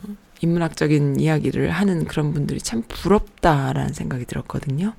인문학적인 0.41 1.19
이야기를 1.19 1.69
하는 1.69 2.05
그런 2.05 2.33
분들이 2.33 2.59
참 2.59 2.81
부럽다라는 2.87 3.93
생각이 3.93 4.25
들었거든요. 4.25 4.93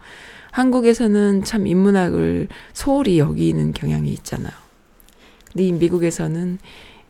한국에서는 0.52 1.42
참 1.42 1.66
인문학을 1.66 2.46
소홀히 2.74 3.18
여기는 3.18 3.72
경향이 3.72 4.08
있잖아요. 4.12 4.52
근데 5.50 5.64
이 5.64 5.72
미국에서는 5.72 6.58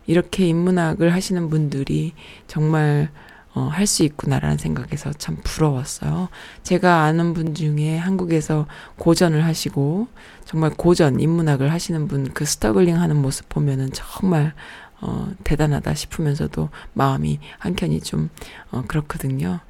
이렇게 0.07 0.47
인문학을 0.47 1.13
하시는 1.13 1.49
분들이 1.51 2.13
정말 2.47 3.11
어, 3.55 3.69
할 3.71 3.87
수 3.87 4.03
있구나라는 4.03 4.57
생각에서 4.57 5.13
참 5.13 5.37
부러웠어요. 5.45 6.31
제가 6.63 7.03
아는 7.03 7.35
분 7.35 7.55
중에 7.55 7.99
한국에서 7.99 8.67
고전을 8.97 9.45
하시고 9.45 10.09
정말 10.47 10.71
고전 10.71 11.21
인문학을 11.21 11.71
하시는 11.71 12.09
분 12.09 12.33
그 12.33 12.47
struggling 12.47 12.99
하는 12.99 13.17
모습 13.17 13.49
보면은 13.51 13.91
정말 13.93 14.55
어, 15.03 15.31
대단하다 15.45 15.95
싶으면서도 15.95 16.71
마음이 16.95 17.41
한켠이 17.59 18.01
좀 18.01 18.31
어, 18.71 18.85
그렇거든요. 18.89 19.61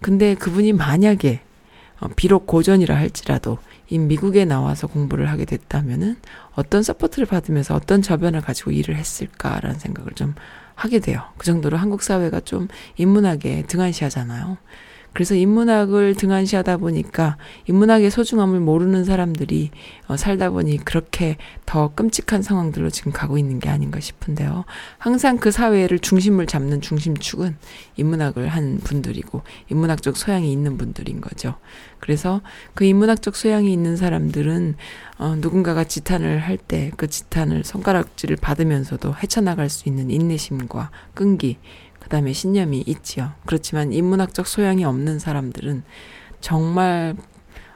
근데 0.00 0.34
그분이 0.34 0.72
만약에 0.74 1.40
어, 2.00 2.08
비록 2.14 2.46
고전이라 2.46 2.94
할지라도 2.94 3.58
이 3.92 3.98
미국에 3.98 4.46
나와서 4.46 4.86
공부를 4.86 5.28
하게 5.28 5.44
됐다면은 5.44 6.16
어떤 6.54 6.82
support를 6.82 7.26
받으면서 7.26 7.74
어떤 7.74 8.00
저변을 8.00 8.40
가지고 8.40 8.70
일을 8.70 8.96
했을까라는 8.96 9.78
생각을 9.78 10.12
좀 10.14 10.34
하게 10.74 10.98
돼요. 10.98 11.20
그 11.36 11.44
정도로 11.44 11.76
한국 11.76 12.02
사회가 12.02 12.40
좀 12.40 12.68
인문학에 12.96 13.64
등한시하잖아요. 13.66 14.56
그래서 15.12 15.34
인문학을 15.34 16.14
등한시하다 16.14 16.78
보니까 16.78 17.36
인문학의 17.66 18.10
소중함을 18.10 18.60
모르는 18.60 19.04
사람들이 19.04 19.70
어, 20.08 20.16
살다 20.16 20.50
보니 20.50 20.78
그렇게 20.84 21.36
더 21.66 21.92
끔찍한 21.94 22.42
상황들로 22.42 22.90
지금 22.90 23.12
가고 23.12 23.38
있는 23.38 23.58
게 23.58 23.68
아닌가 23.68 24.00
싶은데요. 24.00 24.64
항상 24.98 25.38
그 25.38 25.50
사회를 25.50 25.98
중심을 25.98 26.46
잡는 26.46 26.80
중심축은 26.80 27.56
인문학을 27.96 28.48
한 28.48 28.78
분들이고 28.78 29.42
인문학적 29.70 30.16
소양이 30.16 30.50
있는 30.52 30.78
분들인 30.78 31.20
거죠. 31.20 31.56
그래서 31.98 32.40
그 32.74 32.84
인문학적 32.84 33.36
소양이 33.36 33.72
있는 33.72 33.96
사람들은 33.96 34.76
어, 35.18 35.36
누군가가 35.40 35.84
지탄을 35.84 36.38
할 36.40 36.56
때 36.68 36.92
그 36.96 37.08
지탄을 37.08 37.64
손가락질을 37.64 38.36
받으면서도 38.36 39.14
헤쳐나갈 39.22 39.68
수 39.68 39.88
있는 39.88 40.10
인내심과 40.10 40.90
끈기 41.14 41.58
그 42.12 42.16
다음에 42.16 42.34
신념이 42.34 42.84
있지요. 42.86 43.32
그렇지만 43.46 43.94
인문학적 43.94 44.46
소양이 44.46 44.84
없는 44.84 45.18
사람들은 45.18 45.82
정말 46.42 47.16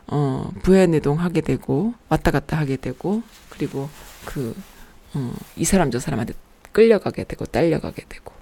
어, 0.08 0.50
부해내동하게 0.62 1.40
되고 1.40 1.94
왔다 2.10 2.30
갔다 2.32 2.58
하게 2.58 2.76
되고 2.76 3.22
그리고 3.48 3.88
그 4.26 4.54
어, 5.14 5.32
이 5.56 5.64
사람 5.64 5.90
저 5.90 5.98
사람한테 5.98 6.34
끌려가게 6.72 7.24
되고 7.24 7.46
딸려가게 7.46 8.04
되고 8.10 8.34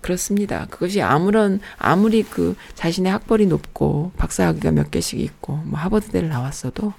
그렇습니다. 0.00 0.66
그것이 0.68 1.00
아무런 1.00 1.60
아무리 1.78 2.24
그 2.24 2.56
자신의 2.74 3.12
학벌이 3.12 3.46
높고 3.46 4.10
박사학위가 4.16 4.72
몇 4.72 4.90
개씩 4.90 5.20
있고 5.20 5.58
뭐 5.58 5.78
하버드대를 5.78 6.28
나왔어도 6.28 6.92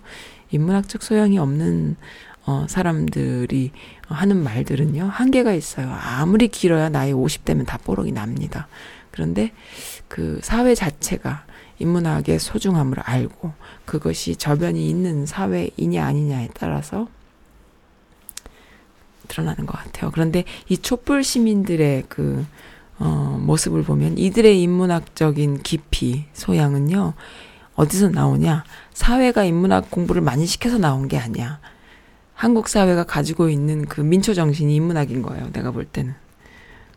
인문학적 0.52 1.04
소양이 1.04 1.38
없는 1.38 1.98
어, 2.46 2.66
사람들이 2.70 3.74
하는 4.08 4.44
말들은요, 4.44 5.06
한계가 5.06 5.54
있어요. 5.54 5.92
아무리 5.92 6.48
길어야 6.48 6.90
나이 6.90 7.12
50대면 7.12 7.66
다 7.66 7.78
뽀록이 7.78 8.12
납니다. 8.12 8.68
그런데 9.12 9.52
그 10.08 10.40
사회 10.44 10.76
자체가 10.76 11.46
인문학의 11.80 12.40
소중함을 12.40 13.00
알고 13.00 13.54
그것이 13.86 14.36
저변이 14.36 14.90
있는 14.90 15.26
사회이냐 15.26 16.06
아니냐에 16.06 16.50
따라서 16.54 17.08
드러나는 19.28 19.66
것 19.66 19.78
같아요. 19.78 20.12
그런데 20.12 20.44
이 20.70 20.78
촛불 20.78 21.24
시민들의 21.24 22.06
그, 22.08 22.46
어, 23.00 23.38
모습을 23.42 23.84
보면 23.84 24.18
이들의 24.18 24.62
인문학적인 24.62 25.64
깊이, 25.64 26.26
소양은요, 26.34 27.14
어디서 27.76 28.10
나오냐? 28.10 28.64
사회가 28.94 29.44
인문학 29.44 29.92
공부를 29.92 30.22
많이 30.22 30.46
시켜서 30.46 30.78
나온 30.78 31.08
게 31.08 31.18
아니야. 31.18 31.60
한국 32.38 32.70
사회가 32.70 33.04
가지고 33.04 33.50
있는 33.50 33.88
그 33.88 34.00
민초 34.00 34.36
정신이 34.36 34.76
인문학인 34.76 35.24
거예요. 35.24 35.52
내가 35.54 35.72
볼 35.72 35.86
때는. 35.86 36.14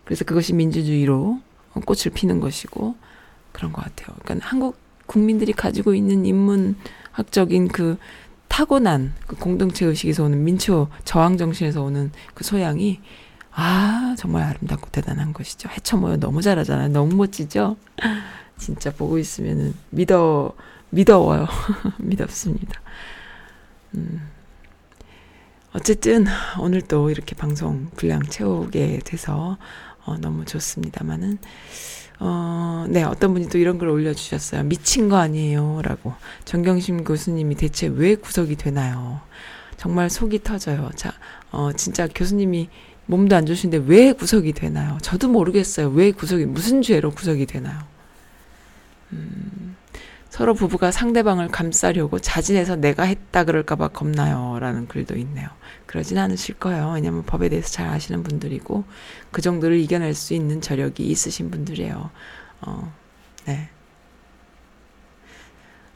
그래서 0.05 0.22
그것이 0.26 0.53
민주주의로 0.53 1.41
꽃을 1.86 2.12
피는 2.14 2.41
것이고 2.41 2.95
그런 3.51 3.72
것 3.72 3.82
같아요. 3.82 4.14
그러니까 4.22 4.47
한국 4.47 4.76
국민들이 5.07 5.55
가지고 5.55 5.95
있는 5.95 6.26
인문학적인 6.26 7.68
그 7.68 7.97
타고난 8.49 9.14
그 9.26 9.34
공동체 9.36 9.86
의식에서 9.86 10.24
오는 10.24 10.45
민초 10.45 10.88
저항 11.05 11.38
정신에서 11.38 11.82
오는 11.84 12.12
그 12.34 12.45
소양이 12.45 13.01
아 13.51 14.14
정말 14.18 14.43
아름답고 14.43 14.91
대단한 14.91 15.32
것이죠. 15.32 15.70
해쳐 15.70 15.97
모여 15.97 16.18
너무 16.18 16.43
잘하잖아요. 16.43 16.88
너무 16.88 17.14
멋지죠. 17.16 17.78
진짜 18.59 18.93
보고 18.93 19.16
있으면은 19.16 19.72
믿어 19.88 20.53
믿어워요. 20.91 21.47
믿었습니다. 21.97 22.78
음. 23.95 24.39
어쨌든 25.72 26.26
오늘 26.58 26.82
또 26.82 27.10
이렇게 27.10 27.36
방송 27.36 27.88
분량 27.96 28.22
채우게 28.22 29.00
돼서 29.04 29.56
어, 30.04 30.16
너무 30.18 30.44
좋습니다만은 30.44 31.38
어, 32.18 32.86
네, 32.88 33.02
어떤 33.02 33.32
분이 33.32 33.48
또 33.48 33.56
이런 33.56 33.78
걸 33.78 33.88
올려주셨어요. 33.88 34.64
미친 34.64 35.08
거 35.08 35.16
아니에요. 35.16 35.80
라고. 35.82 36.12
정경심 36.44 37.04
교수님이 37.04 37.54
대체 37.54 37.86
왜 37.86 38.14
구속이 38.14 38.56
되나요? 38.56 39.20
정말 39.78 40.10
속이 40.10 40.42
터져요. 40.42 40.90
자, 40.96 41.14
어, 41.50 41.72
진짜 41.72 42.06
교수님이 42.06 42.68
몸도 43.06 43.34
안 43.34 43.46
좋으신데 43.46 43.84
왜 43.86 44.12
구속이 44.12 44.52
되나요? 44.52 44.98
저도 45.00 45.28
모르겠어요. 45.28 45.88
왜 45.88 46.12
구속이, 46.12 46.44
무슨 46.44 46.82
죄로 46.82 47.10
구속이 47.10 47.46
되나요? 47.46 47.80
음, 49.12 49.69
서로 50.41 50.55
부부가 50.55 50.91
상대방을 50.91 51.49
감싸려고 51.49 52.18
자진해서 52.18 52.76
내가 52.76 53.03
했다 53.03 53.45
그럴까봐 53.45 53.88
겁나요. 53.88 54.57
라는 54.59 54.88
글도 54.88 55.18
있네요. 55.18 55.51
그러진 55.84 56.16
않으실 56.16 56.55
거예요. 56.55 56.93
왜냐면 56.95 57.24
법에 57.24 57.51
대해서 57.51 57.68
잘 57.68 57.88
아시는 57.88 58.22
분들이고, 58.22 58.84
그 59.32 59.43
정도를 59.43 59.78
이겨낼 59.78 60.14
수 60.14 60.32
있는 60.32 60.62
저력이 60.62 61.03
있으신 61.03 61.51
분들이에요. 61.51 62.11
어, 62.62 62.95
네. 63.45 63.68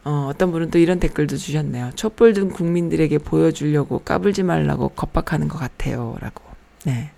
어, 0.04 0.28
어떤 0.28 0.52
분은 0.52 0.70
또 0.70 0.78
이런 0.78 1.00
댓글도 1.00 1.38
주셨네요. 1.38 1.92
촛불 1.94 2.34
든 2.34 2.50
국민들에게 2.50 3.16
보여주려고 3.16 4.00
까불지 4.00 4.42
말라고 4.42 4.90
겁박하는 4.90 5.48
것 5.48 5.56
같아요. 5.56 6.18
라고. 6.20 6.44
네. 6.84 7.12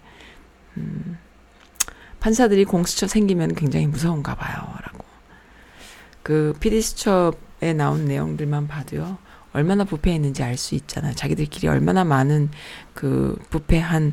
음, 0.76 1.18
판사들이 2.20 2.66
공수처 2.66 3.08
생기면 3.08 3.56
굉장히 3.56 3.88
무서운가 3.88 4.36
봐요. 4.36 4.58
라고. 4.84 5.05
그 6.26 6.56
PD수첩에 6.58 7.72
나온 7.76 8.06
내용들만 8.06 8.66
봐도요. 8.66 9.16
얼마나 9.52 9.84
부패했는지 9.84 10.42
알 10.42 10.56
수 10.56 10.74
있잖아요. 10.74 11.14
자기들끼리 11.14 11.68
얼마나 11.68 12.02
많은 12.02 12.50
그 12.94 13.38
부패한 13.50 14.12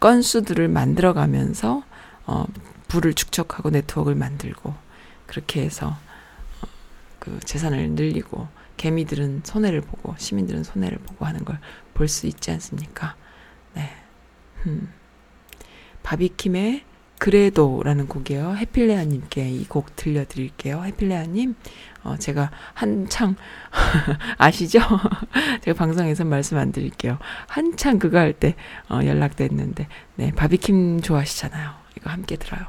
건수들을 0.00 0.68
만들어가면서 0.68 1.82
어, 2.24 2.46
부를 2.88 3.12
축적하고 3.12 3.68
네트워크를 3.68 4.16
만들고 4.16 4.74
그렇게 5.26 5.60
해서 5.60 5.88
어, 6.62 6.66
그 7.18 7.38
재산을 7.40 7.90
늘리고 7.90 8.48
개미들은 8.78 9.42
손해를 9.44 9.82
보고 9.82 10.14
시민들은 10.16 10.64
손해를 10.64 10.96
보고 10.96 11.26
하는 11.26 11.44
걸 11.44 11.58
볼 11.92 12.08
수 12.08 12.26
있지 12.26 12.50
않습니까? 12.52 13.16
네. 13.74 13.90
음. 14.66 14.90
바비킴의 16.04 16.84
그래도라는 17.18 18.06
곡이에요. 18.08 18.54
해필레아님께 18.56 19.50
이 19.50 19.64
곡 19.68 19.96
들려드릴게요. 19.96 20.82
해필레아님, 20.84 21.54
어, 22.04 22.16
제가 22.16 22.50
한창, 22.74 23.34
아시죠? 24.38 24.80
제가 25.62 25.76
방송에서 25.76 26.24
말씀 26.24 26.56
안 26.58 26.72
드릴게요. 26.72 27.18
한창 27.48 27.98
그거 27.98 28.18
할 28.18 28.32
때, 28.32 28.54
어, 28.88 29.00
연락됐는데, 29.04 29.88
네, 30.16 30.32
바비킴 30.32 31.00
좋아하시잖아요. 31.02 31.70
이거 31.98 32.10
함께 32.10 32.36
들어요. 32.36 32.66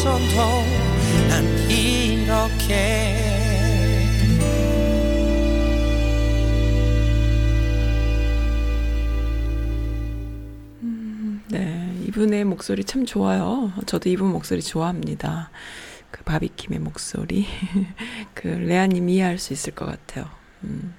없어도 0.00 0.64
난 1.28 1.44
이렇게 1.70 3.16
음, 10.82 11.42
네, 11.48 11.94
이분의 12.06 12.44
목소리 12.44 12.84
참 12.84 13.04
좋아요. 13.04 13.72
저도 13.84 14.08
이분 14.08 14.28
목소리 14.28 14.62
좋아합니다. 14.62 15.50
그 16.10 16.24
바비킴의 16.24 16.78
목소리. 16.78 17.46
그 18.32 18.48
레아님 18.48 19.10
이해할 19.10 19.36
수 19.36 19.52
있을 19.52 19.74
것 19.74 19.84
같아요. 19.84 20.30
음. 20.64 20.94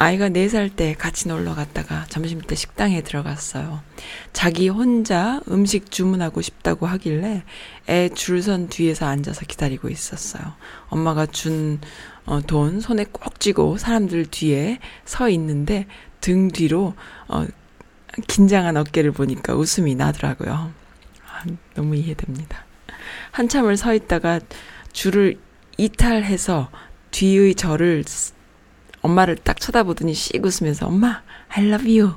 아이가 0.00 0.30
4살 0.30 0.74
때 0.74 0.94
같이 0.94 1.28
놀러 1.28 1.54
갔다가 1.54 2.06
점심 2.08 2.40
때 2.40 2.54
식당에 2.54 3.02
들어갔어요. 3.02 3.82
자기 4.32 4.70
혼자 4.70 5.42
음식 5.50 5.90
주문하고 5.90 6.40
싶다고 6.40 6.86
하길래 6.86 7.42
애 7.86 8.08
줄선 8.08 8.70
뒤에서 8.70 9.04
앉아서 9.04 9.44
기다리고 9.44 9.90
있었어요. 9.90 10.54
엄마가 10.88 11.26
준, 11.26 11.82
어, 12.24 12.40
돈 12.40 12.80
손에 12.80 13.04
꼭 13.12 13.38
쥐고 13.40 13.76
사람들 13.76 14.24
뒤에 14.30 14.78
서 15.04 15.28
있는데 15.28 15.86
등 16.22 16.48
뒤로, 16.48 16.94
어, 17.28 17.46
긴장한 18.26 18.78
어깨를 18.78 19.12
보니까 19.12 19.54
웃음이 19.54 19.96
나더라고요. 19.96 20.72
아, 21.30 21.44
너무 21.74 21.94
이해됩니다. 21.94 22.64
한참을 23.32 23.76
서 23.76 23.92
있다가 23.92 24.40
줄을 24.94 25.38
이탈해서 25.76 26.70
뒤의 27.10 27.54
저를 27.54 28.02
엄마를 29.02 29.36
딱 29.36 29.60
쳐다보더니 29.60 30.14
씩 30.14 30.44
웃으면서 30.44 30.86
엄마 30.86 31.22
I 31.48 31.66
love 31.66 32.00
you 32.00 32.14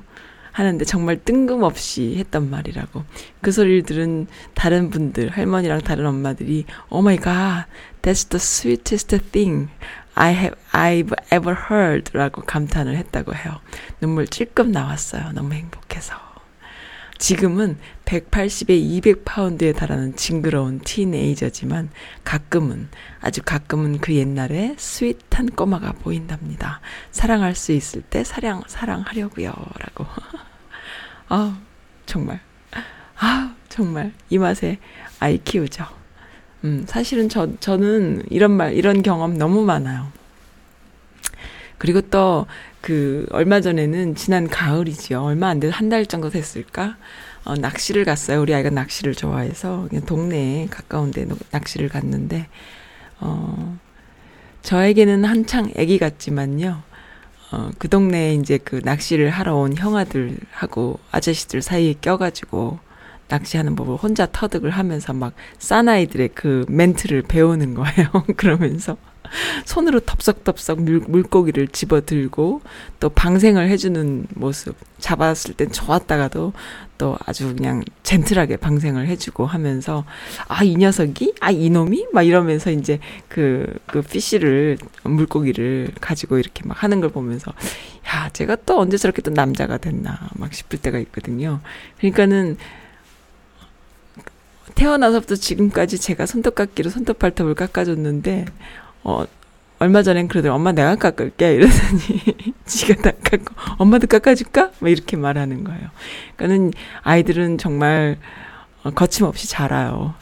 하는데 0.51 0.85
정말 0.85 1.17
뜬금없이 1.17 2.15
했던 2.17 2.49
말이라고. 2.49 3.03
그 3.41 3.51
소리를 3.51 3.83
들은 3.83 4.27
다른 4.53 4.89
분들, 4.89 5.29
할머니랑 5.29 5.81
다른 5.81 6.05
엄마들이 6.05 6.65
Oh 6.89 7.03
my 7.03 7.17
god, 7.17 7.65
that's 8.01 8.29
the 8.29 8.37
sweetest 8.37 9.17
thing 9.31 9.69
I 10.13 10.33
have 10.33 10.55
I've 10.71 11.13
ever 11.33 11.57
heard 11.71 12.11
라고 12.13 12.43
감탄을 12.43 12.95
했다고 12.97 13.33
해요. 13.33 13.59
눈물 13.99 14.27
찔끔 14.27 14.71
나왔어요. 14.71 15.31
너무 15.33 15.53
행복해서. 15.53 16.32
지금은 17.23 17.77
180에 18.03 19.01
200파운드에 19.01 19.73
달하는 19.73 20.13
징그러운 20.13 20.81
티네이저지만 20.81 21.89
가끔은 22.25 22.89
아주 23.21 23.41
가끔은 23.41 23.99
그 23.99 24.13
옛날에 24.13 24.75
스윗한 24.77 25.51
꼬마가 25.55 25.93
보인답니다. 25.93 26.81
사랑할 27.11 27.55
수 27.55 27.71
있을 27.71 28.01
때 28.01 28.25
사랑 28.25 28.61
사랑하려고요라고. 28.67 30.05
아 31.29 31.61
정말 32.05 32.41
아 33.15 33.55
정말 33.69 34.11
이 34.29 34.37
맛에 34.37 34.79
아이 35.21 35.37
키우죠. 35.37 35.85
음 36.65 36.83
사실은 36.85 37.29
저 37.29 37.47
저는 37.61 38.23
이런 38.31 38.51
말 38.51 38.73
이런 38.73 39.01
경험 39.01 39.37
너무 39.37 39.63
많아요. 39.63 40.11
그리고 41.77 42.01
또 42.01 42.47
그 42.83 43.25
얼마 43.31 43.61
전에는 43.61 44.13
지난 44.15 44.49
가을이지요. 44.49 45.23
얼마 45.23 45.47
안돼한달 45.47 46.05
정도 46.05 46.29
됐을까? 46.29 46.97
어, 47.45 47.55
낚시를 47.55 48.03
갔어요. 48.03 48.41
우리 48.41 48.53
아이가 48.53 48.69
낚시를 48.69 49.15
좋아해서 49.15 49.87
그냥 49.87 50.05
동네에 50.05 50.67
가까운데 50.69 51.25
낚시를 51.51 51.87
갔는데 51.87 52.47
어 53.21 53.79
저에게는 54.63 55.23
한창 55.23 55.71
아기 55.77 55.97
같지만요. 55.97 56.83
어, 57.53 57.69
그 57.79 57.87
동네에 57.87 58.33
이제 58.33 58.57
그 58.57 58.81
낚시를 58.83 59.29
하러 59.29 59.55
온 59.55 59.77
형아들하고 59.77 60.99
아저씨들 61.09 61.61
사이에 61.61 61.95
껴가지고 62.01 62.79
낚시하는 63.27 63.75
법을 63.75 63.95
혼자 63.95 64.27
터득을 64.31 64.69
하면서 64.69 65.13
막 65.13 65.33
사나이들의 65.59 66.29
그 66.35 66.65
멘트를 66.67 67.23
배우는 67.23 67.73
거예요. 67.73 68.09
그러면서 68.37 68.97
손으로 69.65 69.99
덥석덥석 70.01 70.81
물, 70.81 70.99
물고기를 70.99 71.67
집어들고 71.69 72.61
또 72.99 73.09
방생을 73.09 73.69
해주는 73.69 74.27
모습 74.35 74.75
잡았을 74.99 75.55
땐 75.55 75.71
좋았다가도 75.71 76.53
또 76.99 77.17
아주 77.25 77.55
그냥 77.55 77.81
젠틀하게 78.03 78.57
방생을 78.57 79.07
해주고 79.07 79.45
하면서 79.45 80.05
아 80.47 80.63
이 80.63 80.75
녀석이 80.77 81.35
아 81.39 81.49
이놈이 81.51 82.07
막 82.13 82.21
이러면서 82.23 82.69
이제 82.71 82.99
그그 83.27 83.79
그 83.87 84.01
피쉬를 84.01 84.77
물고기를 85.03 85.89
가지고 85.99 86.37
이렇게 86.37 86.63
막 86.65 86.83
하는 86.83 87.01
걸 87.01 87.09
보면서 87.09 87.51
야 88.07 88.29
제가 88.29 88.57
또 88.65 88.79
언제 88.79 88.97
저렇게 88.97 89.21
또 89.21 89.31
남자가 89.31 89.77
됐나 89.77 90.29
막 90.35 90.53
싶을 90.53 90.79
때가 90.79 90.99
있거든요. 90.99 91.59
그러니까는 91.97 92.57
태어나서부터 94.75 95.35
지금까지 95.35 95.99
제가 95.99 96.25
손톱깎이로 96.25 96.89
손톱 96.89 97.19
발톱을 97.19 97.55
깎아줬는데 97.55 98.45
어, 99.03 99.25
얼마 99.79 100.01
전엔 100.01 100.29
그러더니 100.29 100.53
엄마 100.53 100.71
내가 100.71 100.95
깎을게 100.95 101.55
이러더니 101.55 102.53
지가 102.65 103.01
다 103.01 103.11
깎고 103.23 103.53
엄마도 103.77 104.07
깎아줄까? 104.07 104.71
뭐 104.79 104.89
이렇게 104.89 105.17
말하는 105.17 105.63
거예요. 105.63 105.89
그러니까는 106.37 106.71
아이들은 107.01 107.57
정말 107.57 108.17
어, 108.83 108.91
거침없이 108.91 109.47
자라요. 109.49 110.13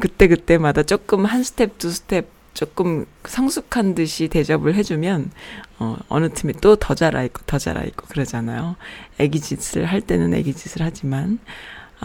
그때 0.00 0.26
그때마다 0.28 0.82
조금 0.82 1.24
한 1.26 1.42
스텝 1.42 1.78
두 1.78 1.90
스텝 1.90 2.26
조금 2.54 3.04
성숙한 3.26 3.94
듯이 3.94 4.28
대접을 4.28 4.74
해주면 4.74 5.30
어, 5.78 5.96
어느 6.08 6.30
틈에 6.30 6.52
또 6.60 6.76
더 6.76 6.94
자라 6.94 7.22
있고 7.24 7.42
더 7.46 7.58
자라 7.58 7.82
있고 7.82 8.06
그러잖아요. 8.06 8.76
애기 9.18 9.40
짓을 9.40 9.84
할 9.84 10.00
때는 10.00 10.32
애기 10.34 10.54
짓을 10.54 10.82
하지만 10.82 11.38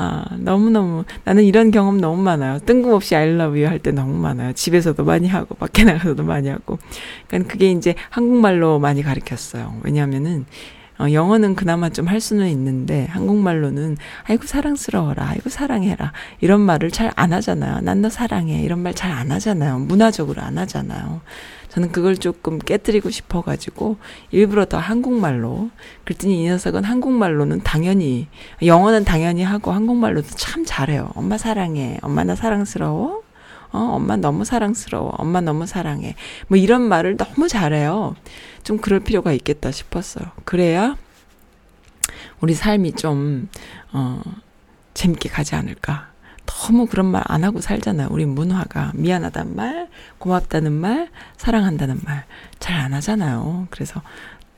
아, 0.01 0.23
너무너무, 0.37 1.03
나는 1.25 1.43
이런 1.43 1.71
경험 1.71 1.99
너무 1.99 2.21
많아요. 2.23 2.59
뜬금없이 2.59 3.15
I 3.17 3.27
love 3.31 3.59
you 3.59 3.67
할 3.69 3.79
때 3.79 3.91
너무 3.91 4.13
많아요. 4.17 4.53
집에서도 4.53 5.03
많이 5.03 5.27
하고, 5.27 5.55
밖에 5.55 5.83
나가서도 5.83 6.23
많이 6.23 6.47
하고. 6.47 6.79
그러니까 7.27 7.51
그게 7.51 7.69
이제 7.71 7.95
한국말로 8.09 8.79
많이 8.79 9.03
가르쳤어요. 9.03 9.75
왜냐하면은, 9.83 10.45
어, 10.99 11.11
영어는 11.11 11.55
그나마 11.55 11.89
좀 11.89 12.07
할 12.07 12.21
수는 12.21 12.47
있는데, 12.49 13.07
한국말로는, 13.09 13.97
아이고, 14.25 14.45
사랑스러워라. 14.47 15.27
아이고, 15.31 15.49
사랑해라. 15.49 16.13
이런 16.39 16.61
말을 16.61 16.91
잘 16.91 17.11
안 17.17 17.33
하잖아요. 17.33 17.81
난 17.81 18.01
너 18.01 18.09
사랑해. 18.09 18.61
이런 18.63 18.79
말 18.79 18.93
잘 18.93 19.11
안 19.11 19.31
하잖아요. 19.33 19.79
문화적으로 19.79 20.41
안 20.41 20.57
하잖아요. 20.57 21.19
저는 21.69 21.91
그걸 21.91 22.17
조금 22.17 22.59
깨뜨리고 22.59 23.09
싶어가지고 23.09 23.97
일부러 24.31 24.65
더 24.65 24.77
한국말로 24.77 25.69
그랬더니 26.03 26.41
이 26.41 26.45
녀석은 26.45 26.83
한국말로는 26.83 27.61
당연히 27.61 28.27
영어는 28.63 29.05
당연히 29.05 29.43
하고 29.43 29.71
한국말로도 29.71 30.27
참 30.29 30.65
잘해요. 30.65 31.11
엄마 31.15 31.37
사랑해. 31.37 31.97
엄마 32.01 32.23
나 32.23 32.35
사랑스러워. 32.35 33.23
어, 33.71 33.77
엄마 33.77 34.17
너무 34.17 34.45
사랑스러워. 34.45 35.13
엄마 35.17 35.41
너무 35.41 35.67
사랑해. 35.67 36.15
뭐 36.47 36.57
이런 36.57 36.81
말을 36.81 37.17
너무 37.17 37.47
잘해요. 37.47 38.15
좀 38.63 38.79
그럴 38.79 38.99
필요가 38.99 39.31
있겠다 39.31 39.71
싶었어요. 39.71 40.25
그래야 40.43 40.97
우리 42.41 42.53
삶이 42.53 42.93
좀, 42.93 43.49
어, 43.91 44.21
재밌게 44.93 45.29
가지 45.29 45.55
않을까. 45.55 46.08
너무 46.49 46.85
그런 46.87 47.05
말 47.07 47.23
안 47.27 47.43
하고 47.43 47.61
살잖아요. 47.61 48.07
우리 48.11 48.25
문화가 48.25 48.91
미안하다는 48.95 49.55
말, 49.55 49.87
고맙다는 50.17 50.71
말, 50.71 51.09
사랑한다는 51.37 51.99
말 52.03 52.25
잘 52.59 52.77
안 52.79 52.93
하잖아요. 52.93 53.67
그래서 53.69 54.01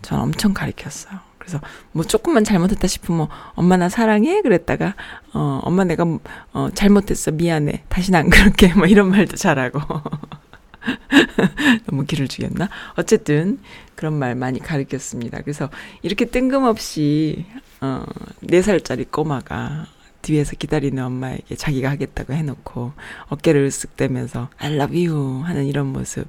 전 0.02 0.20
엄청 0.20 0.54
가르쳤어요. 0.54 1.20
그래서 1.38 1.60
뭐 1.92 2.04
조금만 2.04 2.44
잘못했다 2.44 2.88
싶으면 2.88 3.18
뭐 3.18 3.30
엄마 3.56 3.78
나 3.78 3.89
사랑해? 3.89 4.42
그랬다가 4.42 4.96
어 5.34 5.60
엄마 5.64 5.84
내가 5.84 6.06
어 6.54 6.70
잘못했어. 6.74 7.32
미안해. 7.32 7.84
다시는 7.89 8.20
안 8.20 8.30
그럴게. 8.30 8.74
뭐 8.76 8.86
이런 8.88 9.10
말도 9.10 9.36
잘하고. 9.38 9.80
너무 11.88 12.06
길을 12.06 12.28
죽였나? 12.28 12.70
어쨌든 12.96 13.60
그런 13.96 14.14
말 14.14 14.36
많이 14.36 14.60
가르쳤습니다. 14.60 15.42
그래서 15.42 15.70
이렇게 16.02 16.26
뜬금없이 16.26 17.46
어 17.82 18.04
4살짜리 18.44 19.12
꼬마가 19.12 19.86
뒤에서 20.22 20.55
기다리는 20.55 21.03
엄마에게 21.03 21.55
자기가 21.55 21.89
하겠다고 21.89 22.34
해놓고 22.34 22.93
어깨를 23.30 23.67
으쓱대면서 23.67 24.47
I 24.57 24.74
love 24.76 25.07
you 25.07 25.41
하는 25.43 25.65
이런 25.65 25.88
모습. 25.88 26.28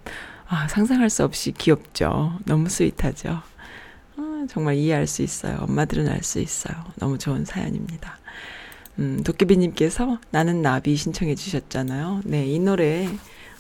아, 0.49 0.69
상상할 0.69 1.09
수 1.11 1.25
없이 1.25 1.53
귀엽죠. 1.53 2.39
너무 2.45 2.69
스윗하죠. 2.69 3.41
아, 4.17 4.47
정말 4.49 4.75
이해할 4.77 5.07
수 5.07 5.23
있어요. 5.23 5.59
엄마들은 5.61 6.09
알 6.09 6.23
수 6.23 6.41
있어요. 6.41 6.75
너무 6.97 7.19
좋은 7.19 7.45
사연입니다. 7.45 8.19
음, 8.99 9.23
도깨비님께서 9.25 10.19
나는 10.31 10.61
나비 10.61 10.97
신청해 10.97 11.35
주셨잖아요. 11.35 12.23
네, 12.25 12.47
이 12.47 12.59
노래, 12.59 13.09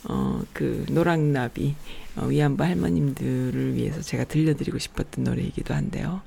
어, 0.04 0.42
그, 0.52 0.84
노랑나비. 0.90 1.74
어, 2.14 2.26
위안부 2.26 2.62
할머님들을 2.62 3.74
위해서 3.74 4.02
제가 4.02 4.24
들려드리고 4.24 4.78
싶었던 4.78 5.24
노래이기도 5.24 5.72
한데요. 5.72 6.20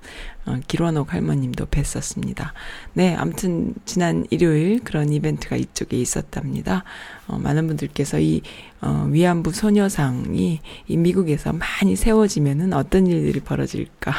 어, 0.46 0.60
기원옥 0.68 1.14
할머님도 1.14 1.68
뵀었습니다. 1.68 2.52
네, 2.94 3.14
아무튼 3.16 3.76
지난 3.86 4.26
일요일 4.32 4.84
그런 4.84 5.14
이벤트가 5.14 5.56
이쪽에 5.56 5.98
있었답니다. 5.98 6.84
어, 7.28 7.38
많은 7.38 7.68
분들께서 7.68 8.20
이 8.20 8.42
어, 8.82 9.08
위안부 9.12 9.52
소녀상이 9.52 10.60
이 10.88 10.98
미국에서 10.98 11.54
많이 11.54 11.96
세워지면은 11.96 12.74
어떤 12.74 13.06
일들이 13.06 13.40
벌어질까 13.40 14.12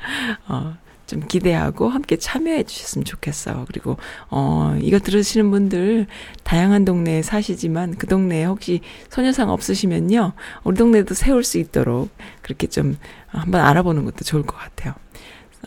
어, 0.48 0.76
좀 1.10 1.26
기대하고 1.26 1.88
함께 1.88 2.16
참여해 2.16 2.62
주셨으면 2.62 3.04
좋겠어요. 3.04 3.64
그리고, 3.66 3.96
어, 4.28 4.76
이거 4.80 5.00
들으시는 5.00 5.50
분들 5.50 6.06
다양한 6.44 6.84
동네에 6.84 7.22
사시지만 7.22 7.96
그 7.96 8.06
동네에 8.06 8.44
혹시 8.44 8.80
소녀상 9.08 9.50
없으시면요. 9.50 10.32
우리 10.62 10.76
동네도 10.76 11.14
세울 11.14 11.42
수 11.42 11.58
있도록 11.58 12.10
그렇게 12.42 12.68
좀 12.68 12.96
한번 13.26 13.62
알아보는 13.62 14.04
것도 14.04 14.24
좋을 14.24 14.44
것 14.44 14.56
같아요. 14.56 14.94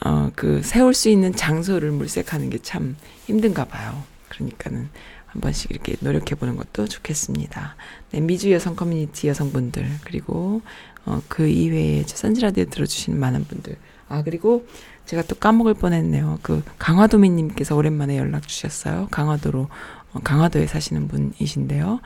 어, 0.05 0.31
그 0.35 0.61
세울 0.63 0.93
수 0.93 1.09
있는 1.09 1.33
장소를 1.35 1.91
물색하는 1.91 2.49
게 2.49 2.57
참 2.63 2.95
힘든가 3.25 3.65
봐요. 3.65 4.03
그러니까는 4.29 4.87
한 5.25 5.41
번씩 5.41 5.71
이렇게 5.71 5.95
노력해 5.99 6.35
보는 6.35 6.55
것도 6.55 6.87
좋겠습니다. 6.87 7.75
네, 8.11 8.21
미주 8.21 8.51
여성 8.51 8.75
커뮤니티 8.75 9.27
여성분들 9.27 9.85
그리고 10.05 10.61
어, 11.05 11.21
그 11.27 11.47
이외에 11.47 12.03
저 12.05 12.15
선지라디오 12.15 12.65
들어주시는 12.65 13.19
많은 13.19 13.43
분들 13.45 13.75
아 14.09 14.23
그리고 14.23 14.65
제가 15.05 15.23
또 15.23 15.35
까먹을 15.35 15.73
뻔했네요. 15.73 16.39
그 16.41 16.63
강화도민님께서 16.79 17.75
오랜만에 17.75 18.17
연락 18.17 18.47
주셨어요. 18.47 19.07
강화도로 19.11 19.69
어, 20.13 20.19
강화도에 20.23 20.67
사시는 20.67 21.07
분이신데요. 21.07 21.99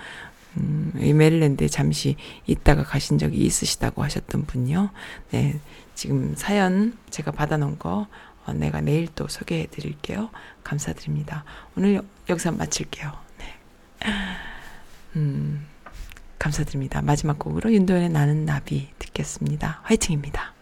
음, 0.58 0.93
이 1.00 1.14
메릴랜드에 1.14 1.68
잠시 1.68 2.16
있다가 2.48 2.84
가신 2.84 3.18
적이 3.18 3.45
있으시다고 3.45 4.04
하셨던 4.04 4.45
분요. 4.45 4.89
네, 5.32 5.60
지금 5.93 6.34
사연 6.36 6.98
제가 7.10 7.32
받아놓은 7.32 7.78
거 7.78 8.08
어, 8.45 8.54
내가 8.54 8.82
내일 8.82 9.08
또 9.14 9.28
소개해 9.28 9.68
드릴게요. 9.68 10.30
감사드립니다. 10.64 11.43
오늘 11.76 11.95
여, 11.95 12.02
여기서 12.30 12.54
마칠게요. 12.54 13.12
네. 13.38 13.45
음, 15.16 15.66
감사드립니다. 16.39 17.02
마지막 17.02 17.38
곡으로 17.38 17.72
윤도현의 17.74 18.10
나는 18.10 18.45
나비 18.45 18.89
듣겠습니다. 19.00 19.82
화이팅입니다. 19.84 20.57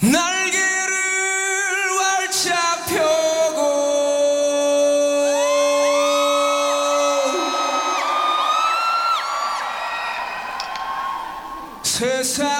날개를 0.00 0.94
활짝 1.98 2.86
펴고 2.86 3.60
세상 11.82 12.59